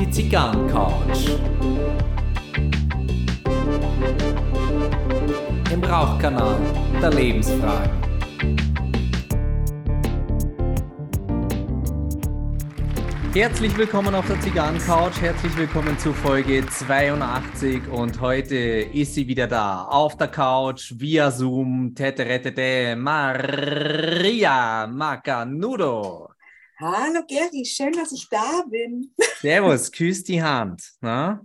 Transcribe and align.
Die 0.00 0.10
Zigarren-Couch. 0.10 1.28
Im 5.70 5.84
Rauchkanal 5.84 6.56
der 7.02 7.10
Lebensfragen. 7.10 7.90
Herzlich 13.34 13.76
willkommen 13.76 14.14
auf 14.14 14.26
der 14.26 14.40
Zigarren-Couch. 14.40 15.20
Herzlich 15.20 15.54
willkommen 15.58 15.98
zu 15.98 16.14
Folge 16.14 16.64
82. 16.66 17.88
Und 17.88 18.22
heute 18.22 18.56
ist 18.56 19.14
sie 19.16 19.28
wieder 19.28 19.46
da 19.46 19.82
auf 19.82 20.16
der 20.16 20.28
Couch 20.28 20.94
via 20.96 21.30
Zoom. 21.30 21.94
Teteretete 21.94 22.96
Maria 22.96 24.86
Macanudo. 24.86 26.27
Hallo 26.80 27.24
Gary, 27.26 27.64
schön, 27.64 27.92
dass 27.92 28.12
ich 28.12 28.28
da 28.28 28.62
bin. 28.70 29.12
Servus, 29.40 29.90
küss 29.90 30.22
die 30.22 30.40
Hand. 30.40 30.92
Na? 31.00 31.44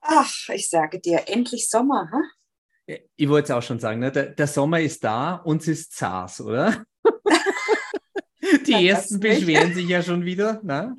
Ach, 0.00 0.48
ich 0.48 0.70
sage 0.70 0.98
dir, 0.98 1.24
endlich 1.26 1.68
Sommer. 1.68 2.10
Huh? 2.10 2.96
Ich 3.16 3.28
wollte 3.28 3.44
es 3.44 3.50
auch 3.50 3.62
schon 3.62 3.78
sagen, 3.78 4.00
ne? 4.00 4.10
der, 4.10 4.30
der 4.30 4.46
Sommer 4.46 4.80
ist 4.80 5.04
da, 5.04 5.34
uns 5.34 5.68
ist 5.68 5.94
zars, 5.94 6.40
oder? 6.40 6.86
Die 8.66 8.88
ersten 8.88 9.20
beschweren 9.20 9.74
sich 9.74 9.86
ja 9.86 10.02
schon 10.02 10.24
wieder. 10.24 10.62
Ne? 10.62 10.96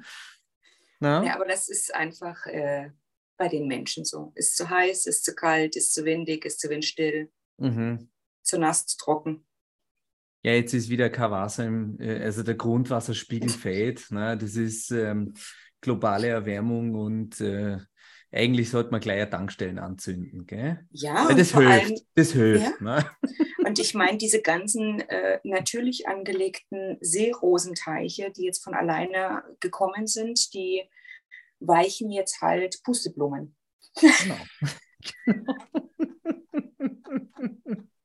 Na? 1.00 1.24
Ja, 1.24 1.34
aber 1.34 1.46
das 1.46 1.70
ist 1.70 1.96
einfach 1.96 2.46
äh, 2.46 2.92
bei 3.36 3.48
den 3.48 3.68
Menschen 3.68 4.06
so. 4.06 4.32
Ist 4.36 4.56
zu 4.56 4.70
heiß, 4.70 5.08
ist 5.08 5.26
zu 5.26 5.34
kalt, 5.34 5.76
ist 5.76 5.92
zu 5.92 6.06
windig, 6.06 6.46
ist 6.46 6.60
zu 6.60 6.70
windstill, 6.70 7.32
mhm. 7.58 8.12
zu 8.44 8.60
nass, 8.60 8.86
zu 8.86 8.96
trocken. 8.98 9.47
Ja, 10.48 10.54
jetzt 10.54 10.74
ist 10.74 10.88
wieder 10.88 11.10
kein 11.10 11.30
Wasser, 11.30 11.66
im, 11.66 12.00
äh, 12.00 12.24
also 12.24 12.42
der 12.42 12.56
Grundwasserspiegel 12.56 13.50
fällt. 13.50 14.10
Ne? 14.12 14.38
Das 14.38 14.56
ist 14.56 14.92
ähm, 14.92 15.34
globale 15.82 16.30
Erwärmung 16.30 16.96
und 16.96 17.42
äh, 17.42 17.80
eigentlich 18.32 18.70
sollte 18.70 18.92
man 18.92 19.02
gleich 19.02 19.30
Tankstellen 19.30 19.78
anzünden, 19.78 20.48
gell? 20.48 20.88
Ja, 20.92 21.28
Weil 21.28 21.36
das 21.36 21.54
hilft. 21.54 21.70
Allem, 21.70 22.00
das 22.16 22.32
hilft. 22.32 22.64
Ja. 22.64 22.72
Ne? 22.80 23.12
Und 23.66 23.78
ich 23.78 23.94
meine, 23.94 24.18
diese 24.18 24.42
ganzen 24.42 25.02
äh, 25.02 25.42
natürlich 25.44 26.08
angelegten 26.08 26.98
Seerosenteiche, 27.02 28.32
die 28.32 28.46
jetzt 28.46 28.64
von 28.64 28.74
alleine 28.74 29.44
gekommen 29.60 30.08
sind, 30.08 30.54
die 30.54 30.84
weichen 31.60 32.10
jetzt 32.10 32.42
halt 32.42 32.82
Pusteblumen. 32.86 33.54
Genau. 34.00 34.38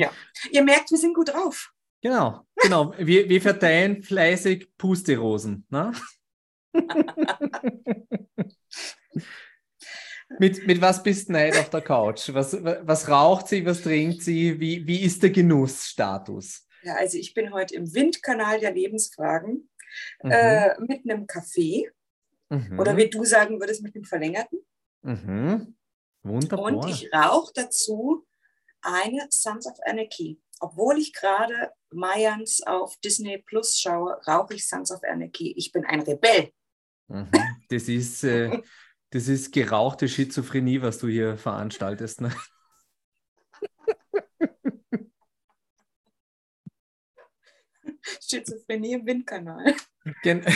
ja, 0.00 0.12
ihr 0.50 0.62
merkt, 0.62 0.90
wir 0.90 0.98
sind 0.98 1.14
gut 1.14 1.28
drauf. 1.28 1.72
Genau, 2.02 2.46
genau. 2.56 2.94
Wir, 2.98 3.28
wir 3.28 3.42
verteilen 3.42 4.02
fleißig 4.02 4.76
Pusterosen. 4.78 5.66
Ne? 5.68 5.92
Mit, 10.38 10.64
mit 10.64 10.80
was 10.80 11.02
bist 11.02 11.28
du 11.28 11.32
nicht 11.32 11.58
auf 11.58 11.70
der 11.70 11.80
Couch? 11.80 12.30
Was, 12.32 12.56
was 12.62 13.08
raucht 13.08 13.48
sie, 13.48 13.66
was 13.66 13.82
trinkt 13.82 14.22
sie? 14.22 14.60
Wie, 14.60 14.86
wie 14.86 15.00
ist 15.00 15.22
der 15.24 15.30
Genussstatus? 15.30 16.68
Ja, 16.82 16.94
also 16.94 17.18
ich 17.18 17.34
bin 17.34 17.52
heute 17.52 17.74
im 17.74 17.92
Windkanal 17.92 18.60
der 18.60 18.72
Lebensfragen 18.72 19.68
mhm. 20.22 20.30
äh, 20.30 20.80
mit 20.80 21.00
einem 21.04 21.26
Kaffee. 21.26 21.90
Mhm. 22.48 22.78
Oder 22.78 22.96
wie 22.96 23.10
du 23.10 23.24
sagen 23.24 23.58
würdest, 23.58 23.82
mit 23.82 23.96
einem 23.96 24.04
verlängerten. 24.04 24.60
Mhm. 25.02 25.76
Wunderbar. 26.22 26.64
Und 26.64 26.88
ich 26.88 27.12
rauche 27.12 27.52
dazu 27.54 28.24
eine 28.82 29.26
Sons 29.30 29.66
of 29.66 29.78
Anarchy. 29.84 30.40
Obwohl 30.60 30.98
ich 30.98 31.12
gerade 31.12 31.72
Mayans 31.90 32.62
auf 32.66 32.96
Disney 32.98 33.38
Plus 33.38 33.78
schaue, 33.78 34.20
rauche 34.26 34.54
ich 34.54 34.66
Sons 34.68 34.90
of 34.90 35.02
Anarchy. 35.04 35.54
Ich 35.56 35.72
bin 35.72 35.84
ein 35.84 36.00
Rebell. 36.00 36.52
Mhm. 37.08 37.30
Das 37.68 37.88
ist, 37.88 38.24
äh, 38.24 38.60
das 39.10 39.28
ist 39.28 39.52
gerauchte 39.52 40.08
Schizophrenie, 40.08 40.82
was 40.82 40.98
du 40.98 41.08
hier 41.08 41.38
veranstaltest. 41.38 42.20
Ne? 42.20 42.34
Schizophrenie 48.20 48.92
im 48.92 49.06
Windkanal. 49.06 49.74
Gen 50.22 50.44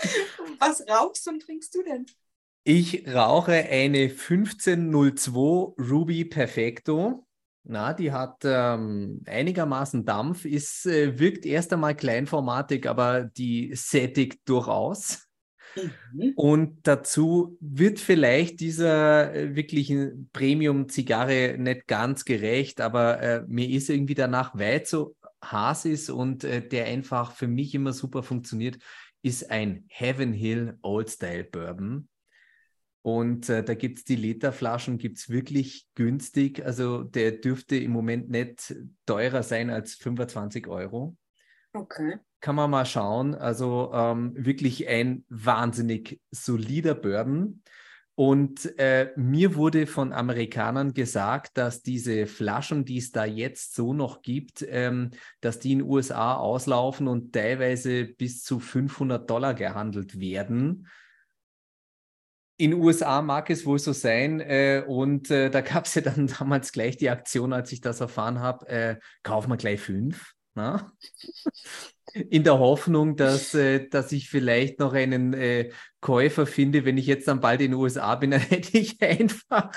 was 0.58 0.86
rauchst 0.88 1.26
und 1.28 1.40
trinkst 1.40 1.74
du 1.74 1.82
denn? 1.82 2.06
Ich 2.64 3.06
rauche 3.08 3.52
eine 3.52 4.10
1502 4.10 5.74
Ruby 5.90 6.24
Perfecto. 6.24 7.26
Na, 7.62 7.92
die 7.92 8.12
hat 8.12 8.42
ähm, 8.44 9.22
einigermaßen 9.26 10.04
Dampf, 10.04 10.44
ist, 10.44 10.86
äh, 10.86 11.18
wirkt 11.18 11.44
erst 11.44 11.72
einmal 11.72 11.94
kleinformatig, 11.94 12.88
aber 12.88 13.24
die 13.24 13.74
sättigt 13.74 14.40
durchaus. 14.46 15.26
Mhm. 16.12 16.32
Und 16.36 16.78
dazu 16.86 17.56
wird 17.60 17.98
vielleicht 17.98 18.60
dieser 18.60 19.34
äh, 19.34 19.54
wirklichen 19.54 20.30
Premium-Zigarre 20.32 21.56
nicht 21.58 21.86
ganz 21.86 22.24
gerecht, 22.24 22.80
aber 22.80 23.20
äh, 23.20 23.44
mir 23.46 23.68
ist 23.68 23.90
irgendwie 23.90 24.14
danach, 24.14 24.52
weil 24.54 24.84
so 24.84 25.16
Haas 25.42 25.84
ist 25.84 26.10
und 26.10 26.44
äh, 26.44 26.66
der 26.66 26.86
einfach 26.86 27.32
für 27.32 27.48
mich 27.48 27.74
immer 27.74 27.92
super 27.92 28.22
funktioniert, 28.22 28.78
ist 29.22 29.50
ein 29.50 29.84
Heaven 29.88 30.32
Hill 30.32 30.78
Old 30.82 31.10
Style 31.10 31.44
Bourbon. 31.44 32.08
Und 33.02 33.48
äh, 33.48 33.64
da 33.64 33.74
gibt 33.74 33.98
es 33.98 34.04
die 34.04 34.16
Literflaschen, 34.16 34.98
gibt 34.98 35.18
es 35.18 35.30
wirklich 35.30 35.86
günstig. 35.94 36.64
Also 36.64 37.02
der 37.02 37.32
dürfte 37.32 37.76
im 37.76 37.92
Moment 37.92 38.28
nicht 38.28 38.74
teurer 39.06 39.42
sein 39.42 39.70
als 39.70 39.94
25 39.94 40.66
Euro. 40.66 41.16
Okay. 41.72 42.18
Kann 42.40 42.56
man 42.56 42.70
mal 42.70 42.84
schauen. 42.84 43.34
Also 43.34 43.90
ähm, 43.94 44.34
wirklich 44.36 44.86
ein 44.88 45.24
wahnsinnig 45.28 46.20
solider 46.30 46.94
Bourbon. 46.94 47.62
Und 48.16 48.78
äh, 48.78 49.12
mir 49.16 49.54
wurde 49.54 49.86
von 49.86 50.12
Amerikanern 50.12 50.92
gesagt, 50.92 51.56
dass 51.56 51.82
diese 51.82 52.26
Flaschen, 52.26 52.84
die 52.84 52.98
es 52.98 53.12
da 53.12 53.24
jetzt 53.24 53.74
so 53.74 53.94
noch 53.94 54.20
gibt, 54.20 54.62
ähm, 54.68 55.12
dass 55.40 55.58
die 55.58 55.72
in 55.72 55.78
den 55.78 55.88
USA 55.88 56.34
auslaufen 56.34 57.08
und 57.08 57.32
teilweise 57.32 58.04
bis 58.04 58.42
zu 58.42 58.60
500 58.60 59.30
Dollar 59.30 59.54
gehandelt 59.54 60.20
werden 60.20 60.86
in 62.60 62.74
USA 62.74 63.22
mag 63.22 63.48
es 63.48 63.64
wohl 63.64 63.78
so 63.78 63.92
sein. 63.92 64.40
Äh, 64.40 64.84
und 64.86 65.30
äh, 65.30 65.50
da 65.50 65.62
gab 65.62 65.86
es 65.86 65.94
ja 65.94 66.02
dann 66.02 66.26
damals 66.38 66.72
gleich 66.72 66.96
die 66.96 67.10
Aktion, 67.10 67.52
als 67.52 67.72
ich 67.72 67.80
das 67.80 68.00
erfahren 68.00 68.40
habe, 68.40 68.68
äh, 68.68 68.96
kaufen 69.22 69.50
wir 69.50 69.56
gleich 69.56 69.80
fünf. 69.80 70.34
Na? 70.54 70.92
In 72.28 72.42
der 72.42 72.58
Hoffnung, 72.58 73.14
dass, 73.14 73.54
äh, 73.54 73.88
dass 73.88 74.10
ich 74.10 74.28
vielleicht 74.28 74.80
noch 74.80 74.94
einen 74.94 75.32
äh, 75.32 75.70
Käufer 76.00 76.44
finde, 76.44 76.84
wenn 76.84 76.98
ich 76.98 77.06
jetzt 77.06 77.28
dann 77.28 77.38
bald 77.38 77.60
in 77.60 77.70
den 77.70 77.78
USA 77.78 78.16
bin, 78.16 78.30
dann 78.32 78.40
hätte 78.40 78.76
ich 78.76 79.00
einfach 79.00 79.70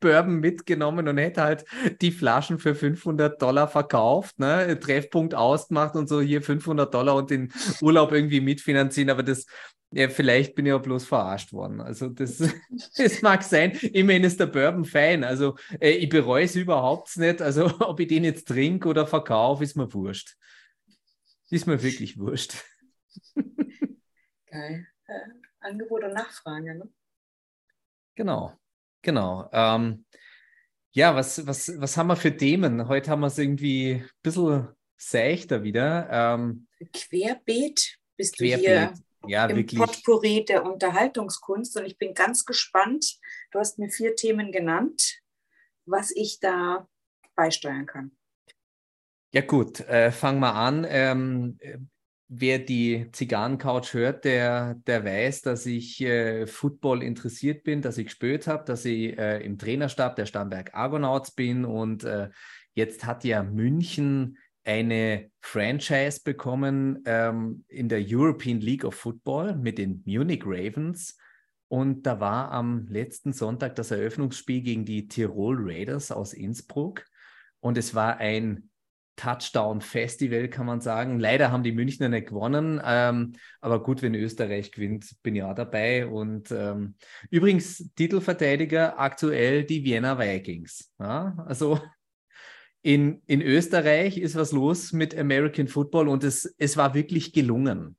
Bourbon 0.00 0.40
mitgenommen 0.40 1.08
und 1.08 1.16
hätte 1.16 1.42
halt 1.42 1.64
die 2.02 2.12
Flaschen 2.12 2.58
für 2.58 2.74
500 2.74 3.40
Dollar 3.40 3.68
verkauft, 3.68 4.38
ne? 4.38 4.78
Treffpunkt 4.78 5.34
ausgemacht 5.34 5.94
und 5.94 6.10
so 6.10 6.20
hier 6.20 6.42
500 6.42 6.92
Dollar 6.92 7.16
und 7.16 7.30
den 7.30 7.50
Urlaub 7.80 8.12
irgendwie 8.12 8.42
mitfinanzieren. 8.42 9.08
Aber 9.08 9.22
das, 9.22 9.46
ja, 9.94 10.08
vielleicht 10.08 10.56
bin 10.56 10.66
ich 10.66 10.72
auch 10.72 10.82
bloß 10.82 11.06
verarscht 11.06 11.52
worden. 11.52 11.80
Also 11.80 12.08
das, 12.08 12.38
das 12.96 13.22
mag 13.22 13.44
sein. 13.44 13.70
Immerhin 13.92 14.24
ist 14.24 14.40
der 14.40 14.46
Bourbon 14.46 14.84
fein. 14.84 15.22
Also 15.22 15.56
äh, 15.80 15.90
ich 15.90 16.08
bereue 16.08 16.44
es 16.44 16.56
überhaupt 16.56 17.16
nicht. 17.16 17.40
Also 17.40 17.66
ob 17.80 18.00
ich 18.00 18.08
den 18.08 18.24
jetzt 18.24 18.48
trinke 18.48 18.88
oder 18.88 19.06
verkaufe, 19.06 19.62
ist 19.62 19.76
mir 19.76 19.92
wurscht. 19.94 20.36
Ist 21.48 21.66
mir 21.66 21.80
wirklich 21.80 22.18
wurscht. 22.18 22.54
Geil. 24.46 24.86
Äh, 25.06 25.20
Angebot 25.60 26.02
und 26.02 26.14
Nachfrage, 26.14 26.74
ne? 26.74 26.88
Genau, 28.16 28.52
genau. 29.00 29.48
Ähm, 29.52 30.04
ja, 30.90 31.14
was, 31.14 31.46
was, 31.46 31.72
was 31.80 31.96
haben 31.96 32.08
wir 32.08 32.16
für 32.16 32.36
Themen? 32.36 32.88
Heute 32.88 33.10
haben 33.10 33.20
wir 33.20 33.28
es 33.28 33.38
irgendwie 33.38 33.94
ein 33.94 34.10
bisschen 34.22 34.68
seichter 34.96 35.62
wieder. 35.62 36.08
Ähm, 36.10 36.66
Querbeet 36.92 37.98
bist 38.16 38.36
Querbeet. 38.36 38.64
du 38.64 38.68
hier 38.68 38.94
ja, 39.28 39.46
im 39.46 39.56
wirklich. 39.56 39.80
Potpourri 39.80 40.44
der 40.44 40.64
Unterhaltungskunst 40.64 41.76
und 41.76 41.86
ich 41.86 41.98
bin 41.98 42.14
ganz 42.14 42.44
gespannt. 42.44 43.18
Du 43.50 43.58
hast 43.58 43.78
mir 43.78 43.90
vier 43.90 44.16
Themen 44.16 44.52
genannt, 44.52 45.20
was 45.86 46.10
ich 46.10 46.40
da 46.40 46.88
beisteuern 47.34 47.86
kann. 47.86 48.12
Ja 49.32 49.40
gut, 49.40 49.80
äh, 49.80 50.12
fang 50.12 50.38
mal 50.38 50.52
an. 50.52 50.86
Ähm, 50.88 51.58
wer 52.28 52.58
die 52.58 53.10
Zigarrencouch 53.12 53.92
hört, 53.94 54.24
der, 54.24 54.74
der 54.86 55.04
weiß, 55.04 55.42
dass 55.42 55.66
ich 55.66 56.00
äh, 56.00 56.46
Football 56.46 57.02
interessiert 57.02 57.64
bin, 57.64 57.82
dass 57.82 57.98
ich 57.98 58.06
gespielt 58.06 58.46
habe, 58.46 58.64
dass 58.64 58.84
ich 58.84 59.18
äh, 59.18 59.44
im 59.44 59.58
Trainerstab 59.58 60.16
der 60.16 60.26
Starnberg 60.26 60.74
Argonauts 60.74 61.32
bin 61.32 61.64
und 61.64 62.04
äh, 62.04 62.30
jetzt 62.74 63.04
hat 63.04 63.24
ja 63.24 63.42
München 63.42 64.38
eine 64.64 65.30
Franchise 65.40 66.20
bekommen 66.24 67.02
ähm, 67.04 67.64
in 67.68 67.88
der 67.88 68.02
European 68.04 68.60
League 68.60 68.84
of 68.84 68.94
Football 68.94 69.56
mit 69.56 69.78
den 69.78 70.02
Munich 70.06 70.42
Ravens. 70.44 71.16
Und 71.68 72.04
da 72.06 72.20
war 72.20 72.50
am 72.52 72.86
letzten 72.88 73.32
Sonntag 73.32 73.76
das 73.76 73.90
Eröffnungsspiel 73.90 74.62
gegen 74.62 74.84
die 74.84 75.08
Tirol 75.08 75.56
Raiders 75.58 76.10
aus 76.10 76.32
Innsbruck. 76.32 77.04
Und 77.60 77.78
es 77.78 77.94
war 77.94 78.18
ein 78.18 78.70
Touchdown-Festival, 79.16 80.48
kann 80.48 80.66
man 80.66 80.80
sagen. 80.80 81.20
Leider 81.20 81.52
haben 81.52 81.62
die 81.62 81.72
Münchner 81.72 82.08
nicht 82.08 82.28
gewonnen, 82.28 82.80
ähm, 82.84 83.34
aber 83.60 83.82
gut, 83.82 84.02
wenn 84.02 84.14
Österreich 84.14 84.72
gewinnt, 84.72 85.14
bin 85.22 85.36
ich 85.36 85.42
auch 85.42 85.54
dabei. 85.54 86.06
Und 86.06 86.50
ähm, 86.50 86.96
übrigens, 87.30 87.92
Titelverteidiger 87.94 88.98
aktuell 88.98 89.64
die 89.64 89.84
Vienna 89.84 90.18
Vikings. 90.18 90.92
Ja? 90.98 91.36
Also 91.46 91.80
in, 92.84 93.22
in 93.26 93.40
Österreich 93.40 94.18
ist 94.18 94.36
was 94.36 94.52
los 94.52 94.92
mit 94.92 95.16
American 95.18 95.68
Football 95.68 96.06
und 96.06 96.22
es, 96.22 96.54
es 96.58 96.76
war 96.76 96.92
wirklich 96.92 97.32
gelungen. 97.32 97.96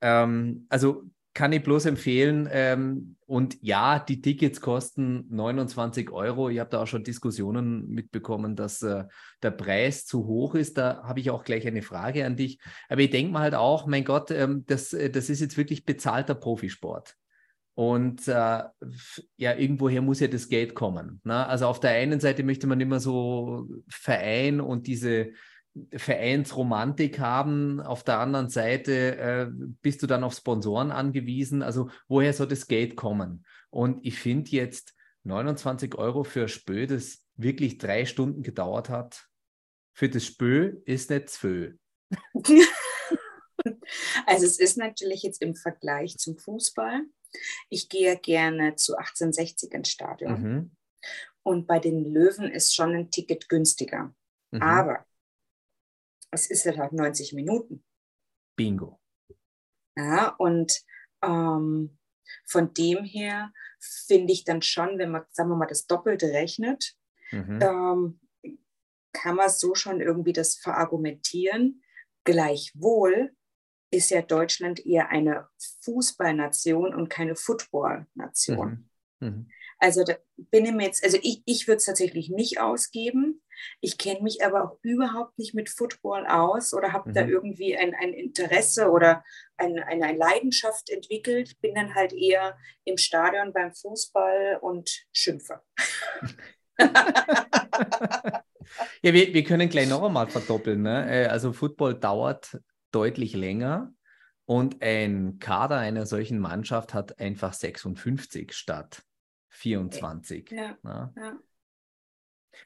Ähm, 0.00 0.64
also 0.70 1.04
kann 1.34 1.52
ich 1.52 1.62
bloß 1.62 1.84
empfehlen. 1.84 2.48
Ähm, 2.50 3.16
und 3.26 3.58
ja, 3.60 3.98
die 3.98 4.22
Tickets 4.22 4.62
kosten 4.62 5.26
29 5.28 6.10
Euro. 6.12 6.48
Ich 6.48 6.58
habe 6.60 6.70
da 6.70 6.82
auch 6.82 6.86
schon 6.86 7.04
Diskussionen 7.04 7.88
mitbekommen, 7.88 8.56
dass 8.56 8.80
äh, 8.80 9.04
der 9.42 9.50
Preis 9.50 10.06
zu 10.06 10.26
hoch 10.26 10.54
ist. 10.54 10.78
Da 10.78 11.02
habe 11.04 11.20
ich 11.20 11.30
auch 11.30 11.44
gleich 11.44 11.66
eine 11.66 11.82
Frage 11.82 12.24
an 12.24 12.36
dich. 12.36 12.58
Aber 12.88 13.02
ich 13.02 13.10
denke 13.10 13.32
mal 13.32 13.42
halt 13.42 13.54
auch, 13.54 13.86
mein 13.86 14.04
Gott, 14.04 14.30
ähm, 14.30 14.64
das, 14.66 14.94
äh, 14.94 15.10
das 15.10 15.28
ist 15.28 15.40
jetzt 15.40 15.58
wirklich 15.58 15.84
bezahlter 15.84 16.34
Profisport. 16.34 17.16
Und 17.80 18.28
äh, 18.28 18.62
ja, 19.38 19.54
irgendwoher 19.56 20.02
muss 20.02 20.20
ja 20.20 20.28
das 20.28 20.50
Geld 20.50 20.74
kommen. 20.74 21.22
Ne? 21.24 21.46
Also 21.46 21.66
auf 21.66 21.80
der 21.80 21.92
einen 21.92 22.20
Seite 22.20 22.42
möchte 22.42 22.66
man 22.66 22.78
immer 22.78 23.00
so 23.00 23.70
Verein 23.88 24.60
und 24.60 24.86
diese 24.86 25.30
Vereinsromantik 25.96 27.20
haben. 27.20 27.80
Auf 27.80 28.04
der 28.04 28.18
anderen 28.18 28.50
Seite 28.50 29.16
äh, 29.16 29.46
bist 29.80 30.02
du 30.02 30.06
dann 30.06 30.24
auf 30.24 30.34
Sponsoren 30.34 30.90
angewiesen. 30.90 31.62
Also 31.62 31.88
woher 32.06 32.34
soll 32.34 32.48
das 32.48 32.66
Geld 32.66 32.96
kommen? 32.96 33.46
Und 33.70 34.04
ich 34.04 34.18
finde 34.18 34.50
jetzt 34.50 34.92
29 35.24 35.94
Euro 35.94 36.22
für 36.22 36.48
Spö, 36.48 36.86
das 36.86 37.24
wirklich 37.36 37.78
drei 37.78 38.04
Stunden 38.04 38.42
gedauert 38.42 38.90
hat, 38.90 39.26
für 39.94 40.10
das 40.10 40.26
Spö 40.26 40.82
ist 40.84 41.08
nicht 41.08 41.30
Spö. 41.30 41.72
Also 44.24 44.46
es 44.46 44.58
ist 44.58 44.78
natürlich 44.78 45.22
jetzt 45.22 45.42
im 45.42 45.54
Vergleich 45.54 46.16
zum 46.16 46.38
Fußball. 46.38 47.02
Ich 47.68 47.88
gehe 47.88 48.16
gerne 48.18 48.76
zu 48.76 48.96
1860 48.96 49.72
ins 49.72 49.90
Stadion. 49.90 50.42
Mhm. 50.42 50.76
Und 51.42 51.66
bei 51.66 51.78
den 51.78 52.04
Löwen 52.04 52.50
ist 52.50 52.74
schon 52.74 52.94
ein 52.94 53.10
Ticket 53.10 53.48
günstiger. 53.48 54.14
Mhm. 54.50 54.62
Aber 54.62 55.06
es 56.30 56.50
ist 56.50 56.66
halt 56.66 56.92
90 56.92 57.32
Minuten. 57.32 57.84
Bingo. 58.56 59.00
Ja, 59.96 60.34
und 60.38 60.80
ähm, 61.22 61.98
von 62.46 62.72
dem 62.74 63.04
her 63.04 63.52
finde 63.80 64.32
ich 64.32 64.44
dann 64.44 64.62
schon, 64.62 64.98
wenn 64.98 65.10
man, 65.10 65.24
sagen 65.30 65.48
wir 65.48 65.56
mal, 65.56 65.66
das 65.66 65.86
Doppelte 65.86 66.26
rechnet, 66.26 66.94
mhm. 67.32 67.58
ähm, 67.62 68.20
kann 69.12 69.36
man 69.36 69.50
so 69.50 69.74
schon 69.74 70.00
irgendwie 70.00 70.32
das 70.32 70.56
verargumentieren. 70.56 71.82
Gleichwohl 72.24 73.34
ist 73.90 74.10
ja 74.10 74.22
Deutschland 74.22 74.84
eher 74.86 75.10
eine 75.10 75.48
Fußballnation 75.82 76.94
und 76.94 77.08
keine 77.08 77.36
Footballnation. 77.36 78.88
Mhm. 79.20 79.28
Mhm. 79.28 79.50
Also 79.78 80.04
da 80.04 80.14
bin 80.36 80.66
ich 80.66 80.72
mir 80.72 80.84
jetzt, 80.84 81.02
also 81.02 81.18
ich, 81.22 81.42
ich 81.46 81.66
würde 81.66 81.78
es 81.78 81.86
tatsächlich 81.86 82.28
nicht 82.28 82.60
ausgeben. 82.60 83.42
Ich 83.80 83.98
kenne 83.98 84.22
mich 84.22 84.44
aber 84.44 84.64
auch 84.64 84.78
überhaupt 84.82 85.38
nicht 85.38 85.54
mit 85.54 85.70
Football 85.70 86.26
aus 86.26 86.74
oder 86.74 86.92
habe 86.92 87.10
mhm. 87.10 87.14
da 87.14 87.26
irgendwie 87.26 87.76
ein, 87.76 87.94
ein 87.94 88.12
Interesse 88.12 88.90
oder 88.90 89.24
ein, 89.56 89.78
eine, 89.78 90.04
eine 90.04 90.18
Leidenschaft 90.18 90.90
entwickelt. 90.90 91.58
Bin 91.60 91.74
dann 91.74 91.94
halt 91.94 92.12
eher 92.12 92.58
im 92.84 92.98
Stadion 92.98 93.52
beim 93.52 93.72
Fußball 93.74 94.58
und 94.60 95.06
schimpfe. 95.12 95.62
ja, 96.78 98.44
wir, 99.02 99.34
wir 99.34 99.44
können 99.44 99.68
gleich 99.68 99.88
noch 99.88 100.02
einmal 100.02 100.28
verdoppeln. 100.28 100.82
Ne? 100.82 101.24
Äh, 101.24 101.26
also 101.26 101.52
Football 101.52 101.94
dauert 101.94 102.58
deutlich 102.90 103.34
länger 103.34 103.92
und 104.44 104.82
ein 104.82 105.38
Kader 105.38 105.76
einer 105.76 106.06
solchen 106.06 106.38
Mannschaft 106.38 106.94
hat 106.94 107.20
einfach 107.20 107.52
56 107.52 108.52
statt 108.52 109.02
24. 109.50 110.50
Ja, 110.50 110.76
ja. 110.82 111.12
ja. 111.16 111.38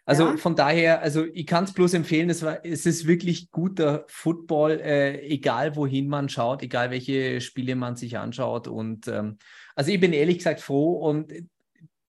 Also 0.06 0.36
von 0.36 0.56
daher, 0.56 1.02
also 1.02 1.24
ich 1.24 1.46
kann 1.46 1.64
es 1.64 1.72
bloß 1.72 1.94
empfehlen, 1.94 2.30
es, 2.30 2.42
war, 2.42 2.64
es 2.64 2.86
ist 2.86 3.06
wirklich 3.06 3.50
guter 3.50 4.04
Football, 4.08 4.80
äh, 4.80 5.20
egal 5.26 5.76
wohin 5.76 6.08
man 6.08 6.28
schaut, 6.28 6.62
egal 6.62 6.90
welche 6.90 7.40
Spiele 7.40 7.76
man 7.76 7.96
sich 7.96 8.18
anschaut. 8.18 8.66
Und 8.66 9.08
ähm, 9.08 9.38
also 9.74 9.90
ich 9.90 10.00
bin 10.00 10.12
ehrlich 10.12 10.38
gesagt 10.38 10.60
froh 10.60 10.94
und 10.94 11.32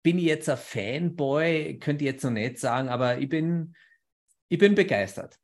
bin 0.01 0.17
ich 0.17 0.25
jetzt 0.25 0.49
ein 0.49 0.57
Fanboy, 0.57 1.79
könnte 1.79 2.03
ich 2.03 2.11
jetzt 2.11 2.23
noch 2.23 2.31
nicht 2.31 2.59
sagen, 2.59 2.89
aber 2.89 3.19
ich 3.19 3.29
bin, 3.29 3.75
ich 4.49 4.57
bin 4.57 4.75
begeistert. 4.75 5.39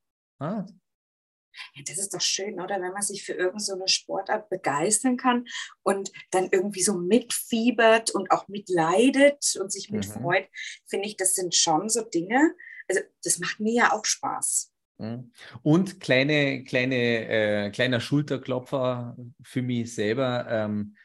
Ja, 1.74 1.84
das 1.88 1.98
ist 1.98 2.14
doch 2.14 2.22
schön, 2.22 2.60
oder? 2.60 2.82
Wenn 2.82 2.94
man 2.94 3.02
sich 3.02 3.24
für 3.24 3.34
irgendeine 3.34 3.60
so 3.60 3.88
Sportart 3.88 4.50
begeistern 4.50 5.18
kann 5.18 5.46
und 5.84 6.12
dann 6.32 6.50
irgendwie 6.52 6.82
so 6.84 6.94
mitfiebert 6.94 8.12
und 8.12 8.32
auch 8.32 8.48
mitleidet 8.48 9.56
und 9.60 9.72
sich 9.72 9.90
mitfreut, 9.90 10.44
mhm. 10.44 10.88
finde 10.88 11.08
ich, 11.08 11.18
das 11.18 11.36
sind 11.36 11.56
schon 11.56 11.90
so 11.90 12.02
Dinge. 12.02 12.56
Also, 12.88 13.02
das 13.24 13.40
macht 13.40 13.60
mir 13.60 13.74
ja 13.74 13.92
auch 13.94 14.06
Spaß. 14.06 14.72
Mhm. 14.98 15.32
Und 15.64 16.00
kleine, 16.00 16.64
kleine, 16.64 16.96
äh, 16.96 17.70
kleiner 17.72 18.00
Schulterklopfer 18.00 19.18
für 19.42 19.62
mich 19.62 19.94
selber. 19.94 20.46
Ähm, 20.50 20.96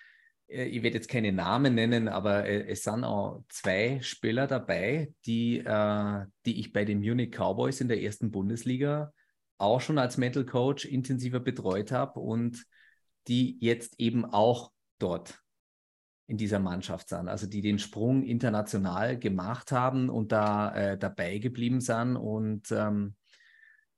äh, 0.48 0.64
ich 0.64 0.82
werde 0.82 0.96
jetzt 0.96 1.08
keine 1.08 1.32
Namen 1.32 1.74
nennen, 1.74 2.08
aber 2.08 2.46
äh, 2.46 2.66
es 2.68 2.84
sind 2.84 3.04
auch 3.04 3.44
zwei 3.48 4.00
Spieler 4.02 4.46
dabei, 4.46 5.12
die, 5.26 5.58
äh, 5.58 6.24
die 6.44 6.60
ich 6.60 6.72
bei 6.72 6.84
den 6.84 7.00
Munich 7.00 7.32
Cowboys 7.32 7.80
in 7.80 7.88
der 7.88 8.02
ersten 8.02 8.30
Bundesliga 8.30 9.12
auch 9.58 9.80
schon 9.80 9.98
als 9.98 10.16
Mental 10.16 10.44
Coach 10.44 10.84
intensiver 10.84 11.40
betreut 11.40 11.92
habe 11.92 12.20
und 12.20 12.64
die 13.28 13.56
jetzt 13.60 13.98
eben 13.98 14.24
auch 14.24 14.72
dort 14.98 15.40
in 16.26 16.36
dieser 16.38 16.58
Mannschaft 16.58 17.10
sind, 17.10 17.28
also 17.28 17.46
die 17.46 17.60
den 17.60 17.78
Sprung 17.78 18.22
international 18.22 19.18
gemacht 19.18 19.72
haben 19.72 20.08
und 20.08 20.32
da 20.32 20.74
äh, 20.74 20.98
dabei 20.98 21.38
geblieben 21.38 21.80
sind. 21.80 22.16
Und 22.16 22.72
ähm, 22.72 23.14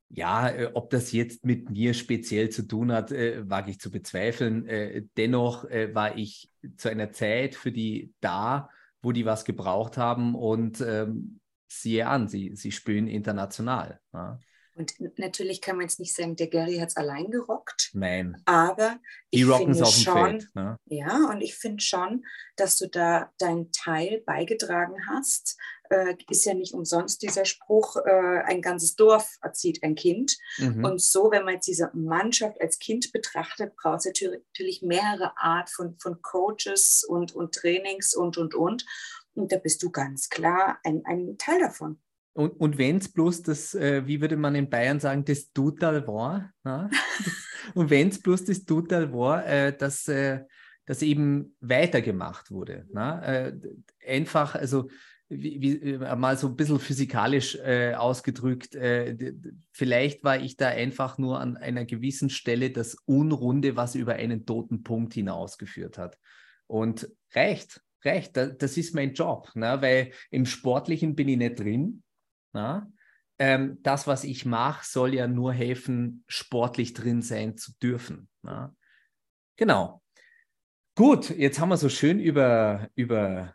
ja, 0.09 0.49
äh, 0.49 0.71
ob 0.75 0.91
das 0.91 1.13
jetzt 1.13 1.45
mit 1.45 1.71
mir 1.71 1.95
speziell 1.95 2.51
zu 2.51 2.67
tun 2.67 2.91
hat, 2.91 3.13
äh, 3.13 3.49
wage 3.49 3.71
ich 3.71 3.81
zu 3.81 3.91
bezweifeln. 3.91 4.67
Äh, 4.67 5.05
dennoch 5.17 5.65
äh, 5.67 5.95
war 5.95 6.17
ich 6.17 6.51
zu 6.77 6.89
einer 6.89 7.13
Zeit 7.13 7.55
für 7.55 7.71
die 7.71 8.13
da, 8.21 8.71
wo 9.03 9.13
die 9.13 9.25
was 9.25 9.45
gebraucht 9.45 9.97
haben 9.97 10.35
und 10.35 10.81
ähm, 10.81 11.41
siehe 11.69 12.09
an, 12.09 12.27
sie, 12.29 12.57
sie 12.57 12.73
spielen 12.73 13.07
international. 13.07 14.01
Ja. 14.13 14.41
Und 14.77 14.95
natürlich 15.19 15.63
kann 15.63 15.77
man 15.77 15.87
jetzt 15.87 16.01
nicht 16.01 16.15
sagen, 16.15 16.37
der 16.37 16.49
Gary 16.49 16.77
hat 16.77 16.91
es 16.91 16.97
allein 16.97 17.31
gerockt. 17.31 17.91
Nein. 17.95 18.43
Aber 18.45 19.01
Die 19.33 19.41
ich 19.41 19.47
finde 19.47 19.83
auf 19.83 19.95
schon, 19.95 20.41
Feld, 20.41 20.55
ne? 20.55 20.77
ja, 20.85 21.31
und 21.31 21.41
ich 21.41 21.55
finde 21.57 21.83
schon, 21.83 22.27
dass 22.57 22.77
du 22.77 22.87
da 22.87 23.33
deinen 23.39 23.73
Teil 23.73 24.23
beigetragen 24.27 24.97
hast. 25.09 25.59
Äh, 25.89 26.17
ist 26.29 26.45
ja 26.45 26.53
nicht 26.53 26.75
umsonst 26.75 27.23
dieser 27.23 27.47
Spruch, 27.47 27.97
äh, 28.05 28.43
ein 28.45 28.61
ganzes 28.61 28.97
Dorf 28.97 29.39
erzieht 29.41 29.83
ein 29.83 29.95
Kind. 29.95 30.37
Mhm. 30.59 30.85
Und 30.85 31.01
so, 31.01 31.31
wenn 31.31 31.45
man 31.45 31.55
jetzt 31.55 31.69
diese 31.69 31.91
Mannschaft 31.95 32.61
als 32.61 32.79
Kind 32.79 33.13
betrachtet, 33.13 33.75
braucht 33.77 34.05
es 34.05 34.13
natürlich 34.13 34.83
mehrere 34.83 35.33
Art 35.39 35.71
von, 35.71 35.97
von 35.99 36.21
Coaches 36.21 37.03
und, 37.09 37.35
und 37.35 37.55
Trainings 37.55 38.15
und, 38.15 38.37
und, 38.37 38.55
und. 38.55 38.85
Und 39.33 39.53
da 39.53 39.59
bist 39.59 39.83
du 39.83 39.91
ganz 39.91 40.29
klar 40.29 40.79
ein, 40.85 41.03
ein 41.07 41.39
Teil 41.39 41.61
davon. 41.61 41.99
Und, 42.37 42.51
und 42.61 42.77
wenn 42.77 42.99
es 42.99 43.09
bloß 43.09 43.45
das, 43.45 43.75
äh, 43.75 44.07
wie 44.07 44.21
würde 44.21 44.37
man 44.37 44.55
in 44.55 44.69
Bayern 44.69 45.01
sagen, 45.01 45.25
das 45.25 45.53
Total 45.53 46.07
war, 46.07 46.53
na? 46.65 46.91
und 47.75 47.89
wenn 47.89 48.09
es 48.09 48.21
bloß 48.21 48.45
das 48.45 48.67
Total 48.67 49.11
war, 49.11 49.47
äh, 49.47 49.75
dass, 49.75 50.07
äh, 50.07 50.41
dass 50.85 51.01
eben 51.01 51.57
weitergemacht 51.61 52.51
wurde. 52.51 52.87
Na? 52.93 53.23
Äh, 53.25 53.59
einfach, 54.07 54.55
also 54.55 54.91
wie, 55.31 55.63
wie, 55.63 55.93
äh, 55.95 56.15
mal 56.15 56.37
so 56.37 56.49
ein 56.49 56.57
bisschen 56.57 56.79
physikalisch 56.79 57.57
äh, 57.57 57.95
ausgedrückt, 57.95 58.77
vielleicht 59.73 60.23
war 60.23 60.39
ich 60.39 60.59
da 60.59 60.69
einfach 60.69 61.17
nur 61.17 61.41
an 61.41 61.57
einer 61.57 61.87
gewissen 61.87 62.29
Stelle 62.29 62.71
das 62.71 62.99
Unrunde, 63.07 63.77
was 63.77 63.95
über 63.95 64.13
einen 64.13 64.45
toten 64.45 64.83
Punkt 64.83 65.15
hinausgeführt 65.15 65.97
hat. 65.97 66.19
Und 66.67 67.11
reicht, 67.33 67.81
reicht, 68.05 68.37
das 68.37 68.77
ist 68.77 68.95
mein 68.95 69.15
Job, 69.15 69.53
ne? 69.55 69.79
weil 69.81 70.13
im 70.31 70.45
Sportlichen 70.45 71.15
bin 71.17 71.29
ich 71.29 71.39
nicht 71.39 71.59
drin 71.59 72.03
na? 72.53 72.91
Ähm, 73.39 73.79
das, 73.83 74.07
was 74.07 74.25
ich 74.25 74.47
mache, 74.47 74.87
soll 74.87 75.15
ja 75.15 75.29
nur 75.29 75.53
helfen, 75.53 76.25
sportlich 76.27 76.95
drin 76.95 77.21
sein 77.21 77.57
zu 77.57 77.73
dürfen. 77.83 78.29
Na? 78.43 78.75
Genau. 79.57 80.03
Gut, 80.97 81.31
jetzt 81.31 81.61
haben 81.61 81.69
wir 81.69 81.77
so 81.77 81.91
schön 81.91 82.19
über, 82.19 82.89
über 82.95 83.55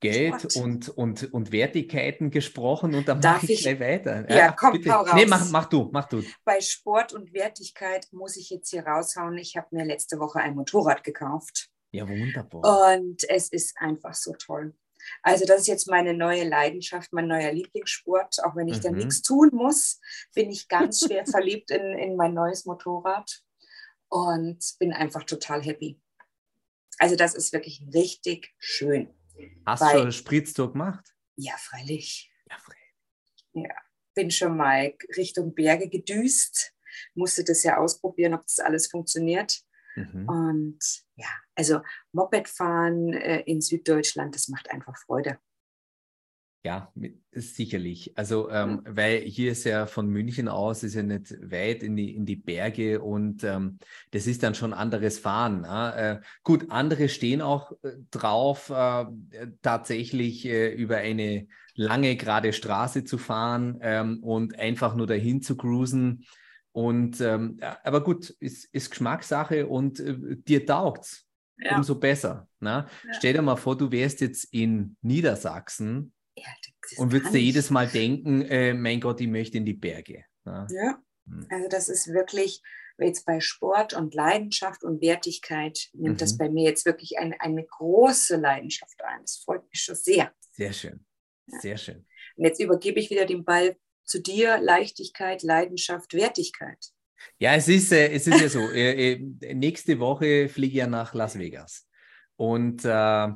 Geld 0.00 0.56
und, 0.56 0.88
und, 0.88 1.32
und 1.32 1.52
Wertigkeiten 1.52 2.30
gesprochen 2.30 2.94
und 2.94 3.06
dann 3.06 3.20
mache 3.20 3.44
ich, 3.44 3.52
ich, 3.52 3.62
gleich 3.62 3.80
weiter. 3.80 4.28
Ja, 4.28 4.36
ja 4.36 4.52
komm, 4.52 4.72
bitte. 4.72 4.92
hau 4.92 5.02
raus. 5.02 5.14
Nee, 5.14 5.26
mach, 5.26 5.48
mach 5.50 5.66
du, 5.66 5.90
mach 5.92 6.08
du. 6.08 6.24
Bei 6.44 6.60
Sport 6.60 7.12
und 7.12 7.32
Wertigkeit 7.32 8.08
muss 8.10 8.36
ich 8.36 8.50
jetzt 8.50 8.70
hier 8.70 8.84
raushauen. 8.84 9.36
Ich 9.38 9.56
habe 9.56 9.68
mir 9.70 9.84
letzte 9.84 10.18
Woche 10.18 10.40
ein 10.40 10.54
Motorrad 10.54 11.04
gekauft. 11.04 11.68
Ja, 11.92 12.08
wunderbar. 12.08 12.96
Und 12.96 13.28
es 13.28 13.52
ist 13.52 13.76
einfach 13.78 14.14
so 14.14 14.32
toll. 14.32 14.74
Also 15.22 15.44
das 15.44 15.62
ist 15.62 15.66
jetzt 15.66 15.88
meine 15.88 16.14
neue 16.14 16.44
Leidenschaft, 16.44 17.12
mein 17.12 17.26
neuer 17.26 17.52
Lieblingssport. 17.52 18.42
Auch 18.44 18.56
wenn 18.56 18.68
ich 18.68 18.78
mhm. 18.78 18.82
da 18.82 18.90
nichts 18.90 19.22
tun 19.22 19.50
muss, 19.52 20.00
bin 20.34 20.50
ich 20.50 20.68
ganz 20.68 21.04
schwer 21.04 21.26
verliebt 21.30 21.70
in, 21.70 21.98
in 21.98 22.16
mein 22.16 22.34
neues 22.34 22.64
Motorrad 22.66 23.42
und 24.08 24.58
bin 24.78 24.92
einfach 24.92 25.24
total 25.24 25.62
happy. 25.62 26.00
Also 26.98 27.16
das 27.16 27.34
ist 27.34 27.52
wirklich 27.52 27.82
richtig 27.94 28.54
schön. 28.58 29.14
Hast 29.64 29.82
du 29.82 29.88
schon 29.88 30.12
Spritztour 30.12 30.72
gemacht? 30.72 31.14
Ja, 31.36 31.54
freilich. 31.56 32.30
Ja, 32.50 32.58
freilich. 32.58 33.46
Ja, 33.52 33.74
bin 34.14 34.30
schon 34.30 34.56
mal 34.56 34.92
Richtung 35.16 35.54
Berge 35.54 35.88
gedüst, 35.88 36.74
musste 37.14 37.44
das 37.44 37.62
ja 37.62 37.78
ausprobieren, 37.78 38.34
ob 38.34 38.42
das 38.42 38.58
alles 38.58 38.88
funktioniert. 38.88 39.62
Mhm. 39.96 40.28
Und 40.28 40.78
ja, 41.16 41.28
also 41.60 41.80
Mopedfahren 42.12 43.12
äh, 43.12 43.40
in 43.40 43.60
Süddeutschland, 43.60 44.34
das 44.34 44.48
macht 44.48 44.70
einfach 44.70 44.96
Freude. 44.96 45.38
Ja, 46.62 46.92
sicherlich. 47.32 48.12
Also, 48.18 48.50
ähm, 48.50 48.82
ja. 48.84 48.96
weil 48.96 49.18
hier 49.20 49.52
ist 49.52 49.64
ja 49.64 49.86
von 49.86 50.08
München 50.08 50.48
aus, 50.48 50.82
ist 50.82 50.94
ja 50.94 51.02
nicht 51.02 51.32
weit 51.50 51.82
in 51.82 51.96
die, 51.96 52.14
in 52.14 52.26
die 52.26 52.36
Berge 52.36 53.00
und 53.00 53.44
ähm, 53.44 53.78
das 54.10 54.26
ist 54.26 54.42
dann 54.42 54.54
schon 54.54 54.74
anderes 54.74 55.18
Fahren. 55.18 55.64
Äh, 55.64 56.20
gut, 56.42 56.70
andere 56.70 57.08
stehen 57.08 57.40
auch 57.40 57.72
äh, 57.82 57.92
drauf, 58.10 58.70
äh, 58.70 59.06
tatsächlich 59.62 60.46
äh, 60.46 60.72
über 60.74 60.98
eine 60.98 61.46
lange 61.74 62.16
gerade 62.16 62.52
Straße 62.52 63.04
zu 63.04 63.16
fahren 63.16 63.78
ähm, 63.82 64.22
und 64.22 64.58
einfach 64.58 64.94
nur 64.94 65.06
dahin 65.06 65.40
zu 65.40 65.56
cruisen. 65.56 66.26
Und 66.72 67.20
ähm, 67.20 67.58
aber 67.84 68.02
gut, 68.02 68.30
ist, 68.30 68.66
ist 68.66 68.90
Geschmackssache 68.90 69.66
und 69.66 69.98
äh, 69.98 70.36
dir 70.36 70.66
taugt's. 70.66 71.29
Ja. 71.62 71.76
Umso 71.76 71.94
besser. 71.94 72.48
Ne? 72.60 72.86
Ja. 73.04 73.12
Stell 73.14 73.32
dir 73.34 73.42
mal 73.42 73.56
vor, 73.56 73.76
du 73.76 73.90
wärst 73.90 74.20
jetzt 74.20 74.44
in 74.52 74.96
Niedersachsen 75.02 76.12
und 76.96 77.12
würdest 77.12 77.34
dir 77.34 77.40
jedes 77.40 77.70
Mal 77.70 77.86
denken, 77.86 78.42
äh, 78.42 78.74
mein 78.74 79.00
Gott, 79.00 79.20
ich 79.20 79.28
möchte 79.28 79.58
in 79.58 79.66
die 79.66 79.74
Berge. 79.74 80.24
Ne? 80.44 80.66
Ja, 80.70 81.02
hm. 81.26 81.46
also 81.50 81.68
das 81.68 81.88
ist 81.88 82.08
wirklich, 82.08 82.62
jetzt 82.98 83.24
bei 83.24 83.40
Sport 83.40 83.94
und 83.94 84.14
Leidenschaft 84.14 84.84
und 84.84 85.00
Wertigkeit 85.00 85.88
nimmt 85.92 86.16
mhm. 86.16 86.18
das 86.18 86.36
bei 86.36 86.48
mir 86.50 86.64
jetzt 86.64 86.84
wirklich 86.84 87.18
eine, 87.18 87.40
eine 87.40 87.64
große 87.64 88.36
Leidenschaft 88.36 89.02
ein. 89.02 89.22
Das 89.22 89.38
freut 89.38 89.62
mich 89.70 89.82
schon 89.82 89.94
sehr. 89.94 90.32
Sehr 90.52 90.72
schön. 90.72 91.04
Sehr 91.46 91.76
schön. 91.76 92.06
Und 92.36 92.44
jetzt 92.44 92.60
übergebe 92.60 93.00
ich 93.00 93.10
wieder 93.10 93.26
den 93.26 93.44
Ball 93.44 93.76
zu 94.04 94.20
dir 94.20 94.58
Leichtigkeit, 94.58 95.42
Leidenschaft, 95.42 96.14
Wertigkeit. 96.14 96.92
Ja, 97.38 97.54
es 97.54 97.68
ist, 97.68 97.92
äh, 97.92 98.10
es 98.12 98.26
ist 98.26 98.40
ja 98.40 98.48
so. 98.48 98.60
äh, 98.72 99.12
äh, 99.12 99.54
nächste 99.54 99.98
Woche 99.98 100.48
fliege 100.48 100.72
ich 100.72 100.78
ja 100.78 100.86
nach 100.86 101.14
Las 101.14 101.38
Vegas. 101.38 101.88
Und 102.36 102.84
äh, 102.84 103.28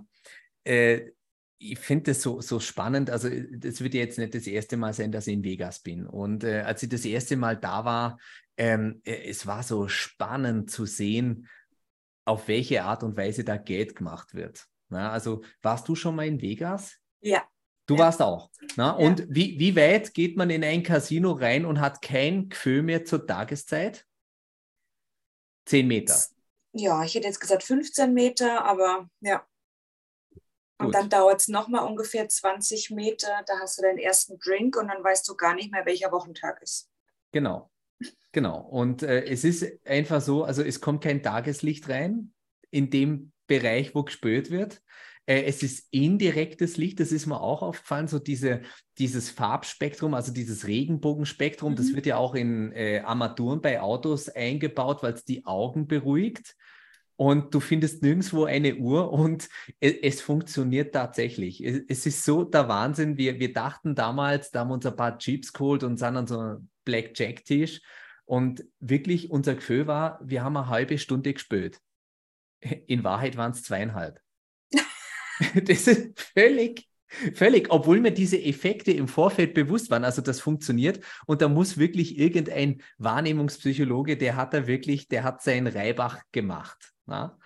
äh 0.64 1.10
ich 1.58 1.78
finde 1.78 2.10
das 2.10 2.20
so, 2.20 2.40
so 2.42 2.60
spannend. 2.60 3.08
Also, 3.08 3.30
das 3.30 3.80
wird 3.80 3.94
ja 3.94 4.00
jetzt 4.00 4.18
nicht 4.18 4.34
das 4.34 4.46
erste 4.46 4.76
Mal 4.76 4.92
sein, 4.92 5.12
dass 5.12 5.26
ich 5.26 5.34
in 5.34 5.44
Vegas 5.44 5.80
bin. 5.80 6.06
Und 6.06 6.44
äh, 6.44 6.60
als 6.60 6.82
ich 6.82 6.90
das 6.90 7.04
erste 7.04 7.36
Mal 7.36 7.56
da 7.56 7.84
war, 7.84 8.18
ähm, 8.56 9.00
es 9.04 9.46
war 9.46 9.62
so 9.62 9.88
spannend 9.88 10.70
zu 10.70 10.84
sehen, 10.84 11.48
auf 12.26 12.48
welche 12.48 12.82
Art 12.84 13.02
und 13.02 13.16
Weise 13.16 13.44
da 13.44 13.56
Geld 13.56 13.96
gemacht 13.96 14.34
wird. 14.34 14.66
Na, 14.88 15.10
also, 15.10 15.42
warst 15.62 15.88
du 15.88 15.94
schon 15.94 16.16
mal 16.16 16.26
in 16.26 16.42
Vegas? 16.42 16.98
Ja. 17.20 17.42
Du 17.86 17.98
warst 17.98 18.22
auch. 18.22 18.50
Ne? 18.76 18.96
Und 18.96 19.26
wie, 19.28 19.58
wie 19.58 19.76
weit 19.76 20.14
geht 20.14 20.36
man 20.36 20.50
in 20.50 20.64
ein 20.64 20.82
Casino 20.82 21.32
rein 21.32 21.66
und 21.66 21.80
hat 21.80 22.00
kein 22.00 22.48
Gefühl 22.48 22.82
mehr 22.82 23.04
zur 23.04 23.26
Tageszeit? 23.26 24.06
Zehn 25.66 25.86
Meter. 25.86 26.18
Ja, 26.72 27.04
ich 27.04 27.14
hätte 27.14 27.26
jetzt 27.26 27.40
gesagt 27.40 27.62
15 27.62 28.12
Meter, 28.12 28.64
aber 28.64 29.08
ja. 29.20 29.46
Und 30.78 30.86
Gut. 30.86 30.94
dann 30.94 31.08
dauert 31.08 31.40
es 31.40 31.48
nochmal 31.48 31.86
ungefähr 31.86 32.28
20 32.28 32.90
Meter. 32.90 33.42
Da 33.46 33.60
hast 33.60 33.78
du 33.78 33.82
deinen 33.82 33.98
ersten 33.98 34.38
Drink 34.38 34.76
und 34.76 34.88
dann 34.88 35.04
weißt 35.04 35.28
du 35.28 35.36
gar 35.36 35.54
nicht 35.54 35.70
mehr, 35.70 35.86
welcher 35.86 36.10
Wochentag 36.10 36.60
ist. 36.62 36.90
Genau. 37.32 37.70
Genau. 38.32 38.60
Und 38.60 39.02
äh, 39.02 39.24
es 39.24 39.44
ist 39.44 39.64
einfach 39.86 40.20
so, 40.20 40.44
also 40.44 40.62
es 40.62 40.80
kommt 40.80 41.04
kein 41.04 41.22
Tageslicht 41.22 41.88
rein 41.88 42.34
in 42.70 42.90
dem 42.90 43.32
Bereich, 43.46 43.94
wo 43.94 44.02
gespült 44.02 44.50
wird. 44.50 44.82
Äh, 45.26 45.44
es 45.44 45.62
ist 45.62 45.88
indirektes 45.90 46.76
Licht, 46.76 47.00
das 47.00 47.12
ist 47.12 47.26
mir 47.26 47.40
auch 47.40 47.62
aufgefallen, 47.62 48.08
so 48.08 48.18
diese, 48.18 48.62
dieses 48.98 49.30
Farbspektrum, 49.30 50.14
also 50.14 50.32
dieses 50.32 50.66
Regenbogenspektrum, 50.66 51.72
mhm. 51.72 51.76
das 51.76 51.94
wird 51.94 52.06
ja 52.06 52.16
auch 52.16 52.34
in 52.34 52.72
äh, 52.72 53.00
Armaturen 53.00 53.60
bei 53.60 53.80
Autos 53.80 54.28
eingebaut, 54.28 55.02
weil 55.02 55.14
es 55.14 55.24
die 55.24 55.44
Augen 55.46 55.86
beruhigt. 55.86 56.54
Und 57.16 57.54
du 57.54 57.60
findest 57.60 58.02
nirgendwo 58.02 58.44
eine 58.44 58.74
Uhr 58.74 59.12
und 59.12 59.48
es, 59.78 59.94
es 60.02 60.20
funktioniert 60.20 60.92
tatsächlich. 60.92 61.64
Es, 61.64 61.82
es, 61.88 62.06
ist 62.06 62.24
so 62.24 62.42
der 62.42 62.68
Wahnsinn. 62.68 63.16
Wir, 63.16 63.38
wir 63.38 63.52
dachten 63.52 63.94
damals, 63.94 64.50
da 64.50 64.60
haben 64.60 64.70
wir 64.70 64.74
uns 64.74 64.86
ein 64.86 64.96
paar 64.96 65.16
Chips 65.18 65.52
geholt 65.52 65.84
und 65.84 65.96
sind 65.96 66.16
an 66.16 66.26
so 66.26 66.40
einem 66.40 66.68
Blackjack-Tisch. 66.84 67.82
Und 68.24 68.64
wirklich 68.80 69.30
unser 69.30 69.54
Gefühl 69.54 69.86
war, 69.86 70.18
wir 70.24 70.42
haben 70.42 70.56
eine 70.56 70.68
halbe 70.68 70.98
Stunde 70.98 71.32
gespült. 71.32 71.78
In 72.60 73.04
Wahrheit 73.04 73.36
waren 73.36 73.52
es 73.52 73.62
zweieinhalb. 73.62 74.23
Das 75.64 75.86
ist 75.86 76.18
völlig, 76.34 76.88
völlig, 77.34 77.70
obwohl 77.70 78.00
mir 78.00 78.12
diese 78.12 78.40
Effekte 78.40 78.92
im 78.92 79.08
Vorfeld 79.08 79.54
bewusst 79.54 79.90
waren. 79.90 80.04
Also 80.04 80.22
das 80.22 80.40
funktioniert 80.40 81.00
und 81.26 81.42
da 81.42 81.48
muss 81.48 81.78
wirklich 81.78 82.18
irgendein 82.18 82.82
Wahrnehmungspsychologe, 82.98 84.16
der 84.16 84.36
hat 84.36 84.54
da 84.54 84.66
wirklich, 84.66 85.08
der 85.08 85.24
hat 85.24 85.42
seinen 85.42 85.66
Reibach 85.66 86.22
gemacht. 86.32 86.92
Na? 87.06 87.38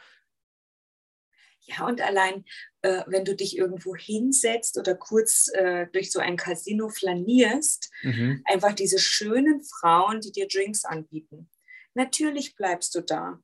Ja, 1.69 1.87
und 1.87 2.01
allein, 2.01 2.45
äh, 2.81 3.03
wenn 3.07 3.27
du 3.27 3.37
dich 3.37 3.59
irgendwo 3.59 3.95
hinsetzt 3.95 4.79
oder 4.79 4.95
kurz 4.95 5.49
äh, 5.53 5.87
durch 5.93 6.11
so 6.11 6.19
ein 6.19 6.39
Casino 6.39 6.89
flanierst, 6.89 7.91
mhm. 8.03 8.43
einfach 8.47 8.73
diese 8.73 8.99
schönen 8.99 9.63
Frauen, 9.63 10.21
die 10.21 10.33
dir 10.33 10.49
Drinks 10.49 10.87
anbieten. 10.87 11.51
Natürlich 11.93 12.55
bleibst 12.55 12.95
du 12.95 13.03
da. 13.03 13.39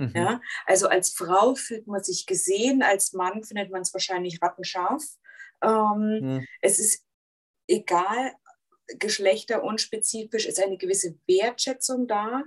Mhm. 0.00 0.12
Ja? 0.14 0.40
Also 0.66 0.88
als 0.88 1.10
Frau 1.10 1.54
fühlt 1.54 1.86
man 1.86 2.02
sich 2.02 2.26
gesehen, 2.26 2.82
als 2.82 3.12
Mann 3.12 3.44
findet 3.44 3.70
man 3.70 3.82
es 3.82 3.92
wahrscheinlich 3.92 4.40
rattenscharf. 4.42 5.04
Ähm, 5.62 6.20
mhm. 6.20 6.46
Es 6.60 6.78
ist 6.78 7.04
egal, 7.68 8.32
geschlechterunspezifisch 8.98 10.46
ist 10.46 10.62
eine 10.62 10.76
gewisse 10.76 11.14
Wertschätzung 11.26 12.06
da. 12.06 12.44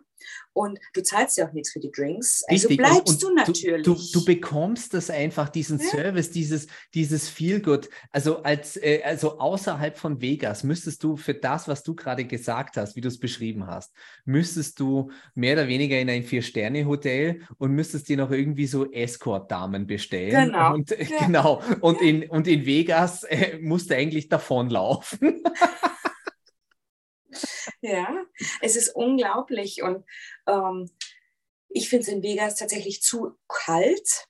Und 0.53 0.79
du 0.93 1.01
zahlst 1.01 1.37
ja 1.37 1.47
auch 1.47 1.53
nichts 1.53 1.71
für 1.71 1.79
die 1.79 1.91
Drinks. 1.91 2.43
Also 2.47 2.67
Richtig. 2.67 2.77
bleibst 2.77 3.07
und, 3.07 3.13
und 3.13 3.21
du 3.23 3.35
natürlich. 3.35 3.85
Du, 3.85 3.95
du, 3.95 4.19
du, 4.19 4.25
bekommst 4.25 4.93
das 4.93 5.09
einfach, 5.09 5.49
diesen 5.49 5.79
ja. 5.79 5.85
Service, 5.85 6.31
dieses, 6.31 6.67
dieses 6.93 7.27
Feel-Good. 7.29 7.89
Also, 8.11 8.43
als, 8.43 8.77
äh, 8.77 9.01
also 9.03 9.39
außerhalb 9.39 9.97
von 9.97 10.21
Vegas 10.21 10.63
müsstest 10.63 11.03
du 11.03 11.17
für 11.17 11.33
das, 11.33 11.67
was 11.67 11.83
du 11.83 11.95
gerade 11.95 12.25
gesagt 12.25 12.77
hast, 12.77 12.95
wie 12.95 13.01
du 13.01 13.07
es 13.07 13.19
beschrieben 13.19 13.67
hast, 13.67 13.93
müsstest 14.25 14.79
du 14.79 15.11
mehr 15.33 15.53
oder 15.53 15.67
weniger 15.67 15.99
in 15.99 16.09
ein 16.09 16.23
Vier-Sterne-Hotel 16.23 17.41
und 17.57 17.71
müsstest 17.71 18.09
dir 18.09 18.17
noch 18.17 18.31
irgendwie 18.31 18.67
so 18.67 18.91
Escort-Damen 18.91 19.87
bestellen. 19.87 20.51
Genau. 20.51 20.73
Und, 20.73 20.91
äh, 20.91 21.03
ja. 21.03 21.25
genau. 21.25 21.61
Und, 21.81 22.01
in, 22.01 22.29
und 22.29 22.47
in 22.47 22.65
Vegas 22.65 23.23
äh, 23.23 23.57
musst 23.59 23.89
du 23.89 23.95
eigentlich 23.95 24.29
davonlaufen. 24.29 25.43
Ja, 27.83 28.25
es 28.61 28.77
ist 28.77 28.95
unglaublich 28.95 29.83
und 29.83 30.05
ähm, 30.47 30.89
ich 31.67 31.89
finde 31.89 32.03
es 32.03 32.07
in 32.07 32.23
Vegas 32.23 32.55
tatsächlich 32.55 33.01
zu 33.01 33.37
kalt. 33.49 34.29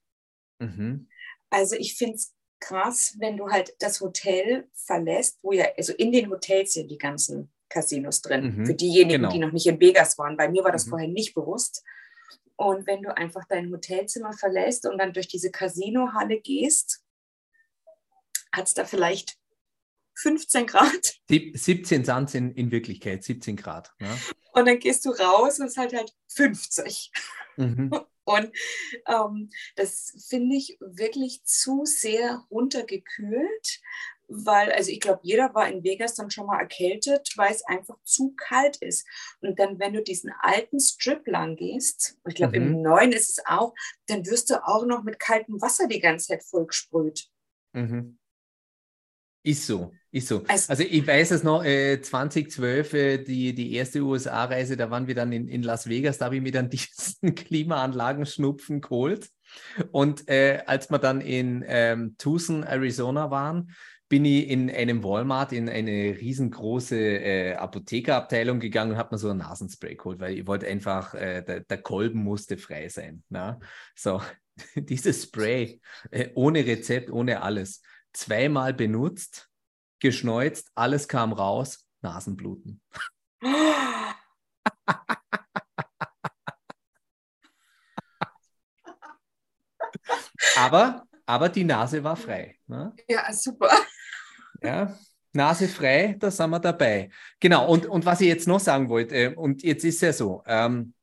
Mhm. 0.57 1.07
Also 1.51 1.75
ich 1.75 1.95
finde 1.95 2.15
es 2.15 2.33
krass, 2.59 3.15
wenn 3.19 3.37
du 3.37 3.49
halt 3.49 3.75
das 3.77 4.01
Hotel 4.01 4.67
verlässt, 4.73 5.37
wo 5.43 5.51
ja, 5.51 5.67
also 5.77 5.93
in 5.93 6.11
den 6.11 6.31
Hotels 6.31 6.73
sind 6.73 6.89
die 6.89 6.97
ganzen 6.97 7.53
Casinos 7.69 8.23
drin. 8.23 8.57
Mhm. 8.57 8.65
Für 8.65 8.73
diejenigen, 8.73 9.21
genau. 9.21 9.31
die 9.31 9.39
noch 9.39 9.51
nicht 9.51 9.67
in 9.67 9.79
Vegas 9.79 10.17
waren. 10.17 10.35
Bei 10.35 10.49
mir 10.49 10.63
war 10.63 10.71
das 10.71 10.87
mhm. 10.87 10.89
vorher 10.89 11.07
nicht 11.09 11.35
bewusst. 11.35 11.83
Und 12.55 12.87
wenn 12.87 13.03
du 13.03 13.15
einfach 13.15 13.45
dein 13.47 13.71
Hotelzimmer 13.71 14.33
verlässt 14.33 14.87
und 14.87 14.97
dann 14.97 15.13
durch 15.13 15.27
diese 15.27 15.51
Casinohalle 15.51 16.41
gehst, 16.41 17.03
hat 18.51 18.65
es 18.67 18.73
da 18.73 18.85
vielleicht 18.85 19.37
15 20.15 20.67
Grad. 20.67 21.19
17 21.29 22.05
sind 22.05 22.35
in, 22.35 22.51
in 22.53 22.71
Wirklichkeit, 22.71 23.23
17 23.23 23.55
Grad. 23.55 23.91
Ja. 23.99 24.17
Und 24.53 24.67
dann 24.67 24.79
gehst 24.79 25.05
du 25.05 25.11
raus 25.11 25.59
und 25.59 25.65
es 25.65 25.73
ist 25.73 25.77
halt 25.77 25.93
halt 25.93 26.13
50. 26.27 27.11
Mhm. 27.57 27.91
Und 28.25 28.51
ähm, 29.07 29.49
das 29.75 30.25
finde 30.29 30.55
ich 30.55 30.77
wirklich 30.79 31.43
zu 31.43 31.83
sehr 31.85 32.45
runtergekühlt, 32.49 33.81
weil, 34.27 34.71
also 34.71 34.89
ich 34.91 35.01
glaube, 35.01 35.19
jeder 35.23 35.53
war 35.53 35.67
in 35.67 35.83
Vegas 35.83 36.15
dann 36.15 36.31
schon 36.31 36.45
mal 36.45 36.59
erkältet, 36.59 37.33
weil 37.35 37.51
es 37.51 37.65
einfach 37.65 37.97
zu 38.03 38.33
kalt 38.37 38.77
ist. 38.77 39.05
Und 39.41 39.59
dann, 39.59 39.79
wenn 39.79 39.93
du 39.93 40.01
diesen 40.01 40.31
alten 40.39 40.79
Strip 40.79 41.27
lang 41.27 41.55
gehst, 41.55 42.17
ich 42.27 42.35
glaube, 42.35 42.59
mhm. 42.59 42.67
im 42.67 42.81
neuen 42.81 43.11
ist 43.11 43.29
es 43.29 43.45
auch, 43.45 43.73
dann 44.07 44.25
wirst 44.25 44.49
du 44.49 44.65
auch 44.65 44.85
noch 44.85 45.03
mit 45.03 45.19
kaltem 45.19 45.61
Wasser 45.61 45.87
die 45.87 45.99
ganze 45.99 46.27
Zeit 46.27 46.43
vollgesprüht. 46.43 47.27
Mhm. 47.73 48.17
Ist 49.43 49.67
so, 49.67 49.91
ist 50.13 50.27
so. 50.27 50.43
Also, 50.47 50.69
also 50.69 50.83
ich 50.83 51.05
weiß 51.05 51.31
es 51.31 51.43
noch, 51.43 51.65
äh, 51.65 51.99
2012, 51.99 52.93
äh, 52.93 53.17
die, 53.17 53.55
die 53.55 53.73
erste 53.73 54.01
USA-Reise, 54.01 54.77
da 54.77 54.91
waren 54.91 55.07
wir 55.07 55.15
dann 55.15 55.31
in, 55.31 55.47
in 55.47 55.63
Las 55.63 55.89
Vegas, 55.89 56.19
da 56.19 56.25
habe 56.25 56.35
ich 56.35 56.41
mir 56.41 56.51
dann 56.51 56.69
diesen 56.69 57.33
Klimaanlagen-Schnupfen 57.33 58.81
geholt. 58.81 59.29
Und 59.91 60.29
äh, 60.29 60.61
als 60.67 60.91
wir 60.91 60.99
dann 60.99 61.19
in 61.19 61.63
ähm, 61.67 62.15
Tucson, 62.19 62.63
Arizona 62.63 63.31
waren, 63.31 63.71
bin 64.07 64.25
ich 64.25 64.49
in 64.49 64.69
einem 64.69 65.03
Walmart 65.03 65.51
in 65.51 65.67
eine 65.67 66.15
riesengroße 66.15 66.95
äh, 66.95 67.53
Apothekerabteilung 67.55 68.59
gegangen 68.59 68.91
und 68.91 68.97
habe 68.97 69.15
mir 69.15 69.19
so 69.19 69.31
ein 69.31 69.37
Nasenspray 69.37 69.95
geholt, 69.95 70.19
weil 70.19 70.37
ich 70.37 70.45
wollte 70.45 70.67
einfach, 70.67 71.15
äh, 71.15 71.41
der, 71.41 71.61
der, 71.61 71.81
Kolben 71.81 72.19
musste 72.23 72.57
frei 72.57 72.89
sein. 72.89 73.23
Na? 73.29 73.59
So, 73.95 74.21
dieses 74.75 75.23
Spray 75.23 75.81
äh, 76.11 76.29
ohne 76.35 76.63
Rezept, 76.67 77.09
ohne 77.09 77.41
alles, 77.41 77.81
zweimal 78.11 78.75
benutzt, 78.75 79.49
geschneuzt, 80.03 80.69
alles 80.75 81.07
kam 81.07 81.33
raus, 81.33 81.87
Nasenbluten. 82.01 82.81
aber, 90.57 91.07
aber 91.25 91.49
die 91.49 91.63
Nase 91.63 92.03
war 92.03 92.15
frei. 92.17 92.59
Ne? 92.67 92.93
Ja, 93.07 93.31
super. 93.31 93.71
Ja, 94.61 94.93
Nase 95.31 95.67
frei, 95.69 96.17
da 96.19 96.29
sind 96.29 96.49
wir 96.51 96.59
dabei. 96.59 97.09
Genau, 97.39 97.67
und, 97.67 97.85
und 97.85 98.05
was 98.05 98.21
ich 98.21 98.27
jetzt 98.27 98.47
noch 98.47 98.59
sagen 98.59 98.89
wollte, 98.89 99.15
äh, 99.15 99.33
und 99.33 99.63
jetzt 99.63 99.85
ist 99.85 100.01
ja 100.01 100.11
so, 100.13 100.43
ähm, 100.45 100.93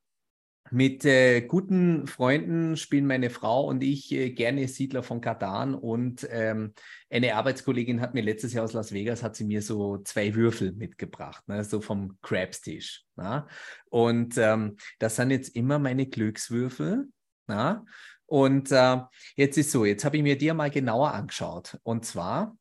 mit 0.71 1.05
äh, 1.05 1.41
guten 1.43 2.07
Freunden 2.07 2.77
spielen 2.77 3.07
meine 3.07 3.31
Frau 3.31 3.67
und 3.67 3.83
ich 3.83 4.13
äh, 4.13 4.31
gerne 4.31 4.69
Siedler 4.69 5.03
von 5.03 5.21
Katan 5.21 5.75
und 5.75 6.27
ähm, 6.31 6.75
eine 7.11 7.35
Arbeitskollegin 7.35 8.01
hat 8.01 8.15
mir 8.15 8.23
letztes 8.23 8.53
Jahr 8.53 8.65
aus 8.65 8.73
Las 8.73 8.93
Vegas, 8.93 9.23
hat 9.23 9.35
sie 9.35 9.45
mir 9.45 9.63
so 9.63 9.99
zwei 9.99 10.35
Würfel 10.35 10.73
mitgebracht, 10.73 11.47
ne, 11.49 11.65
so 11.65 11.81
vom 11.81 12.19
Crabstisch. 12.23 13.05
Ne? 13.17 13.47
Und 13.91 14.39
ähm, 14.39 14.77
das 14.99 15.17
sind 15.17 15.31
jetzt 15.31 15.57
immer 15.57 15.79
meine 15.79 16.07
Glückswürfel. 16.07 17.09
Ne? 17.49 17.85
Und 18.27 18.71
äh, 18.71 18.99
jetzt 19.35 19.59
ist 19.59 19.73
so, 19.73 19.85
jetzt 19.85 20.05
habe 20.05 20.17
ich 20.17 20.23
mir 20.23 20.39
die 20.39 20.53
mal 20.53 20.71
genauer 20.71 21.13
angeschaut. 21.13 21.79
Und 21.83 22.05
zwar 22.05 22.57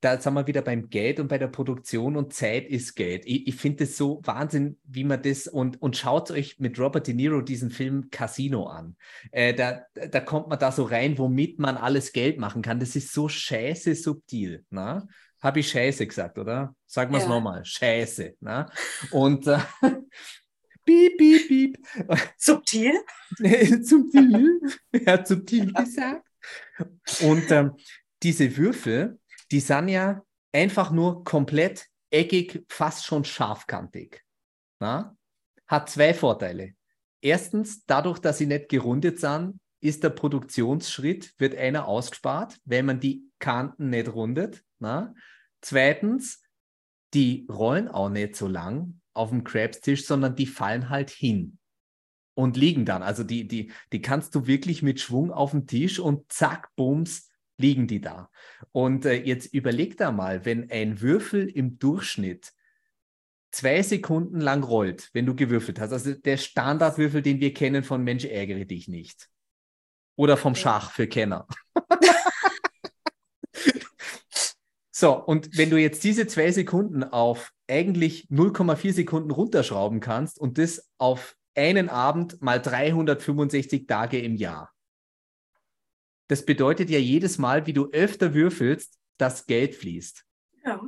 da 0.00 0.20
sind 0.20 0.34
wir 0.34 0.46
wieder 0.46 0.62
beim 0.62 0.88
Geld 0.90 1.20
und 1.20 1.28
bei 1.28 1.38
der 1.38 1.48
Produktion 1.48 2.16
und 2.16 2.32
Zeit 2.32 2.68
ist 2.68 2.94
Geld. 2.94 3.24
Ich, 3.24 3.48
ich 3.48 3.54
finde 3.54 3.84
es 3.84 3.96
so 3.96 4.20
Wahnsinn, 4.24 4.78
wie 4.84 5.04
man 5.04 5.22
das 5.22 5.46
und, 5.46 5.80
und 5.80 5.96
schaut 5.96 6.30
euch 6.30 6.58
mit 6.58 6.78
Robert 6.78 7.06
De 7.06 7.14
Niro 7.14 7.40
diesen 7.40 7.70
Film 7.70 8.10
Casino 8.10 8.66
an. 8.66 8.96
Äh, 9.32 9.54
da, 9.54 9.82
da 9.94 10.20
kommt 10.20 10.48
man 10.48 10.58
da 10.58 10.70
so 10.70 10.84
rein, 10.84 11.18
womit 11.18 11.58
man 11.58 11.76
alles 11.76 12.12
Geld 12.12 12.38
machen 12.38 12.62
kann. 12.62 12.80
Das 12.80 12.94
ist 12.94 13.12
so 13.12 13.28
scheiße 13.28 13.94
subtil. 13.94 14.64
Ne? 14.70 15.06
Habe 15.40 15.60
ich 15.60 15.70
Scheiße 15.70 16.06
gesagt, 16.06 16.38
oder? 16.38 16.74
Sagen 16.86 17.12
wir 17.12 17.18
es 17.18 17.24
ja. 17.24 17.30
nochmal. 17.30 17.64
Scheiße. 17.64 18.34
Ne? 18.40 18.66
Und 19.10 19.46
äh, 19.46 19.58
Piep, 20.86 21.18
piep, 21.18 21.48
piep. 21.48 21.78
Subtil? 22.38 22.94
subtil. 23.82 24.60
Er 24.92 25.12
hat 25.14 25.26
subtil 25.26 25.72
gesagt. 25.72 26.24
Und 27.22 27.50
ähm, 27.50 27.72
diese 28.22 28.56
Würfel, 28.56 29.18
die 29.50 29.60
sind 29.60 29.88
ja 29.88 30.22
einfach 30.52 30.90
nur 30.90 31.24
komplett 31.24 31.86
eckig, 32.10 32.64
fast 32.68 33.04
schon 33.04 33.24
scharfkantig. 33.24 34.22
Na? 34.80 35.16
Hat 35.66 35.90
zwei 35.90 36.14
Vorteile. 36.14 36.74
Erstens, 37.20 37.84
dadurch, 37.86 38.18
dass 38.18 38.38
sie 38.38 38.46
nicht 38.46 38.68
gerundet 38.68 39.20
sind, 39.20 39.58
ist 39.80 40.02
der 40.02 40.10
Produktionsschritt, 40.10 41.34
wird 41.38 41.56
einer 41.56 41.86
ausgespart, 41.86 42.58
wenn 42.64 42.86
man 42.86 43.00
die 43.00 43.24
Kanten 43.38 43.90
nicht 43.90 44.08
rundet. 44.08 44.64
Na? 44.78 45.14
Zweitens, 45.60 46.42
die 47.14 47.46
rollen 47.50 47.88
auch 47.88 48.08
nicht 48.08 48.36
so 48.36 48.46
lang 48.46 49.00
auf 49.14 49.30
dem 49.30 49.44
Crabstisch, 49.44 50.06
sondern 50.06 50.36
die 50.36 50.46
fallen 50.46 50.90
halt 50.90 51.10
hin 51.10 51.58
und 52.34 52.56
liegen 52.56 52.84
dann. 52.84 53.02
Also 53.02 53.24
die, 53.24 53.48
die, 53.48 53.72
die 53.92 54.02
kannst 54.02 54.34
du 54.34 54.46
wirklich 54.46 54.82
mit 54.82 55.00
Schwung 55.00 55.32
auf 55.32 55.52
den 55.52 55.66
Tisch 55.66 55.98
und 55.98 56.30
zack, 56.30 56.74
bums, 56.76 57.28
liegen 57.58 57.86
die 57.86 58.00
da. 58.00 58.30
Und 58.72 59.04
äh, 59.06 59.14
jetzt 59.14 59.52
überleg 59.52 59.96
da 59.96 60.12
mal, 60.12 60.44
wenn 60.44 60.70
ein 60.70 61.00
Würfel 61.00 61.48
im 61.48 61.78
Durchschnitt 61.78 62.52
zwei 63.50 63.82
Sekunden 63.82 64.40
lang 64.40 64.62
rollt, 64.62 65.10
wenn 65.12 65.26
du 65.26 65.34
gewürfelt 65.34 65.80
hast, 65.80 65.92
also 65.92 66.12
der 66.12 66.36
Standardwürfel, 66.36 67.22
den 67.22 67.40
wir 67.40 67.54
kennen 67.54 67.82
von 67.82 68.04
Mensch, 68.04 68.24
ärgere 68.24 68.66
dich 68.66 68.88
nicht. 68.88 69.28
Oder 70.16 70.36
vom 70.36 70.54
Schach 70.54 70.90
für 70.90 71.06
Kenner. 71.06 71.46
so, 74.90 75.14
und 75.14 75.56
wenn 75.56 75.70
du 75.70 75.78
jetzt 75.78 76.04
diese 76.04 76.26
zwei 76.26 76.52
Sekunden 76.52 77.04
auf 77.04 77.52
eigentlich 77.68 78.28
0,4 78.30 78.92
Sekunden 78.92 79.30
runterschrauben 79.30 80.00
kannst 80.00 80.38
und 80.38 80.58
das 80.58 80.90
auf 80.98 81.36
einen 81.54 81.88
Abend 81.88 82.40
mal 82.42 82.60
365 82.60 83.86
Tage 83.86 84.20
im 84.20 84.36
Jahr, 84.36 84.75
das 86.28 86.44
bedeutet 86.44 86.90
ja 86.90 86.98
jedes 86.98 87.38
Mal, 87.38 87.66
wie 87.66 87.72
du 87.72 87.90
öfter 87.90 88.34
würfelst, 88.34 88.98
dass 89.16 89.46
Geld 89.46 89.74
fließt. 89.74 90.24
Ja. 90.64 90.80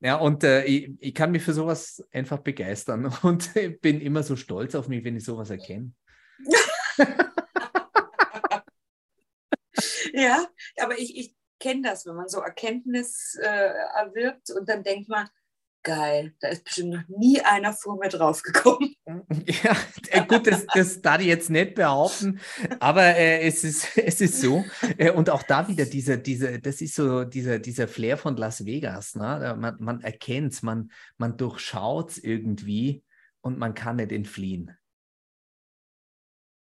Ja, 0.00 0.16
und 0.16 0.44
äh, 0.44 0.64
ich, 0.64 0.90
ich, 1.00 1.14
kann 1.14 1.30
mich 1.30 1.42
für 1.42 1.54
sowas 1.54 2.06
einfach 2.12 2.38
begeistern 2.38 3.06
und 3.22 3.54
bin 3.80 4.00
immer 4.00 4.22
so 4.22 4.36
stolz 4.36 4.74
auf 4.74 4.88
mich, 4.88 5.02
wenn 5.04 5.16
ich 5.16 5.24
sowas 5.24 5.48
erkenne. 5.48 5.92
ja, 10.12 10.46
aber 10.78 10.98
ich, 10.98 11.16
ich 11.16 11.34
kenne 11.58 11.80
das, 11.82 12.04
wenn 12.04 12.14
man 12.14 12.28
so 12.28 12.40
Erkenntnis 12.40 13.38
äh, 13.40 13.46
erwirbt 13.46 14.50
und 14.50 14.68
dann 14.68 14.82
denkt 14.82 15.08
man, 15.08 15.30
geil, 15.86 16.34
da 16.40 16.48
ist 16.48 16.64
bestimmt 16.64 16.90
noch 16.90 17.08
nie 17.16 17.40
einer 17.40 17.72
vor 17.72 17.96
mir 17.98 18.08
draufgekommen. 18.08 18.94
Ja, 19.62 19.76
äh, 20.10 20.26
gut, 20.26 20.46
das, 20.46 20.66
das 20.74 21.00
darf 21.00 21.20
ich 21.20 21.28
jetzt 21.28 21.48
nicht 21.48 21.76
behaupten, 21.76 22.40
aber 22.80 23.04
äh, 23.04 23.46
es, 23.46 23.62
ist, 23.62 23.86
es 23.96 24.20
ist 24.20 24.40
so. 24.40 24.64
Äh, 24.98 25.12
und 25.12 25.30
auch 25.30 25.44
da 25.44 25.68
wieder 25.68 25.84
dieser, 25.84 26.16
dieser, 26.16 26.58
das 26.58 26.80
ist 26.80 26.96
so 26.96 27.22
dieser, 27.24 27.60
dieser 27.60 27.86
Flair 27.86 28.18
von 28.18 28.36
Las 28.36 28.66
Vegas. 28.66 29.14
Ne? 29.14 29.56
Man, 29.58 29.76
man 29.78 30.00
erkennt 30.00 30.54
es, 30.54 30.62
man, 30.62 30.90
man 31.18 31.36
durchschaut 31.36 32.10
es 32.10 32.18
irgendwie 32.18 33.04
und 33.40 33.58
man 33.58 33.74
kann 33.74 33.96
nicht 33.96 34.10
entfliehen. 34.10 34.76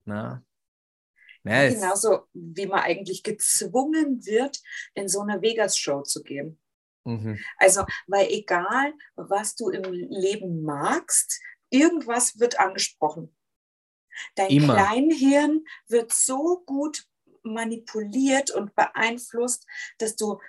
Na? 0.04 0.43
Ja, 1.43 1.70
Genauso 1.70 2.28
wie 2.34 2.65
man 2.65 2.80
eigentlich 2.82 3.24
gezwungen 3.24 4.26
wird, 4.26 4.60
in 4.93 5.08
so 5.08 5.22
eine 5.22 5.41
Vegas-Show 5.41 6.02
zu 6.02 6.24
gehen. 6.24 6.60
Mhm. 7.08 7.39
Also, 7.58 7.86
weil 8.08 8.28
egal, 8.30 8.93
was 9.15 9.56
du 9.56 9.70
im 9.70 9.91
Leben 9.91 10.63
magst, 10.63 11.41
irgendwas 11.70 12.39
wird 12.39 12.60
angesprochen. 12.60 13.36
Dein 14.36 14.50
Immer. 14.50 14.74
Kleinhirn 14.74 15.63
wird 15.88 16.12
so 16.12 16.63
gut 16.65 17.06
manipuliert 17.43 18.52
und 18.52 18.76
beeinflusst, 18.76 19.65
dass 20.00 20.15
du 20.15 20.39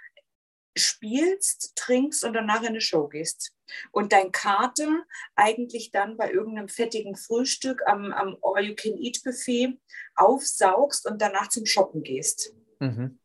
spielst, 0.77 1.77
trinkst 1.77 2.25
und 2.25 2.33
danach 2.35 2.63
in 2.63 2.69
eine 2.69 2.81
Show 2.81 3.09
gehst. 3.09 3.53
Und 3.91 4.13
dein 4.13 4.33
Kater 4.33 5.05
eigentlich 5.35 5.91
dann 5.91 6.17
bei 6.17 6.31
irgendeinem 6.31 6.69
fettigen 6.69 7.17
Frühstück 7.17 7.83
am, 7.87 8.13
am 8.13 8.37
All-You-Can-Eat-Buffet 8.43 9.79
aufsaugst 10.15 11.07
und 11.07 11.21
danach 11.21 11.49
zum 11.49 11.67
Shoppen 11.67 12.03
gehst. 12.03 12.53
Mhm. 12.81 13.19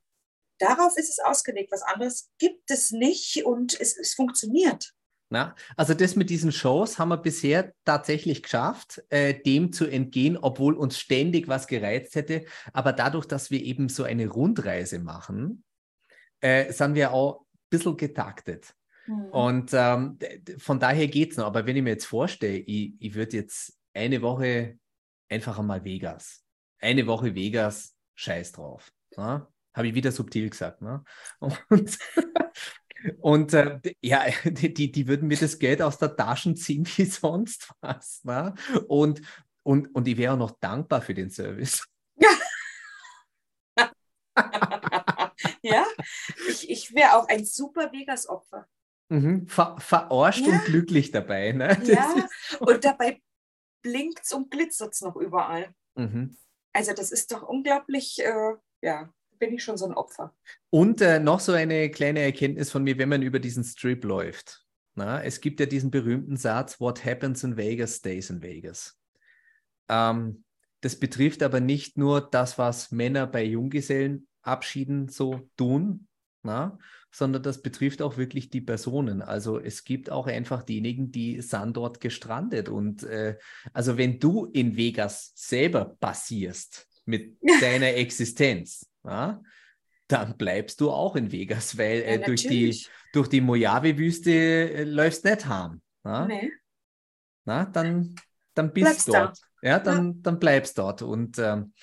Darauf 0.63 0.95
ist 0.97 1.09
es 1.09 1.19
ausgelegt. 1.19 1.71
Was 1.71 1.83
anderes 1.83 2.31
gibt 2.37 2.71
es 2.71 2.91
nicht 2.91 3.45
und 3.45 3.79
es, 3.79 3.97
es 3.97 4.13
funktioniert. 4.13 4.93
Na, 5.29 5.55
also 5.75 5.93
das 5.93 6.15
mit 6.15 6.29
diesen 6.29 6.51
Shows 6.51 6.99
haben 6.99 7.09
wir 7.09 7.17
bisher 7.17 7.73
tatsächlich 7.85 8.43
geschafft, 8.43 9.03
äh, 9.09 9.33
dem 9.33 9.73
zu 9.73 9.87
entgehen, 9.87 10.37
obwohl 10.37 10.75
uns 10.75 10.99
ständig 10.99 11.47
was 11.47 11.67
gereizt 11.67 12.15
hätte. 12.15 12.45
Aber 12.71 12.93
dadurch, 12.93 13.25
dass 13.25 13.51
wir 13.51 13.61
eben 13.61 13.89
so 13.89 14.03
eine 14.03 14.27
Rundreise 14.27 14.99
machen, 14.99 15.63
äh, 16.39 16.71
sind 16.71 16.95
wir 16.95 17.11
auch 17.11 17.41
ein 17.41 17.45
bisschen 17.69 17.97
getaktet. 17.97 18.73
Mhm. 19.07 19.25
Und 19.31 19.71
ähm, 19.73 20.19
von 20.59 20.79
daher 20.79 21.07
geht 21.07 21.31
es 21.31 21.37
noch. 21.37 21.47
Aber 21.47 21.65
wenn 21.65 21.75
ich 21.75 21.83
mir 21.83 21.89
jetzt 21.89 22.05
vorstelle, 22.05 22.57
ich, 22.57 22.93
ich 22.99 23.15
würde 23.15 23.37
jetzt 23.37 23.77
eine 23.93 24.21
Woche 24.21 24.77
einfach 25.29 25.59
einmal 25.59 25.83
Vegas. 25.83 26.45
Eine 26.79 27.05
Woche 27.07 27.35
Vegas, 27.35 27.95
scheiß 28.15 28.53
drauf. 28.53 28.93
Ja? 29.17 29.51
Habe 29.73 29.87
ich 29.87 29.95
wieder 29.95 30.11
subtil 30.11 30.49
gesagt. 30.49 30.81
Ne? 30.81 31.03
Und, 31.39 31.59
und 33.19 33.53
äh, 33.53 33.79
ja, 34.01 34.25
die, 34.45 34.91
die 34.91 35.07
würden 35.07 35.27
mir 35.27 35.37
das 35.37 35.59
Geld 35.59 35.81
aus 35.81 35.97
der 35.97 36.15
Tasche 36.15 36.53
ziehen 36.55 36.85
wie 36.95 37.05
sonst 37.05 37.71
was. 37.81 38.23
Ne? 38.23 38.53
Und, 38.87 39.21
und, 39.63 39.93
und 39.95 40.07
ich 40.07 40.17
wäre 40.17 40.33
auch 40.33 40.37
noch 40.37 40.59
dankbar 40.59 41.01
für 41.01 41.13
den 41.13 41.29
Service. 41.29 41.85
ja, 45.61 45.85
ich, 46.49 46.69
ich 46.69 46.93
wäre 46.93 47.15
auch 47.15 47.27
ein 47.27 47.45
super 47.45 47.91
Vegas-Opfer. 47.91 48.67
Mhm. 49.09 49.47
Ver 49.47 49.75
verarscht 49.79 50.45
ja. 50.45 50.53
und 50.53 50.65
glücklich 50.65 51.11
dabei. 51.11 51.51
Ne? 51.51 51.79
Ja, 51.83 52.27
und 52.59 52.83
dabei 52.83 53.21
blinkt 53.83 54.23
es 54.23 54.31
und 54.31 54.49
glitzert 54.49 54.93
es 54.93 55.01
noch 55.01 55.15
überall. 55.15 55.73
Mhm. 55.95 56.37
Also 56.73 56.93
das 56.93 57.11
ist 57.11 57.31
doch 57.31 57.43
unglaublich, 57.43 58.19
äh, 58.19 58.55
ja, 58.81 59.13
bin 59.43 59.55
ich 59.55 59.63
schon 59.63 59.77
so 59.77 59.85
ein 59.85 59.93
Opfer. 59.93 60.33
Und 60.69 61.01
äh, 61.01 61.19
noch 61.19 61.41
so 61.41 61.51
eine 61.51 61.89
kleine 61.89 62.21
Erkenntnis 62.21 62.71
von 62.71 62.83
mir, 62.83 62.97
wenn 62.97 63.09
man 63.09 63.21
über 63.21 63.39
diesen 63.39 63.65
Strip 63.65 64.05
läuft. 64.05 64.65
Na, 64.95 65.21
es 65.21 65.41
gibt 65.41 65.59
ja 65.59 65.65
diesen 65.65 65.91
berühmten 65.91 66.37
Satz, 66.37 66.79
What 66.79 67.03
happens 67.03 67.43
in 67.43 67.57
Vegas 67.57 67.95
stays 67.95 68.29
in 68.29 68.41
Vegas. 68.41 68.97
Ähm, 69.89 70.45
das 70.79 70.97
betrifft 70.97 71.43
aber 71.43 71.59
nicht 71.59 71.97
nur 71.97 72.21
das, 72.21 72.57
was 72.57 72.91
Männer 72.91 73.27
bei 73.27 73.43
Junggesellenabschieden 73.43 75.09
so 75.09 75.49
tun, 75.57 76.07
na, 76.43 76.77
sondern 77.11 77.43
das 77.43 77.61
betrifft 77.61 78.01
auch 78.01 78.15
wirklich 78.17 78.49
die 78.49 78.61
Personen. 78.61 79.21
Also 79.21 79.59
es 79.59 79.83
gibt 79.83 80.09
auch 80.09 80.27
einfach 80.27 80.63
diejenigen, 80.63 81.11
die 81.11 81.41
sind 81.41 81.75
dort 81.75 81.99
gestrandet. 81.99 82.69
Und 82.69 83.03
äh, 83.03 83.37
also 83.73 83.97
wenn 83.97 84.19
du 84.19 84.45
in 84.45 84.77
Vegas 84.77 85.33
selber 85.35 85.97
passierst 85.99 86.87
mit 87.05 87.37
deiner 87.61 87.93
Existenz, 87.95 88.92
ja, 89.03 89.41
dann 90.07 90.37
bleibst 90.37 90.81
du 90.81 90.91
auch 90.91 91.15
in 91.15 91.31
Vegas, 91.31 91.77
weil 91.77 92.01
äh, 92.01 92.19
ja, 92.19 92.25
durch 92.25 92.43
die, 92.43 92.77
durch 93.13 93.29
die 93.29 93.41
Mojave-Wüste 93.41 94.31
äh, 94.31 94.83
läufst 94.83 95.25
nicht 95.25 95.45
harm. 95.45 95.81
Ja? 96.03 96.27
Nee. 96.27 96.51
Na, 97.45 97.65
dann, 97.65 98.15
dann 98.53 98.73
bist 98.73 99.07
du 99.07 99.13
dort. 99.13 99.39
Da. 99.61 99.69
Ja, 99.69 99.79
dann, 99.79 100.07
ja. 100.07 100.13
dann 100.21 100.39
bleibst 100.39 100.77
dort. 100.77 101.01
Und 101.01 101.39
ähm, 101.39 101.73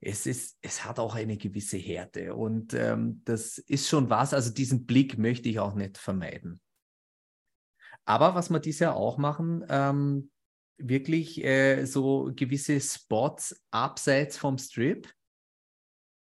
es, 0.00 0.26
ist, 0.26 0.58
es 0.60 0.84
hat 0.84 0.98
auch 0.98 1.14
eine 1.14 1.36
gewisse 1.36 1.78
Härte. 1.78 2.34
Und 2.34 2.74
ähm, 2.74 3.22
das 3.24 3.58
ist 3.58 3.88
schon 3.88 4.10
was. 4.10 4.34
Also 4.34 4.52
diesen 4.52 4.86
Blick 4.86 5.16
möchte 5.16 5.48
ich 5.48 5.58
auch 5.58 5.74
nicht 5.74 5.98
vermeiden. 5.98 6.60
Aber 8.04 8.34
was 8.34 8.50
wir 8.50 8.60
dieses 8.60 8.80
Jahr 8.80 8.96
auch 8.96 9.18
machen, 9.18 9.64
ähm, 9.68 10.30
wirklich 10.76 11.44
äh, 11.44 11.84
so 11.84 12.32
gewisse 12.34 12.80
Spots 12.80 13.62
abseits 13.70 14.36
vom 14.36 14.58
Strip 14.58 15.06
äh, 15.06 15.19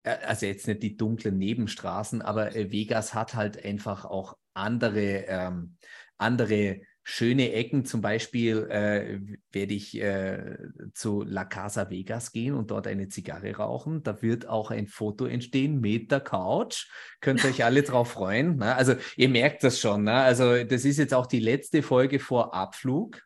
also 0.07 0.45
jetzt 0.45 0.67
nicht 0.67 0.83
die 0.83 0.97
dunklen 0.97 1.37
Nebenstraßen, 1.37 2.21
aber 2.21 2.55
äh, 2.55 2.71
Vegas 2.71 3.13
hat 3.13 3.35
halt 3.35 3.63
einfach 3.63 4.05
auch 4.05 4.37
andere, 4.53 5.25
ähm, 5.27 5.77
andere 6.17 6.81
schöne 7.03 7.53
Ecken. 7.53 7.85
Zum 7.85 8.01
Beispiel 8.01 8.67
äh, 8.69 9.19
werde 9.53 9.73
ich 9.73 9.99
äh, 10.01 10.57
zu 10.93 11.21
La 11.21 11.45
Casa 11.45 11.89
Vegas 11.89 12.31
gehen 12.31 12.53
und 12.53 12.71
dort 12.71 12.87
eine 12.87 13.07
Zigarre 13.07 13.55
rauchen. 13.55 14.03
Da 14.03 14.21
wird 14.21 14.47
auch 14.47 14.71
ein 14.71 14.87
Foto 14.87 15.25
entstehen 15.25 15.79
mit 15.79 16.11
der 16.11 16.19
Couch. 16.19 16.87
Könnt 17.21 17.43
ihr 17.43 17.49
euch 17.49 17.63
alle 17.63 17.83
drauf 17.83 18.11
freuen. 18.11 18.57
Ne? 18.57 18.75
Also 18.75 18.95
ihr 19.15 19.29
merkt 19.29 19.63
das 19.63 19.79
schon. 19.79 20.03
Ne? 20.03 20.15
Also 20.15 20.63
das 20.63 20.85
ist 20.85 20.97
jetzt 20.97 21.13
auch 21.13 21.27
die 21.27 21.39
letzte 21.39 21.81
Folge 21.81 22.19
vor 22.19 22.53
Abflug. 22.53 23.21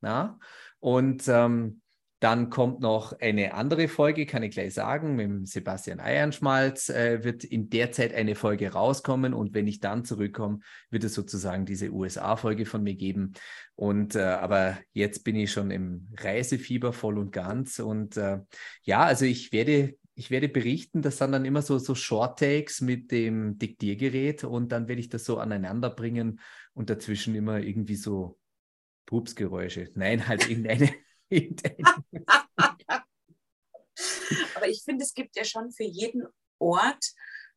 Na? 0.00 0.38
Und 0.80 1.26
ähm, 1.28 1.81
dann 2.22 2.50
kommt 2.50 2.78
noch 2.78 3.18
eine 3.18 3.52
andere 3.54 3.88
Folge, 3.88 4.26
kann 4.26 4.44
ich 4.44 4.52
gleich 4.52 4.74
sagen, 4.74 5.16
mit 5.16 5.48
Sebastian 5.48 5.98
Eiernschmalz 5.98 6.88
äh, 6.88 7.24
wird 7.24 7.42
in 7.42 7.68
der 7.68 7.90
Zeit 7.90 8.14
eine 8.14 8.36
Folge 8.36 8.72
rauskommen 8.72 9.34
und 9.34 9.54
wenn 9.54 9.66
ich 9.66 9.80
dann 9.80 10.04
zurückkomme, 10.04 10.60
wird 10.88 11.02
es 11.02 11.14
sozusagen 11.14 11.66
diese 11.66 11.90
USA-Folge 11.90 12.64
von 12.64 12.84
mir 12.84 12.94
geben. 12.94 13.32
Und 13.74 14.14
äh, 14.14 14.20
aber 14.22 14.78
jetzt 14.92 15.24
bin 15.24 15.34
ich 15.34 15.50
schon 15.50 15.72
im 15.72 16.10
Reisefieber 16.16 16.92
voll 16.92 17.18
und 17.18 17.32
ganz 17.32 17.80
und 17.80 18.16
äh, 18.16 18.38
ja, 18.84 19.02
also 19.02 19.24
ich 19.24 19.50
werde 19.50 19.96
ich 20.14 20.30
werde 20.30 20.48
berichten, 20.48 21.02
das 21.02 21.18
sind 21.18 21.32
dann 21.32 21.44
immer 21.44 21.62
so, 21.62 21.78
so 21.78 21.96
Short-Takes 21.96 22.82
mit 22.82 23.10
dem 23.10 23.58
Diktiergerät 23.58 24.44
und 24.44 24.70
dann 24.70 24.86
werde 24.86 25.00
ich 25.00 25.08
das 25.08 25.24
so 25.24 25.38
aneinander 25.38 25.90
bringen 25.90 26.38
und 26.72 26.88
dazwischen 26.88 27.34
immer 27.34 27.58
irgendwie 27.58 27.96
so 27.96 28.38
Pupsgeräusche. 29.06 29.90
Nein, 29.96 30.28
halt 30.28 30.48
irgendeine 30.48 30.92
Aber 34.54 34.68
ich 34.68 34.82
finde, 34.84 35.04
es 35.04 35.14
gibt 35.14 35.36
ja 35.36 35.44
schon 35.44 35.72
für 35.72 35.84
jeden 35.84 36.26
Ort 36.58 37.12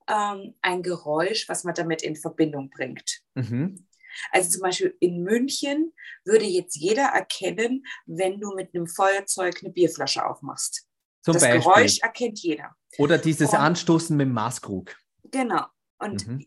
ähm, 0.08 0.56
ein 0.62 0.84
Geräusch, 0.84 1.50
was 1.50 1.64
man 1.64 1.74
damit 1.74 2.04
in 2.04 2.16
Verbindung 2.16 2.70
bringt. 2.70 3.22
Mhm. 3.34 3.88
Also 4.32 4.52
zum 4.52 4.62
Beispiel 4.62 4.96
in 5.00 5.24
München 5.24 5.94
würde 6.24 6.46
jetzt 6.46 6.78
jeder 6.78 7.08
erkennen, 7.08 7.84
wenn 8.06 8.40
du 8.40 8.54
mit 8.56 8.74
einem 8.74 8.88
Feuerzeug 8.88 9.58
eine 9.62 9.74
Bierflasche 9.74 10.26
aufmachst. 10.26 10.88
Zum 11.22 11.34
das 11.34 11.44
Beispiel. 11.44 11.62
Geräusch 11.62 12.00
erkennt 12.00 12.40
jeder. 12.40 12.76
Oder 12.98 13.18
dieses 13.18 13.50
Und, 13.50 13.60
Anstoßen 13.60 14.16
mit 14.16 14.28
dem 14.28 14.34
Maßkrug. 14.34 14.96
Genau. 15.32 15.66
Und 15.98 16.28
mhm 16.28 16.46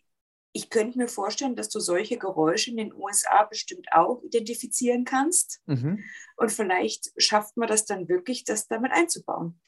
ich 0.53 0.71
könnte 0.71 0.99
mir 0.99 1.09
vorstellen, 1.09 1.57
dass 1.57 1.69
du 1.69 1.81
solche 1.81 2.17
Geräusche 2.17 2.71
in 2.71 2.79
den 2.79 2.95
USA 2.95 3.45
bestimmt 3.45 3.87
auch 3.93 4.23
identifizieren 4.23 5.05
kannst. 5.05 5.61
Mhm. 5.67 6.03
Und 6.37 6.51
vielleicht 6.51 7.13
schafft 7.17 7.57
man 7.57 7.69
das 7.69 7.85
dann 7.85 8.09
wirklich, 8.09 8.45
das 8.45 8.67
damit 8.67 8.93
einzubauen. 8.93 9.61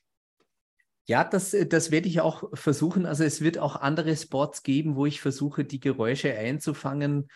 Ja, 1.06 1.24
das, 1.24 1.56
das 1.68 1.90
werde 1.90 2.08
ich 2.08 2.20
auch 2.20 2.50
versuchen. 2.54 3.04
Also 3.04 3.24
es 3.24 3.40
wird 3.40 3.58
auch 3.58 3.76
andere 3.76 4.16
Spots 4.16 4.62
geben, 4.62 4.96
wo 4.96 5.06
ich 5.06 5.20
versuche, 5.20 5.64
die 5.64 5.80
Geräusche 5.80 6.36
einzufangen. 6.36 7.28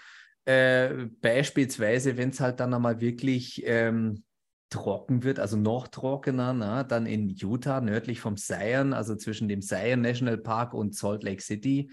Äh, 0.44 1.07
beispielsweise, 1.20 2.16
wenn 2.16 2.30
es 2.30 2.40
halt 2.40 2.61
dann 2.61 2.74
einmal 2.74 3.00
wirklich 3.00 3.62
ähm, 3.64 4.24
trocken 4.70 5.24
wird, 5.24 5.38
also 5.38 5.57
noch 5.57 5.88
trockener, 5.88 6.52
na, 6.52 6.85
dann 6.85 7.07
in 7.07 7.28
Utah, 7.28 7.80
nördlich 7.80 8.20
vom 8.20 8.37
Zion, 8.37 8.92
also 8.92 9.16
zwischen 9.16 9.48
dem 9.48 9.62
Zion 9.62 10.02
National 10.02 10.38
Park 10.38 10.74
und 10.74 10.94
Salt 10.94 11.22
Lake 11.22 11.42
City. 11.42 11.90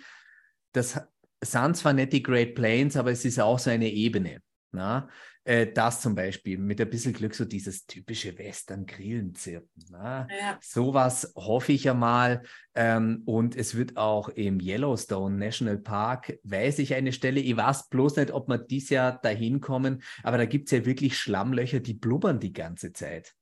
Das 0.73 1.01
sind 1.43 1.77
zwar 1.77 1.93
nicht 1.93 2.13
die 2.13 2.23
Great 2.23 2.55
Plains, 2.55 2.95
aber 2.95 3.11
es 3.11 3.25
ist 3.25 3.39
auch 3.39 3.59
so 3.59 3.69
eine 3.69 3.89
Ebene. 3.89 4.41
Na? 4.71 5.09
Äh, 5.43 5.71
das 5.73 6.01
zum 6.01 6.13
Beispiel 6.13 6.57
mit 6.57 6.79
ein 6.79 6.89
bisschen 6.89 7.13
Glück, 7.13 7.33
so 7.33 7.45
dieses 7.45 7.87
typische 7.87 8.37
Western-Grillenzirpen. 8.37 9.69
Ja. 9.91 10.27
Sowas 10.61 11.33
hoffe 11.35 11.71
ich 11.71 11.85
ja 11.85 11.95
mal. 11.95 12.43
Ähm, 12.75 13.23
und 13.25 13.55
es 13.55 13.75
wird 13.75 13.97
auch 13.97 14.29
im 14.29 14.59
Yellowstone 14.59 15.35
National 15.35 15.79
Park, 15.79 16.37
weiß 16.43 16.79
ich 16.79 16.93
eine 16.93 17.11
Stelle, 17.11 17.39
ich 17.39 17.57
weiß 17.57 17.89
bloß 17.89 18.17
nicht, 18.17 18.31
ob 18.31 18.47
wir 18.49 18.59
dieses 18.59 18.91
Jahr 18.91 19.19
dahin 19.19 19.61
kommen, 19.61 20.03
aber 20.23 20.37
da 20.37 20.45
gibt 20.45 20.67
es 20.67 20.77
ja 20.77 20.85
wirklich 20.85 21.17
Schlammlöcher, 21.17 21.79
die 21.79 21.95
blubbern 21.95 22.39
die 22.39 22.53
ganze 22.53 22.93
Zeit. 22.93 23.33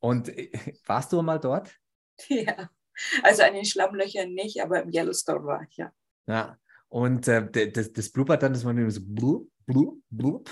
Und 0.00 0.28
äh, 0.28 0.50
warst 0.86 1.12
du 1.12 1.22
mal 1.22 1.38
dort? 1.38 1.70
Ja, 2.28 2.68
also 3.22 3.42
an 3.42 3.54
den 3.54 3.64
Schlammlöchern 3.64 4.34
nicht, 4.34 4.60
aber 4.60 4.82
im 4.82 4.92
Yellowstone 4.92 5.44
war 5.44 5.62
ich, 5.62 5.76
ja. 5.76 5.92
Ja, 6.26 6.56
und 6.92 7.26
äh, 7.26 7.70
das, 7.70 7.94
das 7.94 8.10
blubbert 8.10 8.42
dann, 8.42 8.52
das 8.52 8.64
man 8.64 8.90
so 8.90 9.00
blub, 9.02 9.48
blub, 9.64 9.96
blub. 10.10 10.50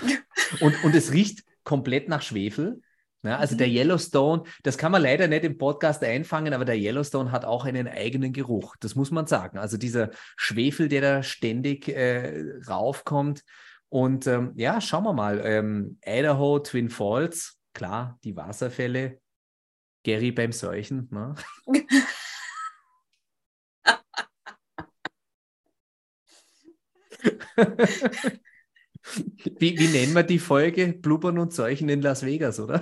Und, 0.59 0.83
und 0.83 0.95
es 0.95 1.13
riecht 1.13 1.43
komplett 1.63 2.09
nach 2.09 2.23
Schwefel. 2.23 2.81
Ja, 3.21 3.37
also 3.37 3.55
der 3.55 3.67
mhm. 3.67 3.75
Yellowstone, 3.75 4.43
das 4.63 4.79
kann 4.79 4.91
man 4.91 5.03
leider 5.03 5.27
nicht 5.27 5.43
im 5.43 5.59
Podcast 5.59 6.03
einfangen, 6.03 6.55
aber 6.55 6.65
der 6.65 6.79
Yellowstone 6.79 7.31
hat 7.31 7.45
auch 7.45 7.65
einen 7.65 7.87
eigenen 7.87 8.33
Geruch. 8.33 8.75
Das 8.79 8.95
muss 8.95 9.11
man 9.11 9.27
sagen. 9.27 9.59
Also 9.59 9.77
dieser 9.77 10.09
Schwefel, 10.35 10.87
der 10.87 11.01
da 11.01 11.21
ständig 11.21 11.87
äh, 11.89 12.43
raufkommt. 12.67 13.43
Und 13.89 14.25
ähm, 14.25 14.53
ja, 14.55 14.81
schauen 14.81 15.03
wir 15.03 15.13
mal. 15.13 15.41
Ähm, 15.45 15.99
Idaho, 16.03 16.57
Twin 16.57 16.89
Falls, 16.89 17.59
klar, 17.75 18.17
die 18.23 18.35
Wasserfälle. 18.35 19.19
Gary 20.03 20.31
beim 20.31 20.53
Seuchen. 20.53 21.07
Ne? 21.11 21.35
wie, 29.59 29.77
wie 29.77 29.87
nennen 29.87 30.13
wir 30.13 30.23
die 30.23 30.39
Folge? 30.39 30.93
Blubbern 30.93 31.37
und 31.39 31.53
Seuchen 31.53 31.89
in 31.89 32.01
Las 32.01 32.25
Vegas, 32.25 32.59
oder? 32.59 32.81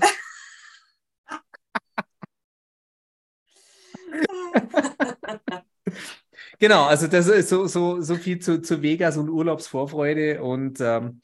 genau, 6.59 6.85
also 6.85 7.07
das 7.07 7.27
ist 7.27 7.49
so, 7.49 7.67
so, 7.67 8.01
so 8.01 8.15
viel 8.15 8.39
zu, 8.39 8.61
zu 8.61 8.81
Vegas 8.81 9.17
und 9.17 9.29
Urlaubsvorfreude. 9.29 10.41
Und 10.43 10.79
ähm, 10.81 11.21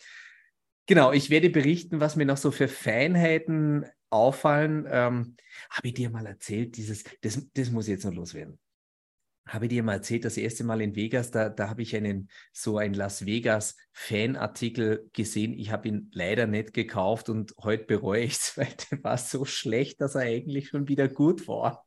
genau, 0.85 1.11
ich 1.11 1.29
werde 1.29 1.49
berichten, 1.49 1.99
was 1.99 2.15
mir 2.15 2.25
noch 2.25 2.37
so 2.37 2.51
für 2.51 2.67
Feinheiten 2.67 3.85
auffallen. 4.09 4.85
Ähm, 4.89 5.35
Habe 5.69 5.87
ich 5.89 5.93
dir 5.93 6.09
mal 6.09 6.25
erzählt, 6.25 6.77
dieses, 6.77 7.03
das, 7.21 7.47
das 7.53 7.71
muss 7.71 7.87
jetzt 7.87 8.05
noch 8.05 8.13
loswerden 8.13 8.59
habe 9.47 9.65
ich 9.65 9.69
dir 9.69 9.83
mal 9.83 9.93
erzählt, 9.93 10.25
das 10.25 10.37
erste 10.37 10.63
Mal 10.63 10.81
in 10.81 10.95
Vegas, 10.95 11.31
da, 11.31 11.49
da 11.49 11.69
habe 11.69 11.83
ich 11.83 11.95
einen 11.95 12.29
so 12.51 12.77
einen 12.77 12.95
Las 12.95 13.25
Vegas 13.25 13.75
Fanartikel 13.91 15.09
gesehen. 15.13 15.53
Ich 15.53 15.71
habe 15.71 15.87
ihn 15.87 16.09
leider 16.13 16.47
nicht 16.47 16.73
gekauft 16.73 17.29
und 17.29 17.53
heute 17.61 17.85
bereue 17.85 18.23
ich 18.23 18.33
es, 18.33 18.53
weil 18.57 18.67
der 18.91 19.03
war 19.03 19.17
so 19.17 19.45
schlecht, 19.45 20.01
dass 20.01 20.15
er 20.15 20.21
eigentlich 20.21 20.69
schon 20.69 20.87
wieder 20.87 21.07
gut 21.07 21.47
war. 21.47 21.85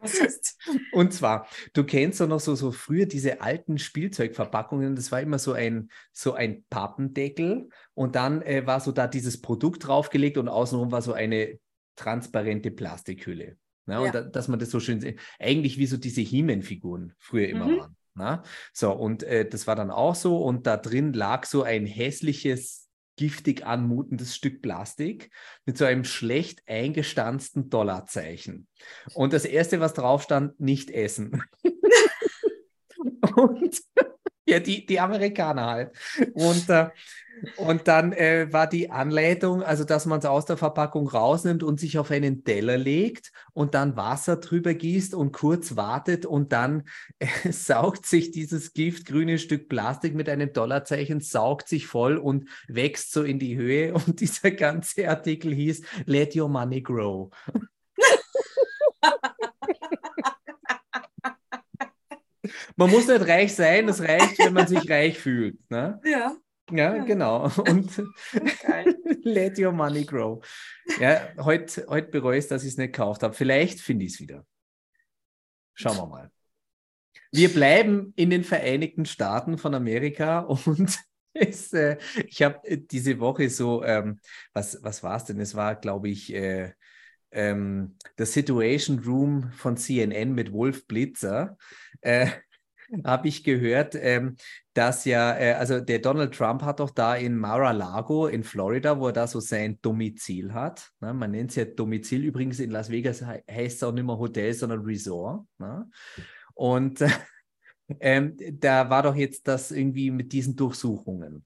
Und 0.92 1.12
zwar, 1.12 1.48
du 1.72 1.82
kennst 1.82 2.20
doch 2.20 2.28
noch 2.28 2.38
so, 2.38 2.54
so 2.54 2.70
früher 2.70 3.06
diese 3.06 3.40
alten 3.40 3.78
Spielzeugverpackungen, 3.78 4.94
das 4.94 5.10
war 5.10 5.20
immer 5.20 5.40
so 5.40 5.54
ein, 5.54 5.90
so 6.12 6.34
ein 6.34 6.64
Pappendeckel 6.70 7.68
und 7.94 8.14
dann 8.14 8.42
äh, 8.42 8.64
war 8.64 8.78
so 8.78 8.92
da 8.92 9.08
dieses 9.08 9.40
Produkt 9.40 9.88
draufgelegt 9.88 10.38
und 10.38 10.48
außenrum 10.48 10.92
war 10.92 11.02
so 11.02 11.14
eine 11.14 11.58
transparente 11.96 12.70
Plastikhülle. 12.70 13.56
Ja. 13.88 14.00
und 14.00 14.14
da, 14.14 14.22
dass 14.22 14.48
man 14.48 14.58
das 14.58 14.70
so 14.70 14.80
schön 14.80 15.00
sieht. 15.00 15.18
Eigentlich 15.38 15.78
wie 15.78 15.86
so 15.86 15.96
diese 15.96 16.20
He-Man-Figuren 16.20 17.14
früher 17.18 17.48
immer 17.48 17.66
mhm. 17.66 17.78
waren. 17.78 17.96
Na? 18.14 18.42
So, 18.72 18.92
und 18.92 19.22
äh, 19.22 19.48
das 19.48 19.66
war 19.66 19.76
dann 19.76 19.90
auch 19.90 20.14
so. 20.14 20.38
Und 20.38 20.66
da 20.66 20.76
drin 20.76 21.12
lag 21.12 21.46
so 21.46 21.62
ein 21.62 21.86
hässliches, 21.86 22.88
giftig 23.16 23.66
anmutendes 23.66 24.34
Stück 24.36 24.62
Plastik 24.62 25.30
mit 25.66 25.76
so 25.76 25.84
einem 25.84 26.04
schlecht 26.04 26.62
eingestanzten 26.66 27.68
Dollarzeichen. 27.68 28.68
Und 29.14 29.32
das 29.32 29.44
erste, 29.44 29.80
was 29.80 29.94
drauf 29.94 30.22
stand, 30.22 30.60
nicht 30.60 30.90
essen. 30.90 31.42
und 33.36 33.80
ja, 34.48 34.60
die, 34.60 34.86
die 34.86 35.00
Amerikaner 35.00 35.66
halt. 35.66 35.96
Und 36.34 36.68
äh, 36.68 36.88
Und 37.56 37.88
dann 37.88 38.12
äh, 38.12 38.52
war 38.52 38.66
die 38.66 38.90
Anleitung, 38.90 39.62
also 39.62 39.84
dass 39.84 40.06
man 40.06 40.18
es 40.18 40.24
aus 40.24 40.44
der 40.44 40.56
Verpackung 40.56 41.08
rausnimmt 41.08 41.62
und 41.62 41.78
sich 41.78 41.98
auf 41.98 42.10
einen 42.10 42.44
Teller 42.44 42.76
legt 42.76 43.32
und 43.52 43.74
dann 43.74 43.96
Wasser 43.96 44.36
drüber 44.36 44.74
gießt 44.74 45.14
und 45.14 45.32
kurz 45.32 45.76
wartet 45.76 46.26
und 46.26 46.52
dann 46.52 46.84
äh, 47.18 47.26
saugt 47.52 48.06
sich 48.06 48.30
dieses 48.30 48.72
giftgrüne 48.72 49.38
Stück 49.38 49.68
Plastik 49.68 50.14
mit 50.14 50.28
einem 50.28 50.52
Dollarzeichen, 50.52 51.20
saugt 51.20 51.68
sich 51.68 51.86
voll 51.86 52.16
und 52.16 52.48
wächst 52.66 53.12
so 53.12 53.22
in 53.22 53.38
die 53.38 53.56
Höhe. 53.56 53.94
Und 53.94 54.20
dieser 54.20 54.50
ganze 54.50 55.08
Artikel 55.08 55.54
hieß 55.54 55.82
Let 56.06 56.34
Your 56.36 56.48
Money 56.48 56.82
Grow. 56.82 57.30
man 62.76 62.90
muss 62.90 63.06
nicht 63.06 63.26
reich 63.26 63.54
sein, 63.54 63.88
es 63.88 64.00
reicht, 64.00 64.38
wenn 64.38 64.52
man 64.52 64.66
sich 64.66 64.88
reich 64.90 65.18
fühlt. 65.18 65.58
Ne? 65.70 66.00
Ja. 66.04 66.36
Ja, 66.70 66.96
ja, 66.96 67.04
genau. 67.04 67.50
Und 67.66 68.02
let 69.24 69.58
your 69.58 69.72
money 69.72 70.04
grow. 70.04 70.44
Ja, 71.00 71.28
heute 71.38 71.86
heut 71.88 72.10
bereue 72.10 72.36
ich 72.36 72.44
es, 72.44 72.48
dass 72.48 72.62
ich 72.62 72.72
es 72.72 72.76
nicht 72.76 72.92
gekauft 72.92 73.22
habe. 73.22 73.32
Vielleicht 73.32 73.80
finde 73.80 74.04
ich 74.04 74.12
es 74.12 74.20
wieder. 74.20 74.44
Schauen 75.74 75.96
wir 75.96 76.06
mal. 76.06 76.30
Wir 77.30 77.52
bleiben 77.52 78.12
in 78.16 78.30
den 78.30 78.44
Vereinigten 78.44 79.06
Staaten 79.06 79.58
von 79.58 79.74
Amerika 79.74 80.40
und 80.40 80.98
es, 81.32 81.72
äh, 81.72 81.98
ich 82.26 82.42
habe 82.42 82.60
diese 82.76 83.20
Woche 83.20 83.48
so, 83.48 83.84
ähm, 83.84 84.20
was, 84.52 84.78
was 84.82 85.02
war 85.02 85.16
es 85.16 85.24
denn? 85.24 85.40
Es 85.40 85.54
war, 85.54 85.76
glaube 85.76 86.08
ich, 86.08 86.34
äh, 86.34 86.72
ähm, 87.30 87.96
The 88.16 88.24
Situation 88.24 89.00
Room 89.00 89.52
von 89.52 89.76
CNN 89.76 90.34
mit 90.34 90.52
Wolf 90.52 90.86
Blitzer. 90.86 91.58
Äh, 92.00 92.28
habe 93.04 93.28
ich 93.28 93.44
gehört, 93.44 93.94
ähm, 93.94 94.36
dass 94.74 95.04
ja, 95.04 95.36
äh, 95.36 95.52
also 95.54 95.80
der 95.80 95.98
Donald 95.98 96.34
Trump 96.34 96.62
hat 96.62 96.80
doch 96.80 96.90
da 96.90 97.16
in 97.16 97.36
Mar-a-Lago 97.36 98.26
in 98.26 98.44
Florida, 98.44 98.98
wo 98.98 99.08
er 99.08 99.12
da 99.12 99.26
so 99.26 99.40
sein 99.40 99.78
Domizil 99.82 100.54
hat. 100.54 100.90
Ne? 101.00 101.12
Man 101.12 101.30
nennt 101.30 101.50
es 101.50 101.56
ja 101.56 101.64
Domizil. 101.64 102.24
Übrigens 102.24 102.60
in 102.60 102.70
Las 102.70 102.90
Vegas 102.90 103.20
he 103.20 103.52
heißt 103.52 103.76
es 103.76 103.82
auch 103.82 103.92
nicht 103.92 104.06
mehr 104.06 104.18
Hotel, 104.18 104.54
sondern 104.54 104.80
Resort. 104.80 105.46
Ne? 105.58 105.88
Und 106.54 107.04
ähm, 108.00 108.36
da 108.52 108.88
war 108.88 109.02
doch 109.02 109.16
jetzt 109.16 109.46
das 109.48 109.70
irgendwie 109.70 110.10
mit 110.10 110.32
diesen 110.32 110.56
Durchsuchungen. 110.56 111.44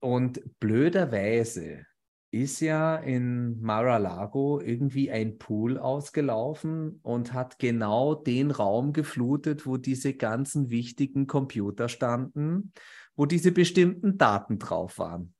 Und 0.00 0.42
blöderweise 0.60 1.86
ist 2.34 2.60
ja 2.60 2.96
in 2.96 3.60
Mar-a-Lago 3.60 4.60
irgendwie 4.60 5.10
ein 5.10 5.38
Pool 5.38 5.78
ausgelaufen 5.78 6.98
und 7.02 7.32
hat 7.32 7.58
genau 7.58 8.14
den 8.14 8.50
Raum 8.50 8.92
geflutet, 8.92 9.66
wo 9.66 9.76
diese 9.76 10.14
ganzen 10.14 10.70
wichtigen 10.70 11.26
Computer 11.26 11.88
standen, 11.88 12.72
wo 13.14 13.26
diese 13.26 13.52
bestimmten 13.52 14.18
Daten 14.18 14.58
drauf 14.58 14.98
waren. 14.98 15.34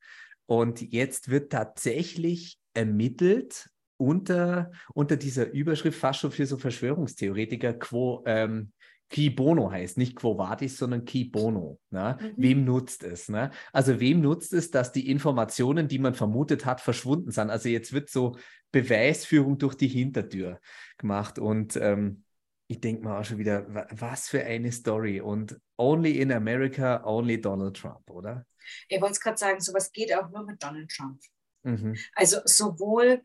Und 0.45 0.81
jetzt 0.81 1.29
wird 1.29 1.51
tatsächlich 1.51 2.59
ermittelt 2.73 3.69
unter, 3.97 4.71
unter 4.93 5.17
dieser 5.17 5.51
Überschrift 5.51 5.99
fast 5.99 6.19
schon 6.19 6.31
für 6.31 6.45
so 6.45 6.57
Verschwörungstheoretiker, 6.57 7.73
quo, 7.73 8.23
ähm, 8.25 8.71
Qui 9.09 9.29
Bono 9.29 9.71
heißt, 9.71 9.97
nicht 9.97 10.15
Quo 10.15 10.37
Vadis, 10.37 10.77
sondern 10.77 11.05
Qui 11.05 11.25
Bono. 11.25 11.79
Ne? 11.91 12.17
Mhm. 12.19 12.33
Wem 12.37 12.65
nutzt 12.65 13.03
es? 13.03 13.29
Ne? 13.29 13.51
Also 13.71 13.99
wem 13.99 14.21
nutzt 14.21 14.53
es, 14.53 14.71
dass 14.71 14.91
die 14.91 15.09
Informationen, 15.09 15.87
die 15.87 15.99
man 15.99 16.15
vermutet 16.15 16.65
hat, 16.65 16.81
verschwunden 16.81 17.31
sind? 17.31 17.49
Also 17.49 17.69
jetzt 17.69 17.93
wird 17.93 18.09
so 18.09 18.37
Beweisführung 18.71 19.57
durch 19.57 19.75
die 19.75 19.87
Hintertür 19.87 20.59
gemacht 20.97 21.39
und 21.39 21.75
ähm, 21.77 22.23
ich 22.67 22.81
denke 22.81 23.03
mal 23.03 23.19
auch 23.19 23.25
schon 23.25 23.37
wieder, 23.37 23.65
was 23.91 24.27
für 24.27 24.43
eine 24.43 24.71
Story 24.71 25.21
und 25.21 25.59
only 25.77 26.19
in 26.19 26.31
America, 26.31 27.03
only 27.05 27.39
Donald 27.39 27.77
Trump, 27.77 28.09
oder? 28.09 28.45
Ich 28.87 28.99
wollte 28.99 29.13
es 29.13 29.21
gerade 29.21 29.37
sagen, 29.37 29.59
sowas 29.59 29.91
geht 29.91 30.13
auch 30.15 30.29
nur 30.31 30.43
mit 30.43 30.61
Donald 30.63 30.89
Trump. 30.89 31.21
Mhm. 31.63 31.95
Also 32.15 32.39
sowohl, 32.45 33.21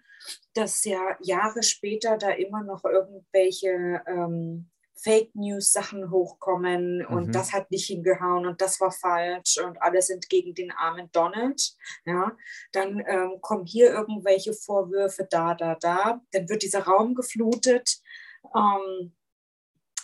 dass 0.52 0.84
ja 0.84 1.16
Jahre 1.22 1.62
später 1.62 2.18
da 2.18 2.30
immer 2.30 2.62
noch 2.62 2.84
irgendwelche 2.84 4.02
ähm, 4.06 4.70
Fake 5.02 5.34
News 5.34 5.72
Sachen 5.72 6.10
hochkommen 6.10 6.98
mhm. 6.98 7.06
und 7.06 7.34
das 7.34 7.52
hat 7.52 7.70
nicht 7.70 7.86
hingehauen 7.86 8.46
und 8.46 8.60
das 8.60 8.80
war 8.80 8.92
falsch 8.92 9.58
und 9.58 9.80
alle 9.80 10.02
sind 10.02 10.28
gegen 10.28 10.54
den 10.54 10.70
armen 10.72 11.10
Donald. 11.12 11.76
Ja, 12.04 12.36
dann 12.72 13.02
ähm, 13.06 13.38
kommen 13.40 13.64
hier 13.64 13.90
irgendwelche 13.90 14.52
Vorwürfe 14.52 15.26
da, 15.30 15.54
da, 15.54 15.74
da. 15.74 16.20
Dann 16.32 16.48
wird 16.48 16.62
dieser 16.62 16.84
Raum 16.84 17.14
geflutet. 17.14 18.00
Ähm, 18.54 19.14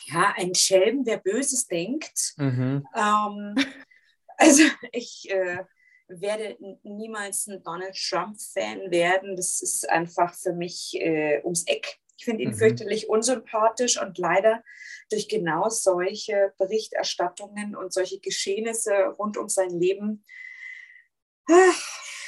ja, 0.07 0.35
ein 0.37 0.55
Schelm, 0.55 1.05
der 1.05 1.19
Böses 1.19 1.67
denkt. 1.67 2.35
Mhm. 2.37 2.87
Ähm, 2.95 3.55
also 4.39 4.63
ich 4.93 5.29
äh, 5.31 5.65
werde 6.09 6.57
niemals 6.85 7.47
ein 7.49 7.63
Donald 7.63 7.97
Trump-Fan 7.97 8.91
werden. 8.91 9.37
Das 9.37 9.61
ist 9.61 9.89
einfach 9.89 10.35
für 10.35 10.53
mich 10.53 10.97
äh, 11.01 11.41
ums 11.43 11.65
Eck 11.67 11.99
ich 12.16 12.24
finde 12.24 12.42
ihn 12.42 12.50
mhm. 12.50 12.55
fürchterlich 12.55 13.09
unsympathisch 13.09 14.00
und 14.00 14.18
leider 14.18 14.62
durch 15.11 15.29
genau 15.29 15.68
solche 15.68 16.52
Berichterstattungen 16.59 17.76
und 17.76 17.92
solche 17.92 18.18
Geschehnisse 18.20 18.92
rund 19.18 19.37
um 19.37 19.48
sein 19.48 19.70
Leben, 19.70 20.24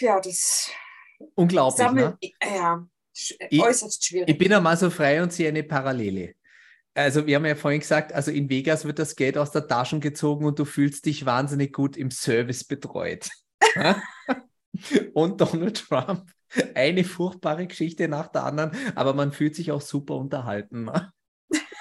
ja, 0.01 0.21
das 0.21 0.71
unglaublich. 1.35 1.87
Sammelt, 1.87 2.23
ne? 2.23 2.31
Ja, 2.45 2.89
ich, 3.51 3.63
äußerst 3.63 4.05
schwierig. 4.05 4.29
Ich 4.29 4.39
bin 4.39 4.53
einmal 4.53 4.77
so 4.77 4.91
frei 4.91 5.23
und 5.23 5.33
sehe 5.33 5.49
eine 5.49 5.65
Parallele. 5.65 6.35
Also 6.95 7.27
wir 7.27 7.37
haben 7.37 7.47
ja 7.47 7.55
vorhin 7.55 7.81
gesagt, 7.81 8.13
also 8.13 8.31
in 8.31 8.49
Vegas 8.51 8.85
wird 8.85 8.99
das 8.99 9.15
Geld 9.15 9.39
aus 9.39 9.53
der 9.53 9.67
Tasche 9.67 10.01
gezogen 10.01 10.45
und 10.45 10.59
du 10.59 10.65
fühlst 10.65 11.07
dich 11.07 11.27
wahnsinnig 11.27 11.73
gut 11.73 11.97
im 11.97 12.11
Service 12.11 12.65
betreut. 12.65 13.29
und 15.15 15.41
Donald 15.41 15.87
Trump 15.89 16.31
eine 16.75 17.05
furchtbare 17.05 17.67
Geschichte 17.67 18.09
nach 18.09 18.29
der 18.29 18.45
anderen, 18.45 18.73
aber 18.95 19.15
man 19.15 19.33
fühlt 19.33 19.55
sich 19.55 19.73
auch 19.73 19.83
super 19.83 20.17
unterhalten. 20.17 20.85
Ne? 20.85 21.13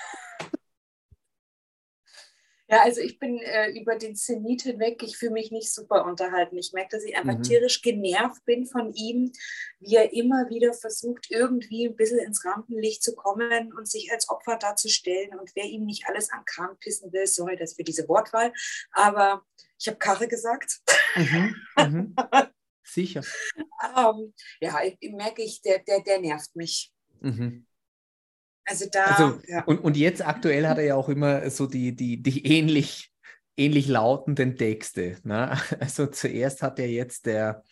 Ja, 2.69 2.81
also 2.83 2.99
ich 2.99 3.17
bin 3.17 3.39
äh, 3.39 3.69
über 3.79 3.95
den 3.95 4.17
Zenit 4.17 4.63
hinweg, 4.63 5.01
ich 5.01 5.15
fühle 5.17 5.31
mich 5.31 5.51
nicht 5.51 5.73
super 5.73 6.03
unterhalten. 6.03 6.57
Ich 6.57 6.73
merke, 6.73 6.97
dass 6.97 7.05
ich 7.05 7.15
einfach 7.15 7.37
mhm. 7.37 7.43
tierisch 7.43 7.81
genervt 7.81 8.43
bin 8.43 8.65
von 8.65 8.93
ihm, 8.93 9.31
wie 9.79 9.95
er 9.95 10.11
immer 10.11 10.49
wieder 10.49 10.73
versucht, 10.73 11.27
irgendwie 11.29 11.87
ein 11.87 11.95
bisschen 11.95 12.19
ins 12.19 12.43
Rampenlicht 12.43 13.01
zu 13.01 13.15
kommen 13.15 13.71
und 13.71 13.87
sich 13.87 14.11
als 14.11 14.27
Opfer 14.27 14.57
darzustellen 14.57 15.39
und 15.39 15.51
wer 15.55 15.63
ihm 15.63 15.85
nicht 15.85 16.07
alles 16.07 16.29
an 16.29 16.43
Kram 16.45 16.77
pissen 16.79 17.13
will, 17.13 17.25
sorry, 17.25 17.55
das 17.55 17.75
für 17.75 17.85
diese 17.85 18.05
Wortwahl, 18.09 18.51
aber 18.91 19.45
ich 19.79 19.87
habe 19.87 19.97
Karre 19.97 20.27
gesagt. 20.27 20.81
Mhm. 21.15 21.55
Mhm. 21.77 22.15
Sicher. 22.87 23.21
ähm, 23.95 24.33
ja, 24.61 24.79
ich, 24.83 25.11
merke 25.11 25.41
ich, 25.41 25.61
der, 25.61 25.79
der, 25.79 26.01
der 26.01 26.19
nervt 26.19 26.55
mich. 26.55 26.91
Mhm. 27.21 27.65
Also 28.65 28.85
da. 28.91 29.05
Also, 29.05 29.41
ja. 29.47 29.63
und, 29.63 29.79
und 29.79 29.97
jetzt 29.97 30.25
aktuell 30.25 30.67
hat 30.67 30.77
er 30.77 30.85
ja 30.85 30.95
auch 30.95 31.09
immer 31.09 31.49
so 31.49 31.67
die, 31.67 31.95
die, 31.95 32.21
die 32.21 32.45
ähnlich, 32.45 33.11
ähnlich 33.55 33.87
lautenden 33.87 34.55
Texte. 34.55 35.17
Ne? 35.23 35.57
Also 35.79 36.07
zuerst 36.07 36.61
hat 36.61 36.79
er 36.79 36.89
jetzt 36.89 37.25
der 37.25 37.63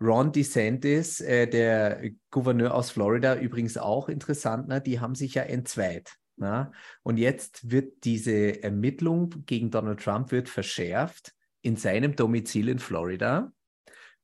Ron 0.00 0.32
DeSantis, 0.32 1.20
äh, 1.20 1.46
der 1.46 2.02
Gouverneur 2.30 2.74
aus 2.74 2.90
Florida, 2.90 3.36
übrigens 3.36 3.76
auch 3.76 4.08
interessant, 4.08 4.68
ne? 4.68 4.80
die 4.80 5.00
haben 5.00 5.14
sich 5.14 5.34
ja 5.34 5.42
entzweit. 5.42 6.14
Ne? 6.36 6.70
Und 7.02 7.16
jetzt 7.16 7.70
wird 7.70 8.04
diese 8.04 8.62
Ermittlung 8.62 9.44
gegen 9.44 9.70
Donald 9.70 10.00
Trump 10.00 10.30
wird 10.30 10.48
verschärft 10.48 11.34
in 11.62 11.76
seinem 11.76 12.14
Domizil 12.14 12.68
in 12.68 12.78
Florida. 12.78 13.52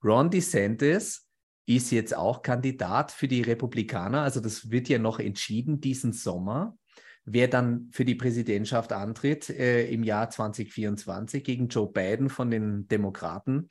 Ron 0.04 0.30
DeSantis 0.30 1.26
ist 1.66 1.90
jetzt 1.90 2.14
auch 2.14 2.42
Kandidat 2.42 3.10
für 3.10 3.26
die 3.26 3.42
Republikaner. 3.42 4.22
Also 4.22 4.40
das 4.40 4.70
wird 4.70 4.88
ja 4.88 4.98
noch 4.98 5.18
entschieden 5.18 5.80
diesen 5.80 6.12
Sommer, 6.12 6.76
wer 7.24 7.48
dann 7.48 7.88
für 7.90 8.04
die 8.04 8.14
Präsidentschaft 8.14 8.92
antritt 8.92 9.48
äh, 9.48 9.86
im 9.90 10.02
Jahr 10.02 10.28
2024 10.28 11.42
gegen 11.42 11.68
Joe 11.68 11.90
Biden 11.90 12.28
von 12.28 12.50
den 12.50 12.86
Demokraten. 12.88 13.68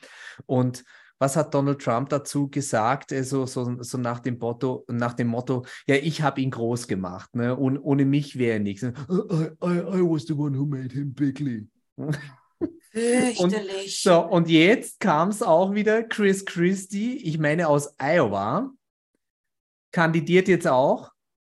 Und 0.48 0.84
was 1.19 1.36
hat 1.36 1.54
Donald 1.54 1.80
Trump 1.80 2.10
dazu 2.10 2.50
gesagt? 2.50 3.13
Also 3.13 3.46
so, 3.46 3.82
so 3.82 3.98
nach, 4.00 4.19
dem 4.19 4.39
Motto, 4.39 4.84
nach 4.89 5.13
dem 5.13 5.28
Motto, 5.28 5.65
ja, 5.88 5.96
ich 5.96 6.24
habe 6.24 6.41
ihn 6.41 6.52
groß 6.52 6.88
gemacht, 6.88 7.36
ne? 7.36 7.56
Und 7.56 7.78
ohne 7.78 8.04
mich 8.04 8.38
wäre 8.38 8.54
er 8.54 8.60
nichts. 8.60 8.84
I, 8.84 8.88
I, 8.89 9.80
I 9.80 10.02
was 10.02 10.26
the 10.26 10.34
one 10.34 10.58
who 10.58 10.65
made 10.65 10.93
him 10.93 11.13
bigly. 11.13 11.67
Fürchterlich. 12.93 13.39
Und, 13.39 13.89
so, 13.89 14.21
und 14.21 14.49
jetzt 14.49 14.99
kam 14.99 15.29
es 15.29 15.41
auch 15.41 15.73
wieder, 15.73 16.03
Chris 16.03 16.45
Christie, 16.45 17.17
ich 17.17 17.39
meine 17.39 17.67
aus 17.67 17.95
Iowa, 17.97 18.71
kandidiert 19.91 20.47
jetzt 20.47 20.67
auch. 20.67 21.12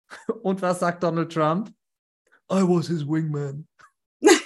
Und 0.44 0.62
was 0.62 0.80
sagt 0.80 1.04
Donald 1.04 1.32
Trump? 1.32 1.70
I 2.52 2.62
was 2.62 2.88
his 2.88 3.08
wingman. 3.08 3.68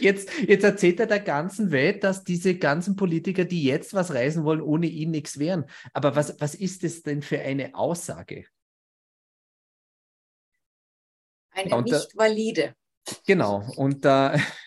Jetzt, 0.00 0.30
jetzt 0.46 0.62
erzählt 0.62 1.00
er 1.00 1.06
der 1.06 1.18
ganzen 1.18 1.72
Welt, 1.72 2.04
dass 2.04 2.22
diese 2.22 2.56
ganzen 2.56 2.94
Politiker, 2.94 3.44
die 3.44 3.64
jetzt 3.64 3.94
was 3.94 4.14
reisen 4.14 4.44
wollen, 4.44 4.60
ohne 4.60 4.86
ihn 4.86 5.10
nichts 5.10 5.40
wären. 5.40 5.66
Aber 5.92 6.14
was, 6.14 6.40
was 6.40 6.54
ist 6.54 6.84
das 6.84 7.02
denn 7.02 7.20
für 7.20 7.40
eine 7.40 7.74
Aussage? 7.74 8.46
Eine 11.50 11.82
nicht 11.82 12.16
valide. 12.16 12.76
Genau, 13.26 13.64
und 13.76 14.04
da, 14.04 14.34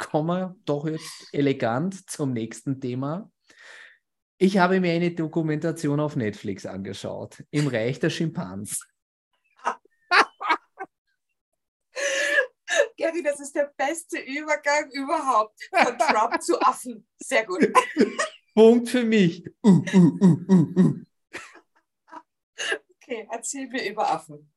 kommen 0.00 0.28
wir 0.28 0.56
doch 0.64 0.86
jetzt 0.86 1.28
elegant 1.32 2.10
zum 2.10 2.32
nächsten 2.32 2.80
Thema. 2.80 3.30
Ich 4.38 4.56
habe 4.56 4.80
mir 4.80 4.94
eine 4.94 5.10
Dokumentation 5.10 6.00
auf 6.00 6.16
Netflix 6.16 6.64
angeschaut, 6.64 7.44
im 7.50 7.66
Reich 7.68 8.00
der 8.00 8.08
Schimpans. 8.08 8.80
Gary, 12.96 13.22
das 13.22 13.40
ist 13.40 13.54
der 13.54 13.70
beste 13.76 14.18
Übergang 14.18 14.90
überhaupt 14.92 15.60
von 15.70 15.98
Trump 15.98 16.40
zu 16.42 16.58
Affen. 16.60 17.06
Sehr 17.18 17.44
gut. 17.44 17.70
Punkt 18.54 18.88
für 18.88 19.04
mich. 19.04 19.44
Uh, 19.62 19.82
uh, 19.94 20.18
uh, 20.22 20.94
okay, 22.96 23.28
erzähl 23.30 23.68
mir 23.68 23.86
über 23.90 24.10
Affen. 24.10 24.50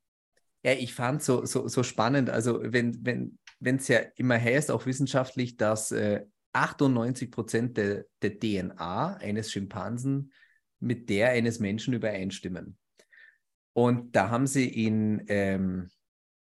Ja, 0.63 0.71
ich 0.73 0.93
fand 0.93 1.21
es 1.21 1.27
so, 1.27 1.45
so, 1.45 1.67
so 1.67 1.83
spannend. 1.83 2.29
Also, 2.29 2.59
wenn 2.63 3.05
wenn 3.05 3.37
wenn, 3.59 3.77
es 3.77 3.87
ja 3.87 3.99
immer 4.15 4.39
heißt, 4.39 4.71
auch 4.71 4.85
wissenschaftlich, 4.85 5.57
dass 5.57 5.91
äh, 5.91 6.25
98 6.53 7.31
Prozent 7.31 7.77
der, 7.77 8.05
der 8.21 8.39
DNA 8.39 9.15
eines 9.17 9.51
Schimpansen 9.51 10.31
mit 10.79 11.09
der 11.09 11.29
eines 11.29 11.59
Menschen 11.59 11.93
übereinstimmen. 11.93 12.77
Und 13.73 14.15
da 14.15 14.29
haben 14.29 14.47
sie 14.47 14.67
in, 14.67 15.23
ähm, 15.27 15.89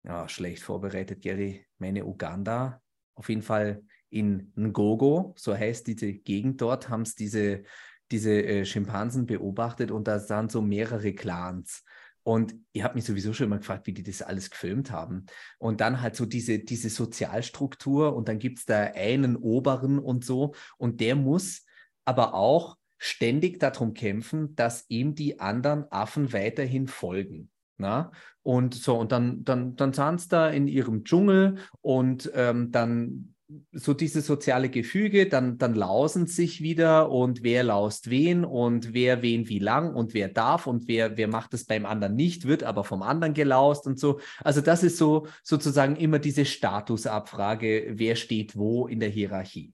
ja, 0.04 0.28
schlecht 0.28 0.62
vorbereitet, 0.62 1.22
Gary, 1.22 1.66
meine 1.78 2.06
Uganda, 2.06 2.80
auf 3.14 3.28
jeden 3.28 3.42
Fall 3.42 3.82
in 4.10 4.52
Ngogo, 4.54 5.34
so 5.36 5.56
heißt 5.56 5.86
diese 5.86 6.12
Gegend 6.12 6.60
dort, 6.60 6.88
haben 6.88 7.04
sie 7.04 7.16
diese, 7.16 7.64
diese 8.12 8.30
äh, 8.42 8.64
Schimpansen 8.64 9.26
beobachtet 9.26 9.90
und 9.90 10.06
da 10.06 10.20
sind 10.20 10.52
so 10.52 10.62
mehrere 10.62 11.12
Clans. 11.12 11.82
Und 12.26 12.56
ich 12.72 12.82
habe 12.82 12.96
mich 12.96 13.04
sowieso 13.04 13.32
schon 13.32 13.46
immer 13.46 13.58
gefragt, 13.58 13.86
wie 13.86 13.92
die 13.92 14.02
das 14.02 14.20
alles 14.20 14.50
gefilmt 14.50 14.90
haben. 14.90 15.26
Und 15.58 15.80
dann 15.80 16.02
halt 16.02 16.16
so 16.16 16.26
diese, 16.26 16.58
diese 16.58 16.90
Sozialstruktur 16.90 18.16
und 18.16 18.26
dann 18.26 18.40
gibt 18.40 18.58
es 18.58 18.64
da 18.64 18.80
einen 18.80 19.36
Oberen 19.36 20.00
und 20.00 20.24
so. 20.24 20.52
Und 20.76 21.00
der 21.00 21.14
muss 21.14 21.64
aber 22.04 22.34
auch 22.34 22.78
ständig 22.98 23.60
darum 23.60 23.94
kämpfen, 23.94 24.56
dass 24.56 24.86
ihm 24.88 25.14
die 25.14 25.38
anderen 25.38 25.84
Affen 25.92 26.32
weiterhin 26.32 26.88
folgen. 26.88 27.48
Na? 27.78 28.10
Und 28.42 28.74
so, 28.74 28.98
und 28.98 29.12
dann, 29.12 29.44
dann, 29.44 29.76
dann 29.76 29.92
sind 29.92 30.20
sie 30.20 30.28
da 30.28 30.50
in 30.50 30.66
ihrem 30.66 31.04
Dschungel 31.04 31.58
und 31.80 32.28
ähm, 32.34 32.72
dann 32.72 33.35
so 33.72 33.94
dieses 33.94 34.26
soziale 34.26 34.68
Gefüge, 34.68 35.28
dann, 35.28 35.56
dann 35.58 35.74
lausen 35.74 36.26
sich 36.26 36.60
wieder 36.60 37.10
und 37.10 37.42
wer 37.44 37.62
laust 37.62 38.10
wen 38.10 38.44
und 38.44 38.92
wer 38.92 39.22
wen 39.22 39.48
wie 39.48 39.60
lang 39.60 39.94
und 39.94 40.14
wer 40.14 40.28
darf 40.28 40.66
und 40.66 40.88
wer, 40.88 41.16
wer 41.16 41.28
macht 41.28 41.54
es 41.54 41.64
beim 41.64 41.86
anderen 41.86 42.16
nicht, 42.16 42.46
wird 42.46 42.64
aber 42.64 42.82
vom 42.82 43.02
anderen 43.02 43.34
gelaust 43.34 43.86
und 43.86 44.00
so. 44.00 44.20
Also 44.42 44.60
das 44.60 44.82
ist 44.82 44.96
so 44.96 45.28
sozusagen 45.44 45.94
immer 45.96 46.18
diese 46.18 46.44
Statusabfrage, 46.44 47.92
wer 47.94 48.16
steht 48.16 48.56
wo 48.56 48.88
in 48.88 48.98
der 48.98 49.10
Hierarchie. 49.10 49.72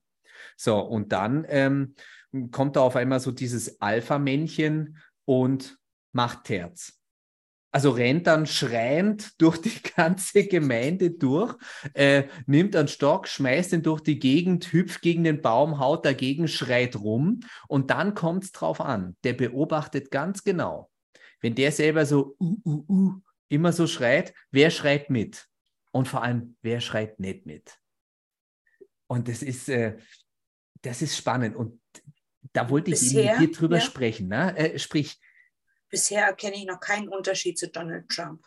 So, 0.56 0.78
und 0.78 1.12
dann 1.12 1.46
ähm, 1.48 1.94
kommt 2.50 2.76
da 2.76 2.80
auf 2.80 2.96
einmal 2.96 3.20
so 3.20 3.30
dieses 3.30 3.80
Alpha-Männchen 3.80 4.98
und 5.24 5.78
macht 6.12 6.44
Terz. 6.44 7.01
Also 7.74 7.90
rennt 7.90 8.26
dann 8.26 8.44
schreiend 8.44 9.40
durch 9.40 9.56
die 9.56 9.72
ganze 9.96 10.46
Gemeinde 10.46 11.10
durch, 11.10 11.56
äh, 11.94 12.24
nimmt 12.46 12.76
einen 12.76 12.88
Stock, 12.88 13.26
schmeißt 13.26 13.72
ihn 13.72 13.82
durch 13.82 14.02
die 14.02 14.18
Gegend, 14.18 14.72
hüpft 14.72 15.00
gegen 15.00 15.24
den 15.24 15.40
Baum, 15.40 15.78
haut 15.78 16.04
dagegen, 16.04 16.48
schreit 16.48 16.96
rum 16.96 17.40
und 17.68 17.90
dann 17.90 18.14
kommt 18.14 18.44
es 18.44 18.52
drauf 18.52 18.80
an. 18.82 19.16
Der 19.24 19.32
beobachtet 19.32 20.10
ganz 20.10 20.44
genau. 20.44 20.90
Wenn 21.40 21.54
der 21.54 21.72
selber 21.72 22.04
so 22.04 22.36
uh, 22.38 22.56
uh, 22.64 22.84
uh, 22.88 23.12
immer 23.48 23.72
so 23.72 23.86
schreit, 23.86 24.34
wer 24.50 24.70
schreit 24.70 25.08
mit? 25.08 25.48
Und 25.92 26.08
vor 26.08 26.22
allem, 26.22 26.56
wer 26.62 26.80
schreit 26.80 27.20
nicht 27.20 27.46
mit? 27.46 27.78
Und 29.06 29.28
das 29.28 29.42
ist, 29.42 29.68
äh, 29.68 29.96
das 30.82 31.02
ist 31.02 31.16
spannend. 31.16 31.56
Und 31.56 31.80
da 32.52 32.68
wollte 32.70 32.90
ich 32.90 33.00
Bisher, 33.00 33.38
mit 33.38 33.50
dir 33.50 33.56
drüber 33.56 33.76
ja. 33.76 33.82
sprechen. 33.82 34.28
Ne? 34.28 34.56
Äh, 34.56 34.78
sprich, 34.78 35.18
Bisher 35.92 36.24
erkenne 36.24 36.56
ich 36.56 36.64
noch 36.64 36.80
keinen 36.80 37.10
Unterschied 37.10 37.58
zu 37.58 37.68
Donald 37.68 38.08
Trump. 38.08 38.42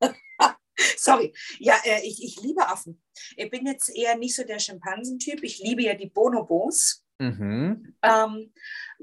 Sorry. 0.98 1.34
Ja, 1.58 1.80
äh, 1.84 2.06
ich, 2.06 2.22
ich 2.22 2.38
liebe 2.42 2.68
Affen. 2.68 3.02
Ich 3.36 3.50
bin 3.50 3.66
jetzt 3.66 3.88
eher 3.88 4.18
nicht 4.18 4.36
so 4.36 4.44
der 4.44 4.58
Schimpansentyp. 4.58 5.42
Ich 5.42 5.58
liebe 5.58 5.82
ja 5.82 5.94
die 5.94 6.10
Bonobos. 6.10 7.06
Mhm. 7.18 7.96
Ähm, 8.02 8.52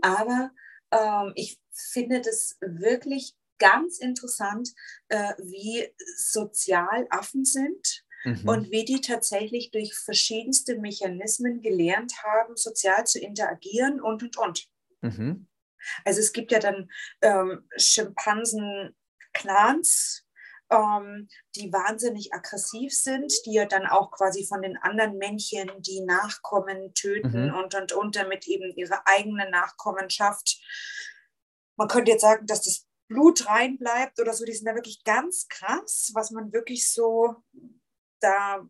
aber 0.01 0.51
ähm, 0.91 1.31
ich 1.33 1.59
finde 1.71 2.21
das 2.21 2.57
wirklich 2.61 3.33
ganz 3.57 3.97
interessant, 3.97 4.69
äh, 5.07 5.33
wie 5.39 5.87
sozial 6.17 7.07
Affen 7.09 7.45
sind. 7.45 8.05
Mhm. 8.25 8.47
Und 8.47 8.71
wie 8.71 8.85
die 8.85 9.01
tatsächlich 9.01 9.71
durch 9.71 9.95
verschiedenste 9.95 10.77
Mechanismen 10.77 11.61
gelernt 11.61 12.13
haben, 12.23 12.55
sozial 12.55 13.07
zu 13.07 13.19
interagieren 13.19 13.99
und 13.99 14.21
und 14.21 14.37
und. 14.37 14.67
Mhm. 15.01 15.47
Also 16.05 16.19
es 16.19 16.33
gibt 16.33 16.51
ja 16.51 16.59
dann 16.59 16.89
ähm, 17.21 17.67
Schimpansen-Clans, 17.77 20.27
ähm, 20.69 21.27
die 21.55 21.71
wahnsinnig 21.71 22.33
aggressiv 22.33 22.93
sind, 22.93 23.33
die 23.45 23.53
ja 23.53 23.65
dann 23.65 23.85
auch 23.85 24.11
quasi 24.11 24.45
von 24.45 24.61
den 24.61 24.77
anderen 24.77 25.17
Männchen 25.17 25.71
die 25.79 26.01
Nachkommen 26.01 26.93
töten 26.93 27.47
mhm. 27.47 27.55
und, 27.55 27.75
und, 27.75 27.93
und 27.93 28.15
damit 28.15 28.47
eben 28.47 28.71
ihre 28.75 29.05
eigene 29.05 29.49
Nachkommenschaft. 29.49 30.59
Man 31.75 31.87
könnte 31.87 32.11
jetzt 32.11 32.21
sagen, 32.21 32.45
dass 32.47 32.63
das 32.63 32.87
Blut 33.07 33.47
reinbleibt 33.47 34.19
oder 34.19 34.33
so, 34.33 34.45
die 34.45 34.53
sind 34.53 34.67
da 34.67 34.75
wirklich 34.75 35.03
ganz 35.03 35.47
krass, 35.47 36.11
was 36.13 36.31
man 36.31 36.53
wirklich 36.53 36.91
so 36.91 37.35
da 38.19 38.67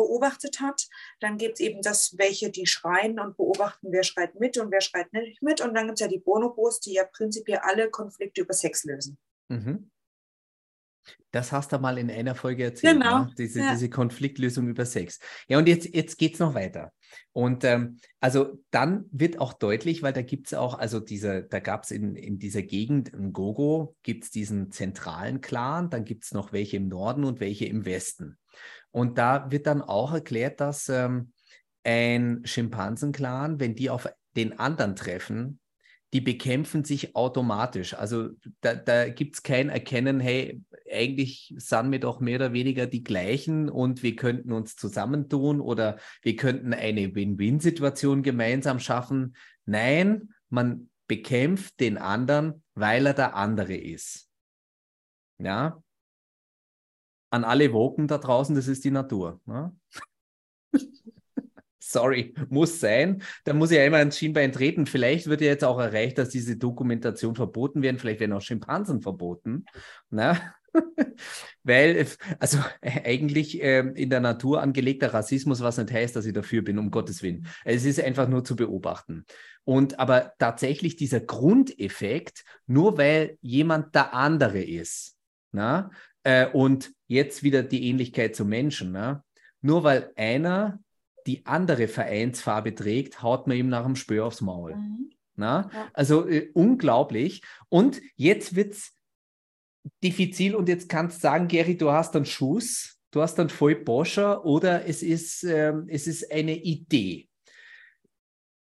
beobachtet 0.00 0.60
hat. 0.60 0.88
Dann 1.20 1.36
gibt 1.36 1.54
es 1.54 1.60
eben 1.60 1.82
das, 1.82 2.16
welche 2.16 2.50
die 2.50 2.66
schreien 2.66 3.20
und 3.20 3.36
beobachten, 3.36 3.88
wer 3.90 4.02
schreit 4.02 4.38
mit 4.40 4.56
und 4.56 4.70
wer 4.70 4.80
schreit 4.80 5.12
nicht 5.12 5.42
mit. 5.42 5.60
Und 5.60 5.74
dann 5.74 5.86
gibt 5.86 6.00
es 6.00 6.00
ja 6.00 6.08
die 6.08 6.18
Bonobos, 6.18 6.80
die 6.80 6.94
ja 6.94 7.04
prinzipiell 7.04 7.58
alle 7.58 7.90
Konflikte 7.90 8.40
über 8.40 8.54
Sex 8.54 8.84
lösen. 8.84 9.18
Mhm. 9.48 9.90
Das 11.32 11.52
hast 11.52 11.72
du 11.72 11.78
mal 11.78 11.98
in 11.98 12.10
einer 12.10 12.34
Folge 12.34 12.64
erzählt. 12.64 13.00
Genau. 13.00 13.24
Ne? 13.24 13.34
Diese, 13.38 13.60
ja. 13.60 13.72
diese 13.72 13.88
Konfliktlösung 13.88 14.68
über 14.68 14.84
Sex. 14.84 15.18
Ja, 15.48 15.58
und 15.58 15.68
jetzt, 15.68 15.94
jetzt 15.94 16.18
geht 16.18 16.34
es 16.34 16.40
noch 16.40 16.54
weiter. 16.54 16.92
Und 17.32 17.64
ähm, 17.64 17.98
also 18.20 18.60
dann 18.70 19.06
wird 19.10 19.40
auch 19.40 19.52
deutlich, 19.52 20.02
weil 20.02 20.12
da 20.12 20.22
gibt 20.22 20.48
es 20.48 20.54
auch, 20.54 20.78
also 20.78 21.00
dieser, 21.00 21.42
da 21.42 21.60
gab 21.60 21.84
es 21.84 21.90
in, 21.90 22.16
in 22.16 22.38
dieser 22.38 22.62
Gegend, 22.62 23.10
in 23.10 23.32
Gogo, 23.32 23.96
gibt 24.02 24.24
es 24.24 24.30
diesen 24.30 24.70
zentralen 24.72 25.40
Clan, 25.40 25.90
dann 25.90 26.04
gibt 26.04 26.24
es 26.24 26.32
noch 26.32 26.52
welche 26.52 26.76
im 26.76 26.88
Norden 26.88 27.24
und 27.24 27.40
welche 27.40 27.66
im 27.66 27.84
Westen. 27.84 28.38
Und 28.90 29.18
da 29.18 29.50
wird 29.50 29.66
dann 29.66 29.82
auch 29.82 30.12
erklärt, 30.12 30.60
dass 30.60 30.88
ähm, 30.88 31.32
ein 31.84 32.42
Schimpansenclan, 32.44 33.60
wenn 33.60 33.74
die 33.74 33.90
auf 33.90 34.08
den 34.36 34.58
anderen 34.58 34.96
treffen, 34.96 35.60
die 36.12 36.20
bekämpfen 36.20 36.84
sich 36.84 37.14
automatisch. 37.14 37.94
Also 37.94 38.30
da, 38.60 38.74
da 38.74 39.08
gibt 39.08 39.36
es 39.36 39.42
kein 39.42 39.68
Erkennen, 39.68 40.18
hey, 40.18 40.60
eigentlich 40.90 41.54
sind 41.56 41.92
wir 41.92 42.00
doch 42.00 42.18
mehr 42.18 42.36
oder 42.36 42.52
weniger 42.52 42.86
die 42.86 43.04
gleichen 43.04 43.68
und 43.68 44.02
wir 44.02 44.16
könnten 44.16 44.52
uns 44.52 44.74
zusammentun 44.74 45.60
oder 45.60 45.98
wir 46.22 46.34
könnten 46.34 46.74
eine 46.74 47.14
Win-Win-Situation 47.14 48.24
gemeinsam 48.24 48.80
schaffen. 48.80 49.36
Nein, 49.66 50.34
man 50.48 50.90
bekämpft 51.06 51.78
den 51.78 51.96
anderen, 51.96 52.64
weil 52.74 53.06
er 53.06 53.14
der 53.14 53.36
andere 53.36 53.76
ist. 53.76 54.28
Ja, 55.38 55.80
an 57.30 57.44
alle 57.44 57.72
Woken 57.72 58.08
da 58.08 58.18
draußen, 58.18 58.54
das 58.54 58.68
ist 58.68 58.84
die 58.84 58.90
Natur. 58.90 59.40
Ne? 59.46 59.74
Sorry, 61.78 62.34
muss 62.48 62.78
sein. 62.78 63.22
Da 63.44 63.52
muss 63.52 63.70
ich 63.70 63.78
ja 63.78 63.84
immer 63.84 63.96
ans 63.96 64.18
Schienbein 64.18 64.52
treten. 64.52 64.86
Vielleicht 64.86 65.26
wird 65.26 65.40
ja 65.40 65.48
jetzt 65.48 65.64
auch 65.64 65.78
erreicht, 65.78 66.18
dass 66.18 66.28
diese 66.28 66.56
Dokumentation 66.56 67.34
verboten 67.34 67.82
werden. 67.82 67.98
Vielleicht 67.98 68.20
werden 68.20 68.32
auch 68.32 68.42
Schimpansen 68.42 69.00
verboten. 69.00 69.64
Ne? 70.10 70.38
Weil, 71.64 72.06
also 72.38 72.58
eigentlich 72.80 73.60
äh, 73.62 73.80
in 73.80 74.10
der 74.10 74.20
Natur 74.20 74.62
angelegter 74.62 75.12
Rassismus, 75.12 75.60
was 75.62 75.78
nicht 75.78 75.90
heißt, 75.90 76.14
dass 76.14 76.26
ich 76.26 76.32
dafür 76.32 76.62
bin, 76.62 76.78
um 76.78 76.90
Gottes 76.90 77.22
Willen. 77.22 77.46
Es 77.64 77.84
ist 77.84 78.00
einfach 78.00 78.28
nur 78.28 78.44
zu 78.44 78.56
beobachten. 78.56 79.24
Und 79.64 79.98
aber 79.98 80.34
tatsächlich 80.38 80.96
dieser 80.96 81.20
Grundeffekt, 81.20 82.44
nur 82.66 82.98
weil 82.98 83.36
jemand 83.40 83.94
der 83.94 84.14
andere 84.14 84.62
ist, 84.62 85.16
na, 85.52 85.90
äh, 86.30 86.46
und 86.52 86.92
jetzt 87.08 87.42
wieder 87.42 87.62
die 87.62 87.88
Ähnlichkeit 87.88 88.36
zu 88.36 88.44
Menschen. 88.44 88.92
Ne? 88.92 89.22
Nur 89.60 89.82
weil 89.82 90.12
einer 90.16 90.80
die 91.26 91.44
andere 91.44 91.88
Vereinsfarbe 91.88 92.74
trägt, 92.74 93.22
haut 93.22 93.46
man 93.46 93.56
ihm 93.56 93.68
nach 93.68 93.84
dem 93.84 93.96
Spür 93.96 94.26
aufs 94.26 94.40
Maul. 94.40 94.76
Mhm. 94.76 95.10
Na? 95.36 95.70
Ja. 95.72 95.90
Also 95.92 96.28
äh, 96.28 96.50
unglaublich. 96.54 97.42
Und 97.68 98.00
jetzt 98.16 98.54
wird 98.54 98.74
es 98.74 98.94
diffizil 100.04 100.54
und 100.54 100.68
jetzt 100.68 100.88
kannst 100.88 101.18
du 101.18 101.20
sagen, 101.22 101.48
Gary, 101.48 101.76
du 101.76 101.90
hast 101.90 102.14
einen 102.14 102.26
Schuss, 102.26 102.98
du 103.10 103.22
hast 103.22 103.38
einen 103.40 103.48
voll 103.48 103.76
Boscher 103.76 104.44
oder 104.44 104.86
es 104.86 105.02
ist, 105.02 105.42
ähm, 105.44 105.86
es 105.88 106.06
ist 106.06 106.30
eine 106.30 106.56
Idee. 106.56 107.28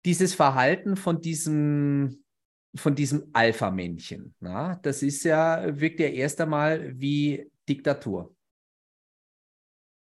Dieses 0.04 0.34
Verhalten 0.34 0.96
von 0.96 1.20
diesem 1.20 2.22
von 2.74 2.94
diesem 2.94 3.28
Alpha-Männchen. 3.34 4.34
Das 4.82 5.02
ist 5.02 5.24
ja, 5.24 5.78
wirkt 5.78 6.00
ja 6.00 6.06
erst 6.06 6.40
einmal 6.40 6.98
wie 6.98 7.51
Diktatur. 7.68 8.34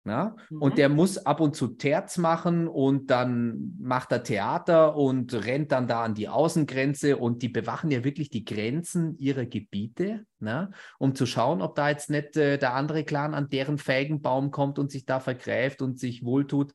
Ja? 0.05 0.35
Mhm. 0.49 0.61
Und 0.61 0.77
der 0.77 0.89
muss 0.89 1.17
ab 1.17 1.41
und 1.41 1.55
zu 1.55 1.67
Terz 1.67 2.17
machen 2.17 2.67
und 2.67 3.09
dann 3.09 3.75
macht 3.79 4.11
er 4.11 4.23
Theater 4.23 4.95
und 4.95 5.33
rennt 5.33 5.71
dann 5.71 5.87
da 5.87 6.03
an 6.03 6.13
die 6.13 6.29
Außengrenze 6.29 7.17
und 7.17 7.41
die 7.41 7.49
bewachen 7.49 7.91
ja 7.91 8.03
wirklich 8.03 8.29
die 8.29 8.45
Grenzen 8.45 9.17
ihrer 9.17 9.45
Gebiete, 9.45 10.25
ne? 10.39 10.71
um 10.99 11.15
zu 11.15 11.25
schauen, 11.25 11.61
ob 11.61 11.75
da 11.75 11.89
jetzt 11.89 12.09
nicht 12.09 12.37
äh, 12.37 12.57
der 12.57 12.75
andere 12.75 13.03
Clan 13.03 13.33
an 13.33 13.49
deren 13.49 13.77
Feigenbaum 13.77 14.51
kommt 14.51 14.77
und 14.79 14.91
sich 14.91 15.05
da 15.05 15.19
vergreift 15.19 15.81
und 15.81 15.99
sich 15.99 16.23
wohltut. 16.23 16.73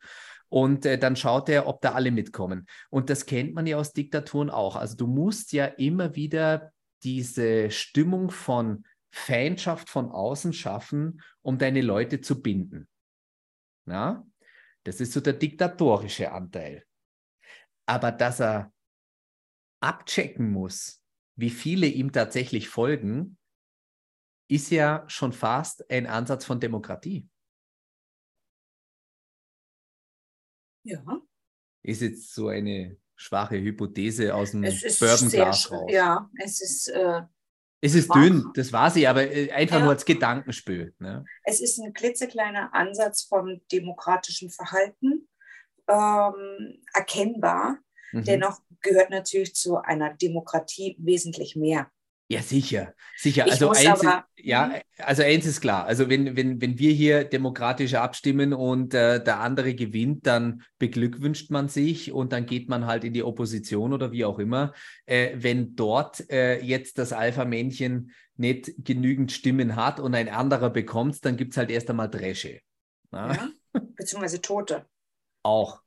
Und 0.49 0.85
äh, 0.85 0.99
dann 0.99 1.15
schaut 1.15 1.49
er, 1.49 1.69
ob 1.69 1.81
da 1.81 1.93
alle 1.93 2.11
mitkommen. 2.11 2.67
Und 2.91 3.09
das 3.09 3.25
kennt 3.25 3.55
man 3.55 3.69
ja 3.69 3.77
aus 3.77 3.93
Diktaturen 3.93 4.51
auch. 4.51 4.75
Also 4.75 4.97
du 4.97 5.07
musst 5.07 5.53
ja 5.53 5.67
immer 5.67 6.17
wieder 6.17 6.73
diese 7.05 7.71
Stimmung 7.71 8.31
von 8.31 8.85
Feindschaft 9.11 9.89
von 9.89 10.11
außen 10.11 10.53
schaffen, 10.53 11.23
um 11.43 11.59
deine 11.59 11.81
Leute 11.81 12.21
zu 12.21 12.41
binden. 12.41 12.89
Ja? 13.87 14.27
Das 14.85 15.01
ist 15.01 15.13
so 15.13 15.21
der 15.21 15.35
diktatorische 15.35 16.33
Anteil. 16.33 16.87
Aber 17.87 18.13
dass 18.13 18.41
er 18.41 18.73
abchecken 19.83 20.51
muss, 20.51 21.03
wie 21.37 21.51
viele 21.51 21.87
ihm 21.87 22.13
tatsächlich 22.13 22.69
folgen, 22.69 23.39
ist 24.49 24.71
ja 24.71 25.05
schon 25.09 25.33
fast 25.33 25.89
ein 25.91 26.07
Ansatz 26.07 26.45
von 26.45 26.61
Demokratie. 26.61 27.29
Ja. 30.83 31.03
Ist 31.83 32.03
jetzt 32.03 32.35
so 32.35 32.49
eine 32.49 32.97
schwache 33.15 33.61
Hypothese 33.61 34.35
aus 34.35 34.53
dem 34.53 34.63
Bourbonglas 34.63 35.71
raus. 35.71 35.91
Ja, 35.93 36.31
es 36.43 36.61
ist 36.63 36.89
äh, 36.89 37.23
es 37.81 37.95
ist 37.95 38.11
Ach. 38.11 38.15
dünn, 38.15 38.51
das 38.55 38.73
war 38.73 38.91
sie, 38.91 39.07
aber 39.07 39.31
äh, 39.31 39.51
einfach 39.53 39.77
ja. 39.77 39.83
nur 39.83 39.93
als 39.93 40.05
Gedankenspiel. 40.05 40.95
Ne? 40.99 41.25
Es 41.45 41.61
ist 41.61 41.79
ein 41.79 41.93
klitzekleiner 41.93 42.75
Ansatz 42.75 43.23
vom 43.23 43.61
demokratischen 43.73 44.51
Verhalten, 44.51 45.29
ähm, 45.89 46.83
erkennbar. 46.95 47.79
Mhm. 48.13 48.25
Dennoch 48.25 48.61
gehört 48.81 49.11
natürlich 49.11 49.55
zu 49.55 49.77
einer 49.79 50.15
Demokratie 50.15 50.97
wesentlich 50.99 51.57
mehr. 51.57 51.91
Ja, 52.31 52.43
sicher, 52.43 52.95
sicher. 53.17 53.43
also 53.43 53.71
eins, 53.71 54.05
aber, 54.05 54.25
ist, 54.37 54.47
ja, 54.47 54.67
mhm. 54.69 54.75
also 54.99 55.25
eins 55.25 55.47
ist 55.47 55.61
klar. 55.61 55.87
Also 55.87 56.09
wenn, 56.09 56.37
wenn, 56.37 56.61
wenn 56.61 56.79
wir 56.79 56.93
hier 56.93 57.25
demokratisch 57.25 57.95
abstimmen 57.95 58.53
und 58.53 58.95
äh, 58.95 59.21
der 59.23 59.41
andere 59.41 59.75
gewinnt, 59.75 60.29
dann 60.29 60.63
beglückwünscht 60.79 61.51
man 61.51 61.69
sich 61.69 62.13
und 62.13 62.33
dann 62.33 62.47
geht 62.47 62.69
man 62.69 62.87
halt 62.87 63.03
in 63.03 63.15
die 63.15 63.25
Opposition 63.25 63.93
oder 63.93 64.13
wie 64.13 64.25
auch 64.25 64.39
immer. 64.39 64.75
Äh, 65.07 65.33
wenn 65.35 65.75
dort 65.75 66.31
äh, 66.31 66.61
jetzt 66.61 66.99
das 66.99 67.13
Alpha-Männchen 67.13 68.13
nicht 68.37 68.75
genügend 68.79 69.33
Stimmen 69.33 69.75
hat 69.75 69.99
und 69.99 70.15
ein 70.15 70.29
anderer 70.29 70.71
bekommt, 70.71 71.25
dann 71.25 71.37
gibt 71.37 71.51
es 71.51 71.57
halt 71.57 71.73
erst 71.73 71.91
einmal 71.91 72.09
Dresche. 72.09 72.61
Ja, 73.13 73.49
beziehungsweise 73.73 74.41
Tote. 74.41 74.87
Auch. 75.43 75.83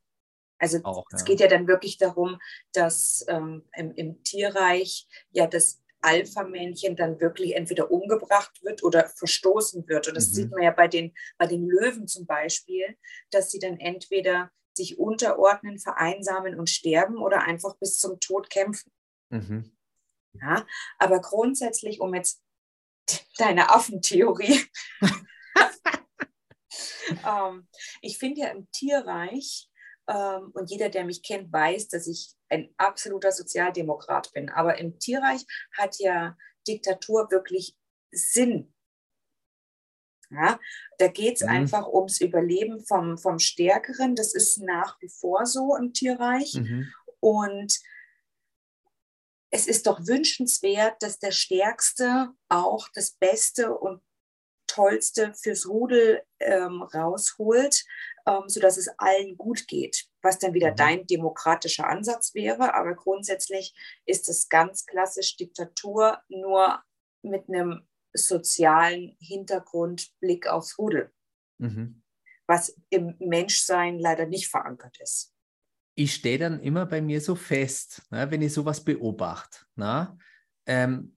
Also 0.58 0.80
auch, 0.84 1.06
es 1.10 1.22
ja. 1.22 1.24
geht 1.24 1.40
ja 1.40 1.48
dann 1.48 1.66
wirklich 1.66 1.96
darum, 1.96 2.38
dass 2.72 3.24
ähm, 3.28 3.64
im, 3.74 3.92
im 3.92 4.22
Tierreich 4.22 5.08
ja 5.30 5.46
das 5.46 5.83
Alpha-Männchen 6.04 6.96
dann 6.96 7.20
wirklich 7.20 7.54
entweder 7.54 7.90
umgebracht 7.90 8.62
wird 8.62 8.82
oder 8.82 9.08
verstoßen 9.08 9.88
wird. 9.88 10.08
Und 10.08 10.16
das 10.16 10.28
mhm. 10.28 10.34
sieht 10.34 10.50
man 10.50 10.62
ja 10.62 10.70
bei 10.70 10.88
den, 10.88 11.14
bei 11.38 11.46
den 11.46 11.66
Löwen 11.66 12.06
zum 12.06 12.26
Beispiel, 12.26 12.96
dass 13.30 13.50
sie 13.50 13.58
dann 13.58 13.78
entweder 13.78 14.50
sich 14.74 14.98
unterordnen, 14.98 15.78
vereinsamen 15.78 16.58
und 16.58 16.68
sterben 16.68 17.18
oder 17.18 17.42
einfach 17.42 17.76
bis 17.78 17.98
zum 17.98 18.20
Tod 18.20 18.50
kämpfen. 18.50 18.92
Mhm. 19.30 19.76
Ja, 20.34 20.66
aber 20.98 21.20
grundsätzlich, 21.20 22.00
um 22.00 22.14
jetzt 22.14 22.42
deine 23.38 23.70
Affentheorie, 23.70 24.60
ähm, 27.26 27.68
ich 28.00 28.18
finde 28.18 28.42
ja 28.42 28.48
im 28.48 28.70
Tierreich, 28.70 29.68
und 30.06 30.70
jeder, 30.70 30.90
der 30.90 31.04
mich 31.04 31.22
kennt, 31.22 31.52
weiß, 31.52 31.88
dass 31.88 32.06
ich 32.06 32.34
ein 32.50 32.72
absoluter 32.76 33.32
Sozialdemokrat 33.32 34.32
bin. 34.32 34.50
Aber 34.50 34.78
im 34.78 34.98
Tierreich 34.98 35.44
hat 35.72 35.98
ja 35.98 36.36
Diktatur 36.66 37.30
wirklich 37.30 37.76
Sinn. 38.10 38.74
Ja, 40.30 40.58
da 40.98 41.08
geht 41.08 41.36
es 41.36 41.42
mhm. 41.42 41.48
einfach 41.48 41.86
ums 41.86 42.20
Überleben 42.20 42.84
vom, 42.84 43.18
vom 43.18 43.38
Stärkeren. 43.38 44.14
Das 44.14 44.34
ist 44.34 44.58
nach 44.58 45.00
wie 45.00 45.08
vor 45.08 45.46
so 45.46 45.76
im 45.76 45.92
Tierreich. 45.92 46.54
Mhm. 46.54 46.92
Und 47.20 47.80
es 49.50 49.66
ist 49.66 49.86
doch 49.86 50.06
wünschenswert, 50.06 51.02
dass 51.02 51.18
der 51.18 51.30
Stärkste 51.30 52.30
auch 52.48 52.88
das 52.92 53.12
Beste 53.12 53.74
und 53.74 54.02
Tollste 54.66 55.32
fürs 55.34 55.68
Rudel 55.68 56.22
ähm, 56.40 56.82
rausholt, 56.82 57.84
ähm, 58.26 58.48
sodass 58.48 58.76
es 58.76 58.88
allen 58.98 59.36
gut 59.36 59.68
geht, 59.68 60.06
was 60.22 60.38
dann 60.38 60.54
wieder 60.54 60.72
mhm. 60.72 60.76
dein 60.76 61.06
demokratischer 61.06 61.88
Ansatz 61.88 62.34
wäre. 62.34 62.74
Aber 62.74 62.94
grundsätzlich 62.94 63.74
ist 64.06 64.28
es 64.28 64.48
ganz 64.48 64.86
klassisch 64.86 65.36
Diktatur, 65.36 66.18
nur 66.28 66.82
mit 67.22 67.48
einem 67.48 67.86
sozialen 68.12 69.16
Hintergrund, 69.20 70.12
Blick 70.20 70.46
aufs 70.46 70.78
Rudel, 70.78 71.12
mhm. 71.58 72.02
was 72.46 72.76
im 72.90 73.16
Menschsein 73.18 73.98
leider 73.98 74.26
nicht 74.26 74.48
verankert 74.48 74.98
ist. 75.00 75.32
Ich 75.96 76.14
stehe 76.14 76.38
dann 76.38 76.60
immer 76.60 76.86
bei 76.86 77.00
mir 77.00 77.20
so 77.20 77.34
fest, 77.34 78.02
ne, 78.10 78.30
wenn 78.30 78.42
ich 78.42 78.52
sowas 78.52 78.82
beobachte, 78.82 79.60
ne, 79.76 80.16
ähm, 80.66 81.16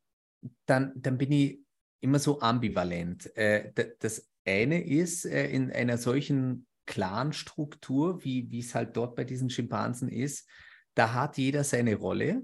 dann, 0.65 0.93
dann 0.95 1.17
bin 1.17 1.31
ich 1.31 1.59
immer 1.99 2.19
so 2.19 2.39
ambivalent. 2.39 3.35
Äh, 3.35 3.73
das 3.99 4.29
eine 4.45 4.85
ist, 4.85 5.25
äh, 5.25 5.49
in 5.49 5.71
einer 5.71 5.97
solchen 5.97 6.66
Clan-Struktur, 6.87 8.23
wie 8.23 8.59
es 8.59 8.73
halt 8.73 8.97
dort 8.97 9.15
bei 9.15 9.23
diesen 9.23 9.51
Schimpansen 9.51 10.09
ist, 10.09 10.49
da 10.95 11.13
hat 11.13 11.37
jeder 11.37 11.63
seine 11.63 11.95
Rolle 11.95 12.41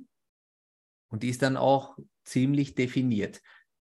und 1.09 1.23
die 1.23 1.29
ist 1.29 1.41
dann 1.41 1.57
auch 1.57 1.97
ziemlich 2.23 2.75
definiert. 2.75 3.41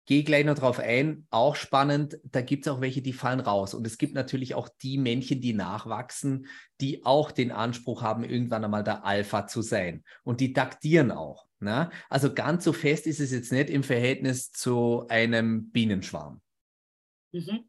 Gehe 0.07 0.23
gleich 0.23 0.45
noch 0.45 0.55
drauf 0.55 0.79
ein, 0.79 1.25
auch 1.31 1.55
spannend, 1.55 2.19
da 2.23 2.41
gibt 2.41 2.65
es 2.65 2.71
auch 2.71 2.79
welche, 2.79 3.01
die 3.01 3.13
fallen 3.13 3.39
raus. 3.39 3.73
Und 3.73 3.87
es 3.87 3.97
gibt 3.97 4.13
natürlich 4.13 4.53
auch 4.53 4.69
die 4.83 4.99
Männchen, 4.99 5.41
die 5.41 5.53
nachwachsen, 5.53 6.45
die 6.79 7.03
auch 7.05 7.31
den 7.31 7.51
Anspruch 7.51 8.03
haben, 8.03 8.23
irgendwann 8.23 8.63
einmal 8.63 8.83
der 8.83 9.03
Alpha 9.03 9.47
zu 9.47 9.63
sein. 9.63 10.03
Und 10.23 10.41
die 10.41 10.53
taktieren 10.53 11.11
auch. 11.11 11.47
Ne? 11.59 11.89
Also 12.07 12.31
ganz 12.33 12.63
so 12.63 12.73
fest 12.73 13.07
ist 13.07 13.19
es 13.19 13.31
jetzt 13.31 13.51
nicht 13.51 13.71
im 13.71 13.81
Verhältnis 13.81 14.51
zu 14.51 15.07
einem 15.07 15.71
Bienenschwarm. 15.71 16.41
Mhm. 17.31 17.65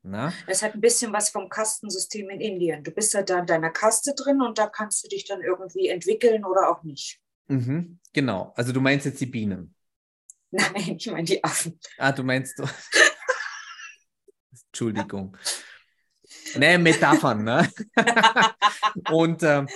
Das 0.47 0.63
hat 0.63 0.75
ein 0.75 0.81
bisschen 0.81 1.13
was 1.13 1.31
vom 1.31 1.49
Kastensystem 1.49 2.31
in 2.31 2.41
Indien. 2.41 2.85
Du 2.85 2.91
bist 2.91 3.15
ja 3.15 3.23
da 3.23 3.41
in 3.41 3.47
deiner 3.47 3.71
Kaste 3.71 4.15
drin 4.15 4.41
und 4.41 4.59
da 4.59 4.69
kannst 4.69 5.05
du 5.05 5.09
dich 5.09 5.25
dann 5.25 5.43
irgendwie 5.43 5.89
entwickeln 5.89 6.45
oder 6.45 6.71
auch 6.71 6.83
nicht. 6.85 7.21
Mhm. 7.49 7.99
Genau. 8.13 8.53
Also 8.57 8.73
du 8.73 8.81
meinst 8.81 9.07
jetzt 9.07 9.21
die 9.21 9.27
Bienen? 9.27 9.75
Nein, 10.51 10.97
ich 10.97 11.07
meine 11.07 11.25
die 11.25 11.43
Affen. 11.43 11.79
Ah, 11.99 12.13
du 12.13 12.23
meinst. 12.23 12.61
Entschuldigung. 14.69 15.37
Nee, 16.57 16.79
Metaphern, 16.79 17.45
ne? 17.45 17.69
und 19.11 19.43
äh, 19.43 19.67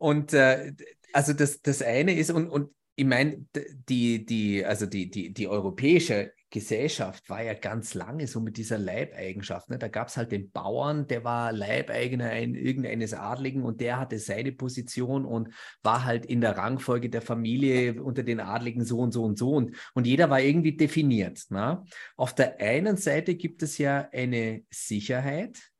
und 0.00 0.32
äh, 0.32 0.72
also 1.12 1.34
das, 1.34 1.60
das 1.60 1.82
eine 1.82 2.14
ist, 2.14 2.30
und, 2.30 2.48
und 2.48 2.70
ich 2.96 3.04
meine, 3.04 3.44
die, 3.88 4.24
die, 4.24 4.64
also 4.64 4.86
die, 4.86 5.10
die, 5.10 5.32
die 5.32 5.46
europäische 5.46 6.32
Gesellschaft 6.50 7.30
war 7.30 7.42
ja 7.42 7.54
ganz 7.54 7.94
lange 7.94 8.26
so 8.26 8.40
mit 8.40 8.56
dieser 8.56 8.76
Leibeigenschaft. 8.76 9.70
Ne? 9.70 9.78
Da 9.78 9.86
gab 9.86 10.08
es 10.08 10.16
halt 10.16 10.32
den 10.32 10.50
Bauern, 10.50 11.06
der 11.06 11.22
war 11.22 11.52
Leibeigener 11.52 12.30
ein, 12.30 12.56
irgendeines 12.56 13.14
Adligen 13.14 13.62
und 13.62 13.80
der 13.80 13.98
hatte 13.98 14.18
seine 14.18 14.50
Position 14.50 15.24
und 15.24 15.54
war 15.82 16.04
halt 16.04 16.26
in 16.26 16.40
der 16.40 16.56
Rangfolge 16.56 17.08
der 17.08 17.22
Familie 17.22 18.02
unter 18.02 18.24
den 18.24 18.40
Adligen 18.40 18.84
so 18.84 18.98
und 18.98 19.12
so 19.12 19.22
und 19.22 19.38
so. 19.38 19.52
Und, 19.52 19.76
und 19.94 20.08
jeder 20.08 20.28
war 20.28 20.40
irgendwie 20.40 20.76
definiert. 20.76 21.44
Ne? 21.50 21.84
Auf 22.16 22.34
der 22.34 22.60
einen 22.60 22.96
Seite 22.96 23.36
gibt 23.36 23.62
es 23.62 23.78
ja 23.78 24.08
eine 24.12 24.64
Sicherheit, 24.70 25.70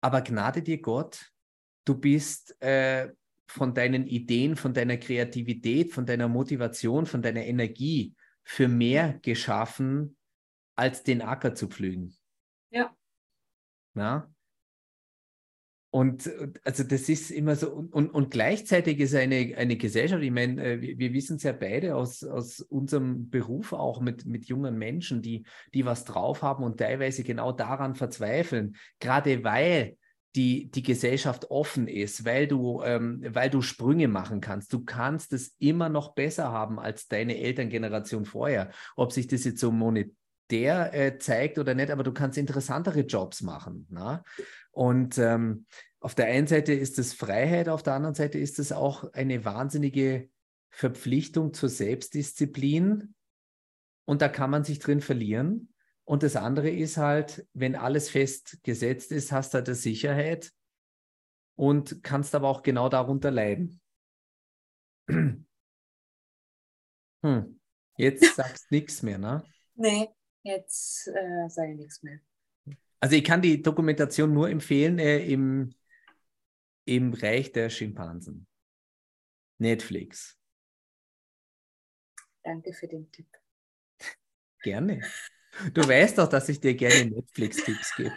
aber 0.00 0.22
gnade 0.22 0.60
dir 0.60 0.82
Gott, 0.82 1.30
du 1.84 1.94
bist 1.94 2.60
äh, 2.60 3.10
von 3.46 3.74
deinen 3.74 4.08
Ideen, 4.08 4.56
von 4.56 4.74
deiner 4.74 4.96
Kreativität, 4.96 5.92
von 5.92 6.04
deiner 6.04 6.26
Motivation, 6.26 7.06
von 7.06 7.22
deiner 7.22 7.44
Energie 7.44 8.14
für 8.44 8.68
mehr 8.68 9.18
geschaffen, 9.22 10.16
als 10.76 11.02
den 11.02 11.22
Acker 11.22 11.54
zu 11.54 11.68
pflügen. 11.68 12.16
Ja. 12.70 12.94
Na? 13.94 14.30
Und 15.94 16.28
also 16.64 16.82
das 16.82 17.08
ist 17.08 17.30
immer 17.30 17.54
so, 17.54 17.70
und, 17.70 18.08
und, 18.08 18.32
gleichzeitig 18.32 18.98
ist 18.98 19.14
eine, 19.14 19.54
eine 19.56 19.76
Gesellschaft, 19.76 20.24
ich 20.24 20.32
meine, 20.32 20.60
äh, 20.60 20.80
wir, 20.80 20.98
wir 20.98 21.12
wissen 21.12 21.36
es 21.36 21.44
ja 21.44 21.52
beide 21.52 21.94
aus, 21.94 22.24
aus 22.24 22.58
unserem 22.58 23.30
Beruf 23.30 23.72
auch 23.72 24.00
mit, 24.00 24.26
mit 24.26 24.46
jungen 24.46 24.76
Menschen, 24.76 25.22
die, 25.22 25.44
die 25.72 25.86
was 25.86 26.04
drauf 26.04 26.42
haben 26.42 26.64
und 26.64 26.78
teilweise 26.78 27.22
genau 27.22 27.52
daran 27.52 27.94
verzweifeln, 27.94 28.74
gerade 28.98 29.44
weil 29.44 29.96
die, 30.34 30.70
die 30.70 30.82
Gesellschaft 30.82 31.50
offen 31.50 31.86
ist, 31.86 32.24
weil 32.24 32.48
du, 32.48 32.82
ähm, 32.82 33.22
weil 33.28 33.50
du 33.50 33.62
Sprünge 33.62 34.08
machen 34.08 34.40
kannst. 34.40 34.72
Du 34.72 34.84
kannst 34.84 35.32
es 35.32 35.54
immer 35.58 35.88
noch 35.88 36.14
besser 36.14 36.50
haben 36.50 36.80
als 36.80 37.06
deine 37.06 37.38
Elterngeneration 37.38 38.24
vorher. 38.24 38.70
Ob 38.96 39.12
sich 39.12 39.28
das 39.28 39.44
jetzt 39.44 39.60
so 39.60 39.72
der 40.50 40.92
äh, 40.92 41.18
zeigt 41.18 41.58
oder 41.58 41.74
nicht, 41.74 41.90
aber 41.90 42.02
du 42.02 42.12
kannst 42.12 42.36
interessantere 42.36 43.00
Jobs 43.00 43.42
machen. 43.42 43.86
Na? 43.90 44.22
Und 44.72 45.18
ähm, 45.18 45.66
auf 46.00 46.14
der 46.14 46.26
einen 46.26 46.46
Seite 46.46 46.74
ist 46.74 46.98
es 46.98 47.14
Freiheit, 47.14 47.68
auf 47.68 47.82
der 47.82 47.94
anderen 47.94 48.14
Seite 48.14 48.38
ist 48.38 48.58
es 48.58 48.72
auch 48.72 49.12
eine 49.12 49.44
wahnsinnige 49.44 50.28
Verpflichtung 50.70 51.54
zur 51.54 51.68
Selbstdisziplin. 51.68 53.14
Und 54.04 54.20
da 54.20 54.28
kann 54.28 54.50
man 54.50 54.64
sich 54.64 54.80
drin 54.80 55.00
verlieren. 55.00 55.73
Und 56.04 56.22
das 56.22 56.36
andere 56.36 56.70
ist 56.70 56.98
halt, 56.98 57.46
wenn 57.54 57.76
alles 57.76 58.10
festgesetzt 58.10 59.10
ist, 59.10 59.32
hast 59.32 59.54
du 59.54 59.58
halt 59.58 59.74
Sicherheit 59.74 60.52
und 61.56 62.02
kannst 62.02 62.34
aber 62.34 62.48
auch 62.48 62.62
genau 62.62 62.88
darunter 62.88 63.30
leiden. 63.30 63.80
Hm. 67.24 67.58
Jetzt 67.96 68.22
sagst 68.36 68.66
du 68.70 68.74
nichts 68.74 69.02
mehr, 69.02 69.16
ne? 69.16 69.42
Nee, 69.76 70.10
jetzt 70.42 71.08
äh, 71.08 71.48
sage 71.48 71.72
ich 71.72 71.78
nichts 71.78 72.02
mehr. 72.02 72.20
Also 73.00 73.16
ich 73.16 73.24
kann 73.24 73.40
die 73.40 73.62
Dokumentation 73.62 74.34
nur 74.34 74.50
empfehlen 74.50 74.98
äh, 74.98 75.24
im, 75.24 75.74
im 76.84 77.14
Reich 77.14 77.50
der 77.52 77.70
Schimpansen. 77.70 78.46
Netflix. 79.56 80.38
Danke 82.42 82.74
für 82.74 82.88
den 82.88 83.10
Tipp. 83.10 83.28
Gerne. 84.62 85.00
Du 85.72 85.86
weißt 85.86 86.18
doch, 86.18 86.28
dass 86.28 86.48
ich 86.48 86.60
dir 86.60 86.74
gerne 86.74 87.06
Netflix-Tipps 87.06 87.94
gebe. 87.96 88.12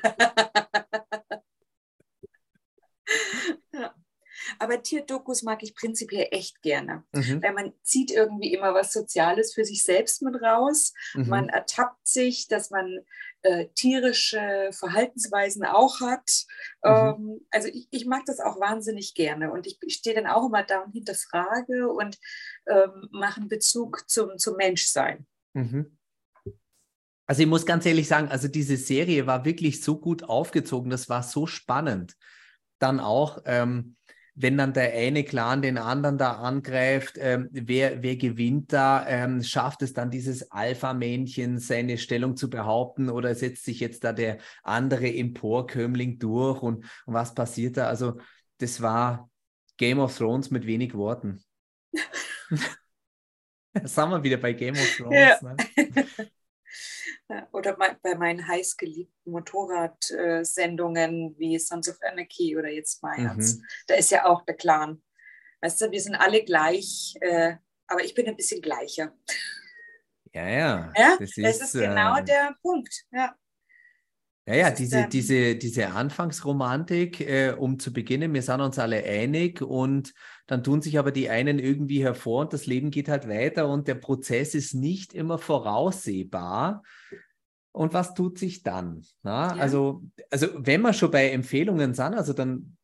Aber 4.59 4.81
Tierdokus 4.81 5.43
mag 5.43 5.61
ich 5.63 5.75
prinzipiell 5.75 6.27
echt 6.31 6.61
gerne, 6.61 7.03
mhm. 7.11 7.41
weil 7.43 7.53
man 7.53 7.73
zieht 7.83 8.11
irgendwie 8.11 8.53
immer 8.53 8.73
was 8.73 8.93
Soziales 8.93 9.53
für 9.53 9.65
sich 9.65 9.83
selbst 9.83 10.21
mit 10.21 10.41
raus. 10.41 10.93
Mhm. 11.13 11.27
Man 11.27 11.49
ertappt 11.49 12.07
sich, 12.07 12.47
dass 12.47 12.69
man 12.69 12.99
äh, 13.43 13.67
tierische 13.75 14.69
Verhaltensweisen 14.71 15.65
auch 15.65 15.99
hat. 15.99 16.45
Mhm. 16.83 16.91
Ähm, 16.91 17.47
also 17.51 17.67
ich, 17.67 17.87
ich, 17.91 18.05
mag 18.05 18.25
das 18.25 18.39
auch 18.39 18.59
wahnsinnig 18.59 19.13
gerne 19.13 19.51
und 19.51 19.67
ich, 19.67 19.77
ich 19.81 19.95
stehe 19.95 20.15
dann 20.15 20.27
auch 20.27 20.47
immer 20.47 20.63
da 20.63 20.81
und 20.81 20.91
hinterfrage 20.91 21.89
und 21.89 22.17
ähm, 22.67 23.09
mache 23.11 23.41
einen 23.41 23.49
Bezug 23.49 24.09
zum, 24.09 24.37
zum 24.37 24.55
Menschsein. 24.55 25.27
Mhm. 25.53 25.97
Also 27.27 27.41
ich 27.41 27.47
muss 27.47 27.65
ganz 27.65 27.85
ehrlich 27.85 28.07
sagen, 28.07 28.29
also 28.29 28.47
diese 28.47 28.77
Serie 28.77 29.27
war 29.27 29.43
wirklich 29.43 29.83
so 29.83 29.99
gut 29.99 30.23
aufgezogen, 30.23 30.89
das 30.89 31.09
war 31.09 31.23
so 31.23 31.45
spannend. 31.45 32.15
Dann 32.79 33.01
auch, 33.01 33.41
ähm, 33.45 33.97
wenn 34.33 34.57
dann 34.57 34.71
der 34.71 34.93
eine 34.93 35.23
Clan 35.25 35.61
den 35.61 35.77
anderen 35.77 36.17
da 36.17 36.33
angreift, 36.33 37.17
ähm, 37.19 37.49
wer, 37.51 38.01
wer 38.01 38.15
gewinnt 38.15 38.71
da? 38.71 39.05
Ähm, 39.07 39.43
schafft 39.43 39.81
es 39.81 39.93
dann 39.93 40.09
dieses 40.09 40.51
Alpha-Männchen, 40.51 41.57
seine 41.59 41.97
Stellung 41.97 42.37
zu 42.37 42.49
behaupten 42.49 43.09
oder 43.09 43.35
setzt 43.35 43.65
sich 43.65 43.81
jetzt 43.81 44.05
da 44.05 44.13
der 44.13 44.37
andere 44.63 45.13
Emporkömmling 45.13 46.19
durch 46.19 46.61
und, 46.61 46.85
und 47.05 47.13
was 47.13 47.33
passiert 47.33 47.75
da? 47.75 47.87
Also 47.87 48.19
das 48.59 48.81
war 48.81 49.29
Game 49.75 49.99
of 49.99 50.15
Thrones 50.15 50.49
mit 50.49 50.65
wenig 50.65 50.93
Worten. 50.93 51.43
da 53.73 53.87
sind 53.87 54.09
wir 54.11 54.23
wieder 54.23 54.37
bei 54.37 54.53
Game 54.53 54.75
of 54.75 54.95
Thrones. 54.95 55.17
Ja. 55.17 55.39
Ne? 55.41 55.57
Oder 57.51 57.77
bei 58.01 58.15
meinen 58.15 58.47
heißgeliebten 58.47 59.31
Motorradsendungen 59.31 61.35
wie 61.37 61.59
Sons 61.59 61.89
of 61.89 61.97
Anarchy 62.01 62.57
oder 62.57 62.69
jetzt 62.69 63.03
Mayans. 63.03 63.55
Mhm. 63.55 63.63
Da 63.87 63.95
ist 63.95 64.11
ja 64.11 64.25
auch 64.25 64.43
der 64.43 64.55
Clan. 64.55 65.01
Weißt 65.61 65.81
du, 65.81 65.91
wir 65.91 66.01
sind 66.01 66.15
alle 66.15 66.43
gleich, 66.43 67.15
äh, 67.21 67.55
aber 67.87 68.03
ich 68.03 68.13
bin 68.13 68.27
ein 68.27 68.35
bisschen 68.35 68.61
gleicher. 68.61 69.13
Ja, 70.33 70.47
ja. 70.47 70.93
ja 70.95 71.17
das, 71.19 71.37
ist, 71.37 71.61
ist 71.61 71.73
genau 71.73 72.17
äh, 72.17 72.23
der 72.23 72.55
Punkt. 72.61 73.05
Ja. 73.11 73.35
Ja, 74.47 74.55
ja, 74.55 74.71
diese, 74.71 74.99
ähm, 74.99 75.09
diese, 75.09 75.55
diese 75.57 75.89
Anfangsromantik, 75.89 77.19
äh, 77.19 77.51
um 77.51 77.79
zu 77.79 77.91
beginnen, 77.91 78.33
wir 78.33 78.41
sind 78.41 78.61
uns 78.61 78.79
alle 78.79 79.03
einig 79.03 79.61
und 79.61 80.13
dann 80.45 80.63
tun 80.63 80.81
sich 80.81 80.97
aber 80.97 81.11
die 81.11 81.29
einen 81.29 81.59
irgendwie 81.59 82.01
hervor 82.01 82.41
und 82.41 82.53
das 82.53 82.65
Leben 82.65 82.89
geht 82.89 83.09
halt 83.09 83.27
weiter 83.27 83.67
und 83.67 83.89
der 83.89 83.95
Prozess 83.95 84.55
ist 84.55 84.73
nicht 84.73 85.13
immer 85.13 85.37
voraussehbar. 85.37 86.83
Und 87.73 87.93
was 87.93 88.13
tut 88.13 88.39
sich 88.39 88.63
dann? 88.63 89.03
Ja. 89.23 89.49
Also, 89.49 90.03
also, 90.31 90.47
wenn 90.55 90.81
wir 90.81 90.93
schon 90.93 91.11
bei 91.11 91.29
Empfehlungen 91.29 91.93
sind, 91.93 92.13
also 92.13 92.31
dann 92.31 92.77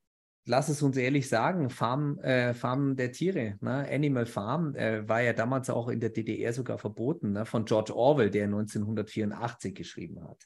lass 0.45 0.67
es 0.67 0.81
uns 0.81 0.97
ehrlich 0.97 1.29
sagen, 1.29 1.69
Farm, 1.69 2.19
äh, 2.19 2.53
Farm 2.53 2.97
der 2.97 3.13
Tiere, 3.13 3.55
ne? 3.61 3.87
Animal 3.89 4.25
Farm 4.25 4.75
äh, 4.75 5.07
war 5.07 5.21
ja 5.21 5.31
damals 5.31 5.69
auch 5.69 5.87
in 5.87 6.01
der 6.01 6.09
DDR 6.09 6.51
sogar 6.51 6.77
verboten, 6.77 7.31
ne? 7.31 7.45
von 7.45 7.63
George 7.63 7.95
Orwell, 7.95 8.29
der 8.29 8.45
1984 8.45 9.73
geschrieben 9.73 10.21
hat. 10.27 10.45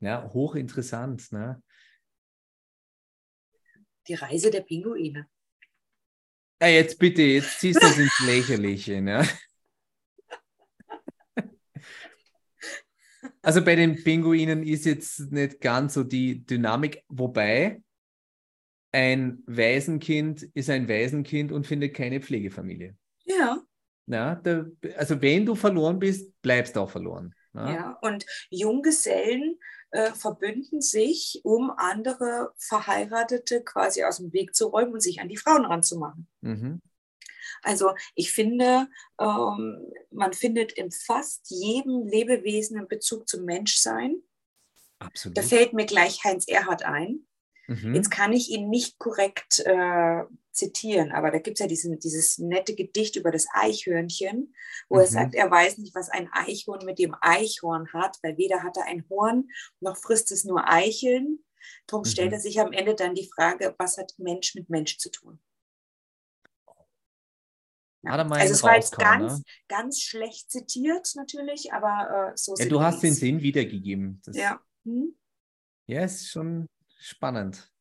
Ja, 0.00 0.30
hochinteressant. 0.32 1.32
Ne? 1.32 1.62
Die 4.06 4.14
Reise 4.14 4.50
der 4.50 4.62
Pinguine. 4.62 5.28
Ja, 6.60 6.68
jetzt 6.68 6.98
bitte, 6.98 7.22
jetzt 7.22 7.60
ziehst 7.60 7.82
du 7.82 7.86
es 7.86 7.98
ins 7.98 8.20
Lächerliche. 8.26 9.00
Ne? 9.00 9.26
Also 13.42 13.64
bei 13.64 13.76
den 13.76 14.02
Pinguinen 14.02 14.62
ist 14.62 14.84
jetzt 14.84 15.32
nicht 15.32 15.60
ganz 15.60 15.94
so 15.94 16.04
die 16.04 16.44
Dynamik, 16.44 17.02
wobei 17.08 17.82
ein 18.92 19.42
Waisenkind 19.46 20.42
ist 20.54 20.70
ein 20.70 20.88
Waisenkind 20.88 21.52
und 21.52 21.66
findet 21.66 21.94
keine 21.94 22.20
Pflegefamilie. 22.20 22.96
Ja. 23.24 23.62
Na, 24.06 24.34
da, 24.36 24.64
also 24.96 25.20
wenn 25.20 25.46
du 25.46 25.54
verloren 25.54 25.98
bist, 25.98 26.32
bleibst 26.42 26.76
du 26.76 26.80
auch 26.80 26.90
verloren. 26.90 27.34
Na? 27.52 27.72
Ja, 27.72 27.98
und 28.02 28.24
Junggesellen 28.50 29.58
äh, 29.90 30.12
verbünden 30.12 30.80
sich, 30.80 31.40
um 31.44 31.70
andere 31.70 32.52
Verheiratete 32.58 33.62
quasi 33.62 34.04
aus 34.04 34.18
dem 34.18 34.32
Weg 34.32 34.54
zu 34.54 34.66
räumen 34.66 34.92
und 34.92 35.00
sich 35.00 35.20
an 35.20 35.28
die 35.28 35.36
Frauen 35.36 35.64
ranzumachen. 35.64 36.28
Mhm. 36.40 36.80
Also 37.62 37.94
ich 38.14 38.32
finde, 38.32 38.88
ähm, 39.20 39.92
man 40.10 40.32
findet 40.32 40.72
in 40.72 40.90
fast 40.90 41.50
jedem 41.50 42.06
Lebewesen 42.06 42.78
einen 42.78 42.88
Bezug 42.88 43.28
zum 43.28 43.44
Menschsein. 43.44 44.22
Absolut. 44.98 45.36
Da 45.36 45.42
fällt 45.42 45.72
mir 45.72 45.86
gleich 45.86 46.24
Heinz 46.24 46.46
Erhard 46.48 46.84
ein. 46.84 47.26
Mhm. 47.68 47.94
Jetzt 47.94 48.10
kann 48.10 48.32
ich 48.32 48.50
ihn 48.50 48.70
nicht 48.70 48.98
korrekt 48.98 49.60
äh, 49.66 50.24
zitieren, 50.52 51.12
aber 51.12 51.30
da 51.30 51.38
gibt 51.38 51.58
es 51.58 51.60
ja 51.60 51.66
diesen, 51.66 51.98
dieses 51.98 52.38
nette 52.38 52.74
Gedicht 52.74 53.16
über 53.16 53.30
das 53.30 53.46
Eichhörnchen, 53.52 54.54
wo 54.88 54.96
mhm. 54.96 55.02
er 55.02 55.06
sagt, 55.06 55.34
er 55.34 55.50
weiß 55.50 55.76
nicht, 55.76 55.94
was 55.94 56.08
ein 56.08 56.30
Eichhorn 56.32 56.86
mit 56.86 56.98
dem 56.98 57.14
Eichhorn 57.20 57.92
hat, 57.92 58.16
weil 58.22 58.38
weder 58.38 58.62
hat 58.62 58.78
er 58.78 58.86
ein 58.86 59.04
Horn, 59.10 59.50
noch 59.80 59.98
frisst 59.98 60.32
es 60.32 60.44
nur 60.44 60.66
Eicheln. 60.66 61.44
Darum 61.86 62.04
mhm. 62.04 62.10
stellt 62.10 62.32
er 62.32 62.40
sich 62.40 62.58
am 62.58 62.72
Ende 62.72 62.94
dann 62.94 63.14
die 63.14 63.28
Frage, 63.28 63.74
was 63.78 63.98
hat 63.98 64.14
Mensch 64.16 64.54
mit 64.54 64.70
Mensch 64.70 64.96
zu 64.96 65.10
tun? 65.10 65.38
Ja. 68.02 68.12
Also 68.12 68.54
es 68.54 68.62
war 68.62 68.76
jetzt 68.76 68.96
ganz, 68.96 69.38
ne? 69.38 69.44
ganz 69.66 70.00
schlecht 70.00 70.50
zitiert 70.50 71.12
natürlich, 71.16 71.72
aber 71.74 72.30
äh, 72.32 72.36
so 72.36 72.54
ja, 72.56 72.64
Du 72.64 72.80
hast 72.80 73.02
den 73.02 73.12
Sinn 73.12 73.42
wiedergegeben. 73.42 74.22
Das, 74.24 74.36
ja. 74.36 74.58
Hm? 74.84 75.14
Ja, 75.86 76.04
ist 76.04 76.28
schon 76.28 76.68
spannend. 76.98 77.72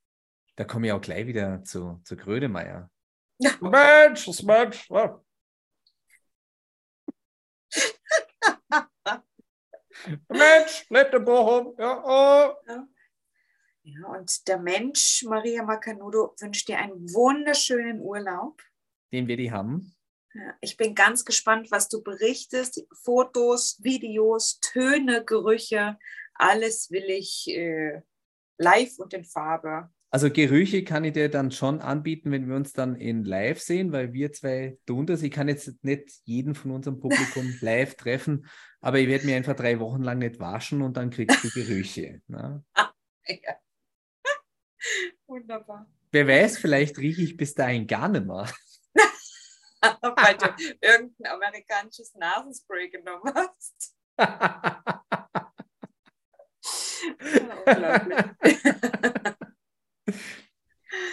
Da 0.55 0.63
komme 0.63 0.87
ich 0.87 0.93
auch 0.93 1.01
gleich 1.01 1.27
wieder 1.27 1.63
zu, 1.63 2.01
zu 2.03 2.15
Grödemeyer. 2.15 2.89
Ja. 3.39 3.51
Mensch, 3.61 4.25
das 4.25 4.41
Mensch. 4.43 4.89
Ja. 4.89 5.21
Mensch, 10.29 10.85
lebt 10.89 11.25
Bochum. 11.25 11.75
Ja, 11.77 12.03
oh. 12.03 12.55
ja. 12.67 12.87
ja, 13.83 14.07
und 14.07 14.47
der 14.47 14.59
Mensch, 14.59 15.23
Maria 15.27 15.63
Macanudo, 15.63 16.35
wünscht 16.39 16.67
dir 16.67 16.77
einen 16.77 17.13
wunderschönen 17.13 17.99
Urlaub. 17.99 18.61
Den 19.11 19.27
wir 19.27 19.37
die 19.37 19.51
haben. 19.51 19.95
Ja, 20.33 20.55
ich 20.61 20.77
bin 20.77 20.95
ganz 20.95 21.25
gespannt, 21.25 21.71
was 21.71 21.89
du 21.89 22.03
berichtest. 22.03 22.85
Fotos, 23.03 23.77
Videos, 23.81 24.59
Töne, 24.59 25.25
Gerüche, 25.25 25.97
alles 26.35 26.91
will 26.91 27.09
ich 27.09 27.47
äh, 27.49 28.01
live 28.57 28.99
und 28.99 29.13
in 29.13 29.23
Farbe. 29.23 29.89
Also 30.09 30.31
Gerüche 30.31 30.83
kann 30.83 31.03
ich 31.03 31.13
dir 31.13 31.29
dann 31.29 31.51
schon 31.51 31.81
anbieten, 31.81 32.31
wenn 32.31 32.47
wir 32.47 32.55
uns 32.55 32.71
dann 32.71 32.95
in 32.95 33.25
live 33.25 33.59
sehen, 33.59 33.91
weil 33.91 34.13
wir 34.13 34.31
zwei 34.31 34.77
tun 34.85 35.05
das. 35.05 35.21
Ich 35.21 35.31
kann 35.31 35.49
jetzt 35.49 35.83
nicht 35.83 36.21
jeden 36.23 36.55
von 36.55 36.71
unserem 36.71 36.99
Publikum 36.99 37.53
live 37.61 37.95
treffen, 37.95 38.47
aber 38.79 38.99
ich 38.99 39.07
werde 39.09 39.25
mir 39.25 39.35
einfach 39.35 39.55
drei 39.55 39.79
Wochen 39.79 40.01
lang 40.03 40.19
nicht 40.19 40.39
waschen 40.39 40.81
und 40.81 40.95
dann 40.95 41.09
kriegst 41.09 41.43
du 41.43 41.49
Gerüche. 41.49 42.21
Ne? 42.27 42.63
ja. 43.27 43.55
Wunderbar. 45.27 45.87
Wer 46.11 46.27
weiß, 46.27 46.57
vielleicht 46.57 46.97
rieche 46.99 47.23
ich 47.23 47.35
bis 47.35 47.53
dahin 47.53 47.85
gar 47.85 48.07
nicht 48.07 48.25
mehr. 48.25 48.49
weil 49.81 50.37
du 50.37 50.55
irgendein 50.81 51.33
amerikanisches 51.33 52.15
Nasenspray 52.15 52.89
genommen 52.89 53.33
hast. 53.35 53.93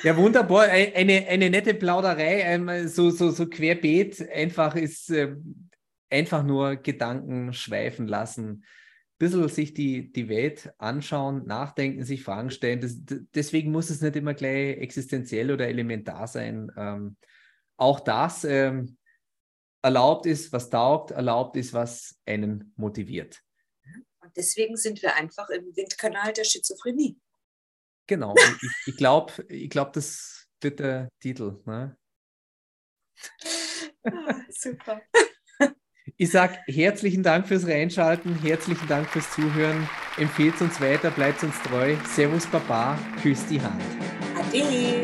Ja, 0.05 0.19
wunderbar. 0.19 0.65
Eine, 0.65 1.27
eine 1.29 1.49
nette 1.49 1.73
Plauderei, 1.73 2.87
so, 2.89 3.09
so, 3.09 3.31
so 3.31 3.49
querbeet. 3.49 4.29
Einfach 4.31 4.77
ist 4.77 5.09
äh, 5.09 5.35
einfach 6.11 6.43
nur 6.43 6.77
Gedanken 6.77 7.55
schweifen 7.55 8.07
lassen. 8.07 8.67
bisschen 9.17 9.49
sich 9.49 9.73
die, 9.73 10.13
die 10.13 10.29
Welt 10.29 10.75
anschauen, 10.77 11.47
nachdenken, 11.47 12.05
sich 12.05 12.23
Fragen 12.23 12.51
stellen. 12.51 12.83
Das, 12.83 12.97
deswegen 13.35 13.73
muss 13.73 13.89
es 13.89 14.03
nicht 14.03 14.15
immer 14.17 14.35
gleich 14.35 14.77
existenziell 14.77 15.51
oder 15.51 15.69
elementar 15.69 16.27
sein. 16.27 16.71
Ähm, 16.77 17.17
auch 17.79 18.01
das 18.01 18.45
ähm, 18.45 18.99
erlaubt 19.81 20.27
ist, 20.27 20.53
was 20.53 20.69
taugt, 20.69 21.13
erlaubt 21.13 21.57
ist, 21.57 21.73
was 21.73 22.21
einen 22.27 22.75
motiviert. 22.77 23.41
Und 24.21 24.37
deswegen 24.37 24.77
sind 24.77 25.01
wir 25.01 25.15
einfach 25.17 25.49
im 25.49 25.75
Windkanal 25.75 26.35
der 26.35 26.45
Schizophrenie. 26.45 27.17
Genau. 28.07 28.35
ich, 28.37 28.71
ich 28.87 28.97
glaube, 28.97 29.33
ich 29.49 29.71
glaub, 29.71 29.93
das 29.93 30.47
wird 30.61 30.81
der 30.81 31.09
Titel. 31.21 31.61
Ne? 31.65 31.97
Ah, 34.05 34.35
super. 34.51 35.01
Ich 36.17 36.31
sage 36.31 36.59
herzlichen 36.67 37.23
Dank 37.23 37.49
fürs 37.49 37.67
Reinschalten, 37.67 38.39
herzlichen 38.41 38.87
Dank 38.87 39.09
fürs 39.09 39.31
Zuhören. 39.33 39.89
Empfehlt 40.19 40.61
uns 40.61 40.81
weiter, 40.81 41.11
bleibt 41.11 41.43
uns 41.43 41.55
treu. 41.63 41.97
Servus 42.07 42.47
Baba, 42.47 42.99
küsst 43.23 43.49
die 43.51 43.61
Hand. 43.61 43.83
Ade. 44.37 45.04